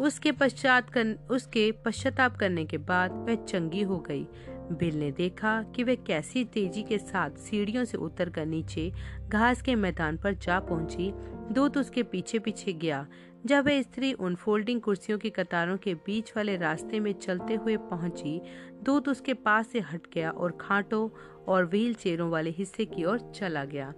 उसके 0.00 0.32
पश्चात 0.32 0.90
कर, 0.90 1.16
उसके 1.30 1.70
पश्चाताप 1.72 2.36
करने 2.36 2.64
के 2.64 2.78
बाद 2.78 3.12
वह 3.28 3.34
चंगी 3.34 3.82
हो 3.82 3.98
गई। 3.98 4.26
बिल 4.72 4.98
ने 4.98 5.10
देखा 5.10 5.62
कि 5.62 5.84
वह 5.84 5.94
कैसी 5.94 6.44
तेज़ी 6.44 6.82
के 6.82 6.98
साथ 6.98 7.30
सीढ़ियों 7.30 7.84
से 7.84 7.98
उतरकर 7.98 8.46
नीचे 8.46 8.92
घास 9.28 9.62
के 9.62 9.74
मैदान 9.74 10.16
पर 10.16 10.34
जा 10.34 10.60
पहुँची। 10.60 11.12
दूत 11.52 11.76
उसके 11.76 12.02
पीछे 12.02 12.38
पीछे 12.38 12.72
गया 12.72 13.06
जब 13.46 13.66
वह 13.66 13.82
स्त्री 13.82 14.12
उन 14.12 14.34
फोल्डिंग 14.34 14.80
कुर्सियों 14.80 15.18
की 15.18 15.30
कतारों 15.30 15.76
के 15.76 15.94
बीच 15.94 16.32
वाले 16.36 16.56
रास्ते 16.56 17.00
में 17.00 17.12
चलते 17.12 17.54
हुए 17.54 17.76
पहुँची। 17.76 18.40
दूत 18.82 19.08
उसके 19.08 19.34
पास 19.34 19.68
से 19.68 19.80
हट 19.80 20.06
गया 20.14 20.30
और 20.30 20.58
खाटों 20.60 21.08
और 21.48 21.66
व्हील 21.66 21.94
चेयरों 21.94 22.30
वाले 22.30 22.50
हिस्से 22.50 22.84
की 22.84 23.04
ओर 23.04 23.32
चला 23.34 23.64
गया। 23.64 23.92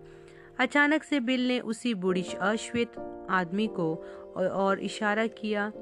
अचानक 0.61 1.03
से 1.03 1.21
बिल 1.21 1.49
ने 1.49 1.61
उसी 1.61 1.95
बूढ़ी 1.95 2.25
अश्वेत 2.41 2.99
आदमी 3.31 3.67
को 3.67 3.95
और 4.37 4.81
इशारा 4.81 5.27
किया 5.27 5.73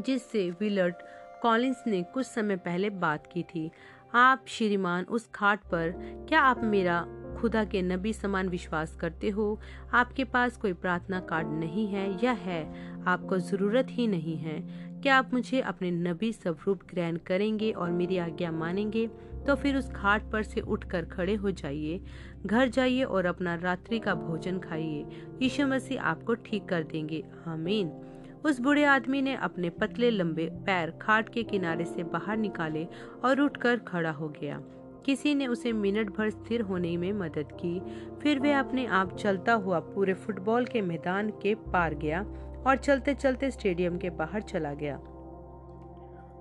जिससे 0.00 0.50
विलर्ट 0.50 0.96
कॉलिंस 1.42 1.84
ने 1.86 2.02
कुछ 2.02 2.26
समय 2.26 2.56
पहले 2.56 2.90
बात 2.90 3.26
की 3.26 3.42
थी। 3.42 3.70
आप 4.14 4.44
श्रीमान, 4.48 5.04
उस 5.04 5.30
खाट 5.34 5.60
पर 5.60 5.90
क्या 6.28 6.40
आप 6.40 6.60
मेरा 6.64 7.06
खुदा 7.40 7.64
के 7.64 7.82
नबी 7.82 8.12
समान 8.12 8.48
विश्वास 8.48 8.96
करते 8.96 9.28
हो? 9.28 9.60
आपके 9.92 10.24
पास 10.24 10.56
कोई 10.56 10.72
प्रार्थना 10.72 11.20
कार्ड 11.20 11.48
नहीं 11.48 11.86
है 11.86 12.24
या 12.24 12.32
है? 12.32 12.90
आपको 13.04 13.38
ज़रूरत 13.38 13.86
ही 13.90 14.06
नहीं 14.06 14.36
है। 14.36 14.60
क्या 15.00 15.16
आप 15.16 15.34
मुझे 15.34 15.60
अपने 15.60 15.90
नबी 15.90 16.32
स्वरूप 16.32 16.80
ग्रहण 16.90 17.16
करेंगे 17.16 17.72
और 17.72 17.90
मेरी 17.90 18.18
आज्ञा 18.18 18.52
मानेंगे? 18.52 19.06
तो 19.46 19.54
फिर 19.54 19.76
उस 19.76 19.90
घाट 19.90 20.30
पर 20.30 20.42
से 20.42 20.60
उठकर 20.60 21.04
खड़े 21.04 21.34
हो 21.34 21.50
जाइए। 21.50 22.00
घर 22.46 22.68
जाइए 22.68 23.02
और 23.02 23.26
अपना 23.26 23.54
रात्रि 23.54 23.98
का 23.98 24.14
भोजन 24.14 24.58
खाइए। 24.58 25.06
यीशु 25.42 25.66
मसीह 25.66 26.02
आपको 26.02 26.34
ठीक 26.34 26.68
कर 26.68 26.82
देंगे। 26.82 27.24
आमीन। 27.46 28.09
उस 28.44 28.60
बूढ़े 28.60 28.84
आदमी 28.84 29.22
ने 29.22 29.34
अपने 29.34 29.70
पतले 29.70 30.10
लंबे 30.10 30.50
पैर 30.52 30.90
खाट 30.90 31.28
के 31.28 31.42
किनारे 31.42 31.84
से 31.84 32.02
बाहर 32.02 32.36
निकाले 32.36 32.86
और 33.24 33.40
उठकर 33.40 33.76
खड़ा 33.76 34.10
हो 34.10 34.28
गया। 34.28 34.60
किसी 35.06 35.34
ने 35.34 35.46
उसे 35.46 35.72
मिनट 35.72 36.16
भर 36.16 36.30
स्थिर 36.30 36.60
होने 36.60 36.96
में 36.96 37.12
मदद 37.12 37.48
की। 37.52 37.80
फिर 38.22 38.38
वह 38.38 38.58
अपने 38.58 38.86
आप 38.86 39.16
चलता 39.16 39.52
हुआ 39.52 39.80
पूरे 39.80 40.14
फुटबॉल 40.14 40.64
के 40.64 40.80
मैदान 40.80 41.30
के 41.30 41.54
पार 41.54 41.94
गया 41.94 42.22
और 42.66 42.76
चलते 42.76 43.14
चलते 43.14 43.50
स्टेडियम 43.50 43.98
के 43.98 44.10
बाहर 44.10 44.42
चला 44.42 44.74
गया। 44.74 45.00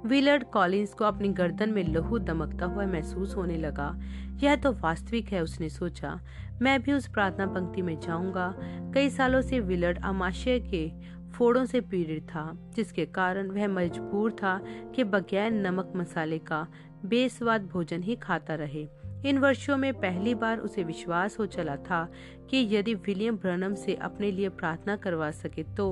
विलर्ड 0.05 0.43
कॉलिंस 0.43 0.93
को 0.93 1.05
अपनी 1.05 1.29
गर्दन 1.29 1.69
में 1.69 1.83
लहू 1.83 2.19
दमकता 2.19 2.65
हुआ 2.65 2.85
महसूस 2.85 3.35
होने 3.35 3.57
लगा। 3.57 3.99
यह 4.43 4.55
तो 4.55 4.71
वास्तविक 4.71 5.25
है, 5.25 5.43
उसने 5.43 5.69
सोचा। 5.69 6.19
मैं 6.61 6.81
भी 6.81 6.93
उस 6.93 7.07
प्रार्थना 7.07 7.45
पंक्ति 7.45 7.81
में 7.81 7.99
जाऊँगा। 7.99 8.55
कई 8.93 9.09
सालों 9.09 9.41
से 9.41 9.59
विलर्ड 9.59 9.99
अमाशय 10.03 10.59
के 10.59 10.91
फोड़ों 11.29 11.65
से 11.65 11.81
पीड़ित 11.81 12.23
था, 12.23 12.51
जिसके 12.75 13.05
कारण 13.05 13.49
वह 13.51 13.67
मजबूर 13.67 14.31
था 14.31 14.59
कि 14.95 15.03
बगैर 15.03 15.51
नमक 15.51 15.91
मसाले 15.95 16.39
का 16.39 16.65
बेस्वाद 17.05 17.65
भोजन 17.65 18.03
ही 18.03 18.15
खाता 18.15 18.55
रहे। 18.55 18.87
इन 19.25 19.37
वर्षों 19.37 19.77
में 19.77 19.93
पहली 19.93 20.33
बार 20.35 20.59
उसे 20.59 20.83
विश्वास 20.83 21.37
हो 21.39 21.45
चला 21.45 21.75
था 21.75 22.07
कि 22.49 22.67
यदि 22.71 22.93
विलियम 22.95 23.37
ब्रनम 23.37 23.73
से 23.75 23.95
अपने 23.95 24.31
लिए 24.31 24.49
प्रार्थना 24.49 24.95
करवा 24.95 25.29
सके 25.31 25.63
तो 25.77 25.87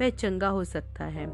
वह 0.00 0.10
चंगा 0.10 0.48
हो 0.48 0.64
सकता 0.64 1.04
है। 1.04 1.26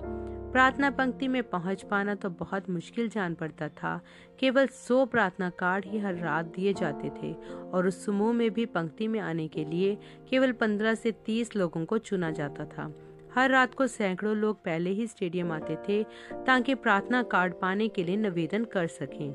प्रार्थना 0.53 0.91
पंक्ति 0.91 1.29
में 1.29 1.43
पहुँच 1.43 1.83
पाना 1.83 2.15
तो 2.15 2.31
बहुत 2.31 2.69
मुश्किल 2.71 3.09
जान 3.09 3.35
पड़ता 3.35 3.69
था। 3.69 4.01
केवल 4.41 4.67
सौ 4.67 5.05
प्रार्थना 5.07 5.51
कार्ड 5.51 5.85
ही 5.85 5.99
हर 5.99 6.15
रात 6.15 6.47
दिए 6.47 6.73
जाते 6.73 7.11
थे 7.23 7.33
और 7.71 7.87
उस 7.87 8.05
समूह 8.05 8.33
में 8.33 8.51
भी 8.51 8.67
पंक्ति 8.67 9.09
में 9.09 9.21
आने 9.21 9.49
के 9.49 9.65
लिए 9.65 9.97
केवल 10.31 10.53
पंद्रह 10.53 10.95
से 10.95 11.13
तीस 11.27 11.55
लोगों 11.57 11.85
को 11.85 11.99
चुना 11.99 12.31
जाता 12.31 12.65
था। 12.67 12.93
हर 13.35 13.51
रात 13.51 13.75
को 13.75 13.87
सैकड़ों 13.87 14.37
लोग 14.37 14.57
पहले 14.57 14.91
ही 14.91 15.07
स्टेडियम 15.07 15.53
आते 15.53 15.77
थे 15.89 16.03
ताकि 16.47 16.75
प्रार्थना 16.75 17.23
कार्ड 17.23 17.55
पाने 17.55 17.89
के 17.89 18.05
लिए 18.05 18.17
निवेदन 18.17 18.65
कर 18.65 18.87
सकें। 18.87 19.35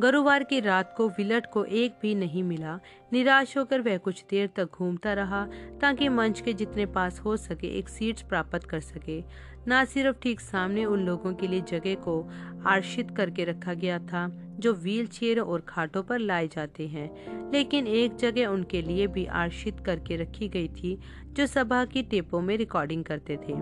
गुरुवार 0.00 0.42
की 0.44 0.60
रात 0.60 0.94
को 0.96 1.08
विलट 1.08 1.46
को 1.52 1.64
एक 1.64 1.94
भी 2.02 2.14
नहीं 2.14 2.42
मिला। 2.42 2.78
निराश 3.12 3.56
होकर 3.58 3.80
वह 3.80 3.96
कुछ 3.98 4.24
देर 4.30 4.48
तक 4.56 4.72
घूमता 4.72 5.12
रहा 5.12 5.44
ताकि 5.80 6.08
मंच 6.08 6.40
के 6.40 6.52
जितने 6.52 6.86
पास 6.86 7.20
हो 7.20 7.36
सके 7.36 7.66
एक 7.66 7.88
सीट 7.88 8.20
प्राप्त 8.28 8.64
कर 8.64 8.80
सके। 8.80 9.20
न 9.68 9.84
सिर्फ़ 9.84 10.16
ठीक 10.16 10.40
सामने 10.40 10.84
उन 10.84 11.06
लोगों 11.06 11.34
के 11.34 11.46
लिए 11.46 11.60
जगह 11.60 11.94
को 11.94 12.20
आर्षित 12.66 13.10
करके 13.10 13.44
रखा 13.44 13.74
गया 13.74 13.98
था, 13.98 14.28
जो 14.58 14.74
व्हील 14.74 15.06
चेयर 15.06 15.40
और 15.40 15.60
खाटों 15.60 16.02
पर 16.02 16.18
लाए 16.18 16.48
जाते 16.48 16.86
हैं, 16.86 17.52
लेकिन 17.52 17.86
एक 17.86 18.16
जगह 18.16 18.46
उनके 18.46 18.82
लिए 18.82 19.06
भी 19.06 19.26
आर्षित 19.26 19.80
करके 19.80 20.16
रखी 20.16 20.48
गई 20.48 20.68
थी 20.68 20.98
जो 21.36 21.46
सभा 21.46 21.84
की 21.84 22.02
टेपों 22.02 22.40
में 22.40 22.56
रिकॉर्डिंग 22.56 23.04
करते 23.04 23.36
थे। 23.36 23.52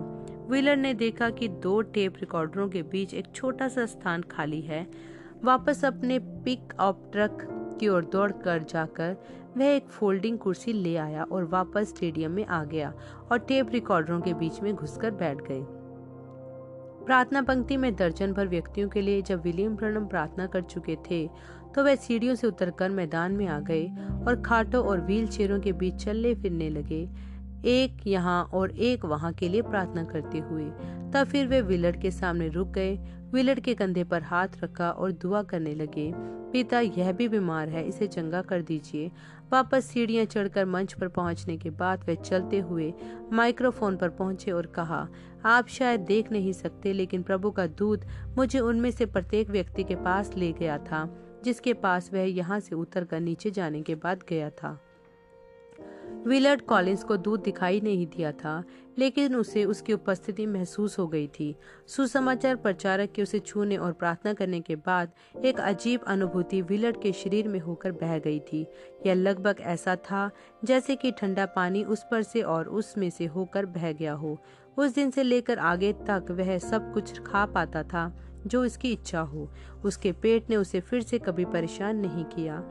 व्हीलर 0.49 0.77
ने 0.77 0.93
देखा 0.93 1.29
कि 1.29 1.47
दो 1.47 1.81
टेप 1.81 2.17
रिकॉर्डरों 2.17 2.67
के 2.69 2.81
बीच 2.83 3.13
एक 3.13 3.25
छोटा 3.35 3.67
सा 3.67 3.85
स्थान 3.85 4.21
खाली 4.21 4.61
है। 4.61 4.85
वापस 5.43 5.83
अपने 5.85 6.19
पिक 6.19 6.73
अप 6.79 7.09
ट्रक 7.11 7.37
की 7.79 7.87
ओर 7.87 8.05
दौड़ 8.05 8.31
कर 8.31 8.63
जाकर 8.63 9.15
वह 9.57 9.65
एक 9.65 9.89
फोल्डिंग 9.89 10.37
कुर्सी 10.37 10.73
ले 10.73 10.95
आया 10.97 11.23
और 11.23 11.43
वापस 11.43 11.89
स्टेडियम 11.89 12.31
में 12.31 12.45
आ 12.45 12.63
गया 12.63 12.93
और 13.31 13.39
टेप 13.39 13.71
रिकॉर्डरों 13.71 14.21
के 14.21 14.33
बीच 14.33 14.61
में 14.61 14.73
घुसकर 14.75 15.11
बैठ 15.11 15.41
गए 15.41 15.61
प्रार्थना 17.05 17.41
पंक्ति 17.41 17.77
में 17.77 17.95
दर्जन 17.95 18.33
भर 18.33 18.47
व्यक्तियों 18.47 18.89
के 18.89 19.01
लिए 19.01 19.21
जब 19.21 19.41
विलियम 19.41 19.75
प्रणम 19.75 20.05
प्रार्थना 20.05 20.47
कर 20.47 20.61
चुके 20.61 20.95
थे 21.11 21.27
तो 21.75 21.83
वह 21.83 21.95
सीढ़ियों 21.95 22.35
से 22.35 22.47
उतरकर 22.47 22.89
मैदान 22.89 23.31
में 23.31 23.47
आ 23.47 23.59
गए 23.59 23.85
और 24.27 24.41
खाटों 24.41 24.85
और 24.85 25.01
व्हील 25.01 25.27
चेयरों 25.27 25.59
के 25.59 25.71
बीच 25.73 25.95
चलने 25.95 26.33
फिरने 26.35 26.69
लगे। 26.69 27.07
एक 27.65 28.07
यहाँ 28.07 28.43
और 28.53 28.71
एक 28.71 29.05
वहाँ 29.05 29.31
के 29.33 29.49
लिए 29.49 29.61
प्रार्थना 29.61 30.03
करते 30.03 30.39
हुए। 30.39 30.69
तब 31.13 31.27
फिर 31.27 31.47
वे 31.47 31.61
विलर 31.61 31.97
के 31.97 32.11
सामने 32.11 32.47
रुक 32.49 32.67
गए। 32.67 32.97
विलर 33.33 33.59
के 33.59 33.73
कंधे 33.73 34.03
पर 34.03 34.23
हाथ 34.23 34.63
रखा 34.63 34.89
और 34.89 35.11
दुआ 35.11 35.41
करने 35.43 35.73
लगे, 35.75 36.11
पिता, 36.51 36.79
यह 36.79 37.11
भी 37.11 37.27
बीमार 37.27 37.69
है, 37.69 37.83
इसे 37.87 38.07
चंगा 38.07 38.41
कर 38.41 38.61
दीजिए। 38.61 39.11
वापस 39.51 39.85
सीढ़ियाँ 39.85 40.25
चढ़कर 40.25 40.65
मंच 40.65 40.93
पर 40.93 41.07
पहुँचने 41.07 41.57
के 41.57 41.69
बाद 41.69 42.03
वे 42.07 42.15
चलते 42.15 42.59
हुए 42.59 42.93
माइक्रोफोन 43.33 43.97
पर 43.97 44.09
पहुँचे 44.09 44.51
और 44.51 44.65
कहा, 44.65 45.07
आप 45.45 45.67
शायद 45.67 46.01
देख 46.01 46.31
नहीं 46.31 46.53
सकते, 46.53 46.93
लेकिन 46.93 47.23
प्रभु 47.23 47.51
का 47.51 47.67
दूत 47.67 48.05
मुझे 48.37 48.59
उनमें 48.59 48.91
से 48.91 49.05
प्रत्येक 49.05 49.49
व्यक्ति 49.49 49.83
के 49.83 49.95
पास 49.95 50.31
ले 50.37 50.51
गया 50.51 50.77
था, 50.77 51.07
जिसके 51.45 51.73
पास 51.73 52.09
वह 52.13 52.29
यहाँ 52.29 52.59
से 52.59 52.75
उतर 52.75 53.03
कर 53.03 53.19
नीचे 53.19 53.51
जाने 53.51 53.81
के 53.81 53.95
बाद 53.95 54.23
गया 54.29 54.49
था। 54.49 54.79
विलर्ड 56.25 56.61
कॉलिंस 56.61 57.03
को 57.03 57.17
दूध 57.17 57.41
दिखाई 57.43 57.79
नहीं 57.81 58.05
दिया 58.07 58.31
था, 58.31 58.63
लेकिन 58.99 59.35
उसे 59.35 59.63
उसकी 59.65 59.93
उपस्थिति 59.93 60.45
महसूस 60.45 60.97
हो 60.99 61.07
गई 61.07 61.27
थी। 61.27 61.55
सुसमाचार 61.87 62.55
प्रचारक 62.55 63.11
के 63.11 63.23
उसे 63.23 63.39
छूने 63.39 63.77
और 63.77 63.91
प्रार्थना 63.91 64.33
करने 64.33 64.59
के 64.61 64.75
बाद 64.75 65.11
एक 65.45 65.59
अजीब 65.59 66.03
अनुभूति 66.07 66.61
विलर्ड 66.61 67.01
के 67.01 67.11
शरीर 67.13 67.47
में 67.47 67.59
होकर 67.59 67.91
बह 67.91 68.17
गई 68.19 68.39
थी। 68.39 68.65
यह 69.05 69.13
लगभग 69.13 69.55
ऐसा 69.61 69.95
था 69.95 70.29
जैसे 70.65 70.95
कि 70.95 71.11
ठंडा 71.11 71.45
पानी 71.45 71.83
उस 71.83 72.05
पर 72.11 72.23
से 72.23 72.41
और 72.41 72.67
उसमें 72.67 73.09
से 73.09 73.25
होकर 73.25 73.65
बह 73.65 73.91
गया 73.91 74.13
हो। 74.13 74.37
उस 74.77 74.95
दिन 74.95 75.11
से 75.11 75.23
लेकर 75.23 75.59
आगे 75.59 75.93
तक 76.07 76.31
वह 76.31 76.57
सब 76.57 76.93
कुछ 76.93 77.19
खा 77.19 77.45
पाता 77.45 77.83
था 77.83 78.11
जो 78.47 78.63
उसकी 78.63 78.91
इच्छा 78.91 79.19
हो। 79.19 79.49
उसके 79.85 80.11
पेट 80.11 80.49
ने 80.49 80.55
उसे 80.55 80.79
फिर 80.79 81.01
से 81.01 81.19
कभी 81.19 81.45
परेशान 81.45 81.95
नहीं 81.97 82.23
किया। 82.25 82.63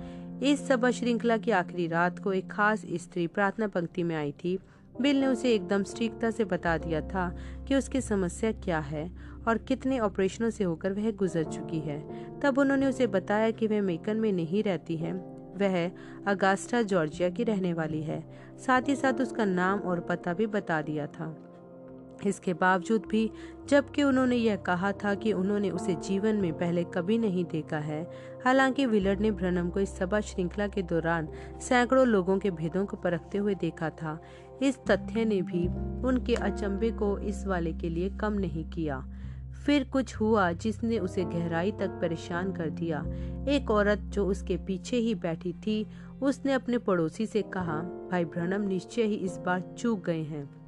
इस 0.45 0.67
सभा 0.69 0.91
श्रृंखला 0.91 1.37
की 1.37 1.51
आखिरी 1.51 1.87
रात 1.87 2.19
को 2.19 2.33
एक 2.33 2.51
खास 2.51 2.83
स्त्री 2.95 3.27
प्रार्थना 3.27 3.67
पंक्ति 3.67 4.03
में 4.03 4.17
आई 4.17 4.33
थी। 4.33 4.59
बिल 5.01 5.21
ने 5.21 5.27
उसे 5.27 5.55
एकदम 5.55 5.83
स्ट्रिकता 5.83 6.31
से 6.31 6.45
बता 6.45 6.79
दिया 6.79 7.01
था 7.01 7.37
कि 7.69 7.75
उसकी 7.75 8.01
समस्या 8.01 8.53
क्या 8.53 8.79
है 8.79 9.11
और 9.49 9.59
कितने 9.59 10.01
ऑपरेशनों 10.01 10.51
से 10.51 10.65
होकर 10.65 10.93
वह 10.93 11.11
गुजर 11.11 11.45
चुकी 11.45 11.79
है। 11.79 12.01
तब 12.41 12.59
उन्होंने 12.59 12.87
उसे 12.87 13.07
बताया 13.07 13.51
कि 13.51 13.67
वह 13.67 13.83
मेकन 13.83 14.17
में 14.17 14.33
नहीं 14.33 14.63
रहती 14.63 14.97
है। 14.97 15.13
वह 15.57 15.91
अगास्टा, 16.27 16.83
जॉर्जिया 16.83 17.31
की 17.31 17.45
रहने 17.45 17.73
वाली 17.73 18.03
है। 18.03 18.25
साथ 18.67 18.83
ही 18.89 18.97
साथ 18.97 19.13
उसका 19.13 19.45
नाम 19.45 19.79
और 19.79 20.01
पता 20.01 20.35
भी 20.35 20.47
बता 20.47 20.83
दिया 20.83 21.07
था। 21.07 21.44
इसके 22.27 22.55
बावजूद 22.55 23.03
भी, 23.11 23.31
जबकि 23.69 24.03
उन्होंने 24.03 24.37
यह 24.37 24.57
कहा 24.57 24.93
था 24.93 25.15
कि 25.15 25.33
उन्होंने 25.33 25.71
उसे 25.71 25.95
जीवन 25.95 26.37
में 26.37 26.53
पहले 26.53 26.85
कभी 26.85 27.19
नहीं 27.19 27.45
देखा 27.45 27.79
है, 27.79 28.11
हालाँकि 28.45 28.87
विलर्ड 28.87 29.21
ने 29.21 29.31
भ्रनम 29.31 29.71
को 29.71 29.81
इस 29.81 29.97
सभा 29.97 30.21
श्रृंखला 30.21 30.69
के 30.69 30.83
दौरान 30.83 31.29
सैकड़ों 31.61 32.07
लोगों 32.07 32.39
के 32.39 32.51
भेदों 32.51 32.87
को 32.87 32.97
परखते 32.97 33.39
हुए 33.39 33.55
देखा 33.55 33.91
था। 33.91 34.21
इस 34.63 34.79
तथ्य 34.79 35.25
ने 35.25 35.43
भी 35.43 35.69
उनके 36.09 36.35
अचंबे 36.35 36.91
को 36.91 37.19
इस 37.19 37.47
वाले 37.47 37.73
के 37.73 37.89
लिए 37.89 38.11
कम 38.11 38.33
नहीं 38.33 38.71
किया। 38.71 39.09
फिर 39.67 39.85
कुछ 39.85 40.17
हुआ 40.17 40.53
जिसने 40.53 40.99
उसे 40.99 41.25
गहराई 41.25 41.73
तक 41.73 41.89
परेशान 41.89 42.53
कर 42.53 42.71
दिया। 42.71 43.05
एक 43.49 43.71
औरत 43.71 43.99
जो 43.99 44.27
उसके 44.27 44.57
पीछे 44.57 44.97
ही 44.97 45.15
बैठी 45.15 45.53
थी, 45.53 45.87
उसने 46.23 46.53
अपने 46.53 46.79
पड़ोसी 46.79 47.27
से 47.27 47.43
कहा, 47.43 47.81
भाई 48.11 48.25
ब्रनम, 48.25 48.63
निश्चय 48.63 49.03
ही 49.03 49.15
इस 49.15 49.39
बार 49.39 49.75
चूक 49.79 50.05
गए 50.05 50.23
हैं। 50.23 50.64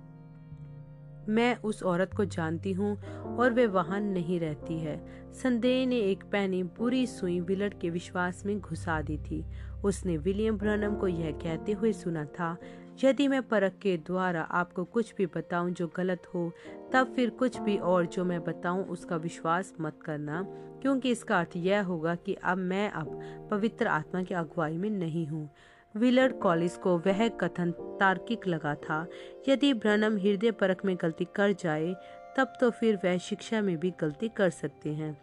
मैं 1.29 1.57
उस 1.57 1.83
औरत 1.83 2.15
को 2.17 2.25
जानती 2.25 2.73
हूँ 2.73 2.97
और 3.37 3.53
वे 3.53 3.67
वहाँ 3.67 4.01
नहीं 4.01 4.41
रहती 4.41 4.79
है। 4.79 4.97
संदेह 5.35 5.87
ने 5.87 5.99
एक 6.01 6.25
पैनी 6.25 6.63
बुरी 6.79 7.07
सुई 7.07 7.39
विलट 7.41 7.81
के 7.81 7.91
विश्वास 7.91 8.43
में 8.47 8.59
घुसा 8.61 9.01
दी 9.03 9.17
थी। 9.21 9.45
उसने 9.85 10.17
विलियम 10.17 10.59
ब्रनम 10.59 10.95
को 10.95 11.09
यह 11.09 11.31
कहते 11.33 11.73
हुए 11.73 11.93
सुना 11.93 12.25
था, 12.39 12.57
यदि 13.05 13.27
मैं 13.29 13.43
परख 13.43 13.73
के 13.79 13.97
द्वारा 13.97 14.43
आपको 14.43 14.85
कुछ 14.85 15.15
भी 15.15 15.27
बताऊँ 15.27 15.71
जो 15.71 15.87
गलत 15.97 16.23
हो, 16.35 16.51
तब 16.93 17.13
फिर 17.17 17.31
कुछ 17.31 17.59
भी 17.61 17.77
और 17.77 18.07
जो 18.07 18.25
मैं 18.25 18.43
बताऊँ 18.45 18.85
उसका 18.85 19.17
विश्वास 19.17 19.73
मत 19.81 19.99
करना, 20.05 20.43
क्योंकि 20.83 21.11
इसका 21.11 21.39
अर्थ 21.39 21.57
यह 21.57 21.83
होगा 21.83 22.15
कि 22.15 22.35
अब 22.35 22.59
मैं 22.59 22.91
अब 22.91 23.21
पवित्र 23.51 23.87
आत्मा 23.87 24.23
की 24.23 24.35
अगुवाई 24.35 24.77
में 24.79 24.91
नहीं 24.91 25.27
हूँ। 25.27 25.49
विलर्ड 25.97 26.39
कॉलेज 26.39 26.77
को 26.77 26.97
वह 26.99 27.29
कथन 27.29 27.71
तार्किक 28.01 28.47
लगा 28.47 28.75
था। 28.75 29.07
यदि 29.49 29.73
ब्रनम 29.75 30.17
हृदय 30.17 30.51
परख 30.51 30.85
में 30.85 30.97
गलती 31.03 31.27
कर 31.35 31.53
जाए, 31.53 31.95
तब 32.37 32.53
तो 32.61 32.71
फिर 32.71 32.97
वह 33.05 33.19
शिक्षा 33.19 33.61
में 33.61 33.77
भी 33.77 33.93
गलती 34.01 34.29
कर 34.29 34.51
सकते 34.51 34.95
हैं। 34.95 35.17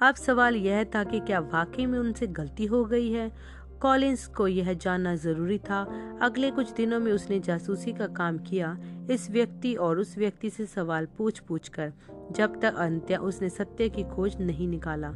अब 0.00 0.14
सवाल 0.14 0.56
यह 0.56 0.84
था 0.84 1.04
कि 1.04 1.20
क्या 1.20 1.40
वाकई 1.40 1.86
में 1.86 1.98
उनसे 1.98 2.26
गलती 2.26 2.66
हो 2.66 2.84
गई 2.84 3.10
है? 3.10 3.30
कॉलिंस 3.80 4.26
को 4.26 4.46
यह 4.48 4.72
जानना 4.72 5.14
ज़रूरी 5.16 5.58
था। 5.58 5.82
अगले 6.22 6.50
कुछ 6.50 6.72
दिनों 6.72 7.00
में 7.00 7.12
उसने 7.12 7.38
जासूसी 7.40 7.92
का 7.92 8.06
काम 8.06 8.38
किया 8.38 8.76
इस 9.10 9.30
व्यक्ति 9.30 9.74
और 9.74 9.98
उस 9.98 10.18
व्यक्ति 10.18 10.50
से 10.50 10.66
सवाल 10.66 11.06
पूछ 11.18 11.38
पूछ 11.38 11.68
कर, 11.68 11.92
जब 12.30 12.60
तक 12.60 12.74
अंत्य 12.74 13.16
उसने 13.16 13.48
सत्य 13.48 13.88
की 13.88 14.04
खोज 14.04 14.40
नहीं 14.40 14.68
निकाला। 14.68 15.14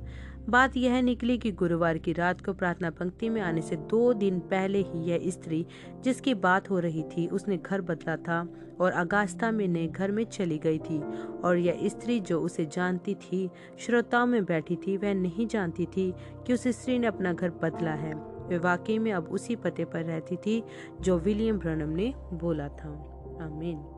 बात 0.48 0.76
यह 0.76 1.02
निकली 1.02 1.38
कि 1.38 1.52
गुरुवार 1.52 1.98
की 1.98 2.12
रात 2.12 2.40
को 2.40 2.52
प्रार्थना 2.52 2.90
पंक्ति 2.90 3.28
में 3.28 3.40
आने 3.42 3.62
से 3.62 3.76
दो 3.76 4.12
दिन 4.12 4.38
पहले 4.38 4.78
ही 4.78 4.98
यह 4.98 5.30
स्त्री 5.30 5.66
जिसकी 6.04 6.34
बात 6.34 6.70
हो 6.70 6.78
रही 6.78 7.02
थी, 7.02 7.26
उसने 7.26 7.56
घर 7.56 7.80
बदला 7.80 8.16
था 8.16 8.48
और 8.80 8.92
अगास्ता 8.92 9.50
में 9.50 9.68
नए 9.68 9.86
घर 9.86 10.10
में 10.10 10.24
चली 10.24 10.58
गई 10.58 10.78
थी। 10.78 11.02
और 11.44 11.56
यह 11.56 11.80
स्त्री 11.84 12.20
जो 12.20 12.40
उसे 12.40 12.66
जानती 12.66 13.14
थी, 13.14 13.50
श्रोताओं 13.78 14.26
में 14.26 14.44
बैठी 14.44 14.76
थी, 14.76 14.96
वह 14.96 15.14
नहीं 15.14 15.46
जानती 15.46 15.86
थी 15.86 16.14
कि 16.46 16.52
उस 16.52 16.68
स्त्री 16.68 16.98
ने 16.98 17.06
अपना 17.06 17.32
घर 17.32 17.50
बदला 17.50 17.92
है। 17.92 18.14
वे 18.48 18.58
वाकई 18.58 18.98
में 18.98 19.12
अब 19.12 19.24
उसी 19.24 19.56
पते 19.56 19.84
पर 19.84 20.02
रहती 20.02 20.36
थी 20.36 20.64
जो 21.00 21.18
विलियम 21.18 21.58
ब्रनम 21.58 21.88
ने 21.88 22.14
बोला 22.32 22.68
था। 22.68 23.12
आमीन। 23.42 23.95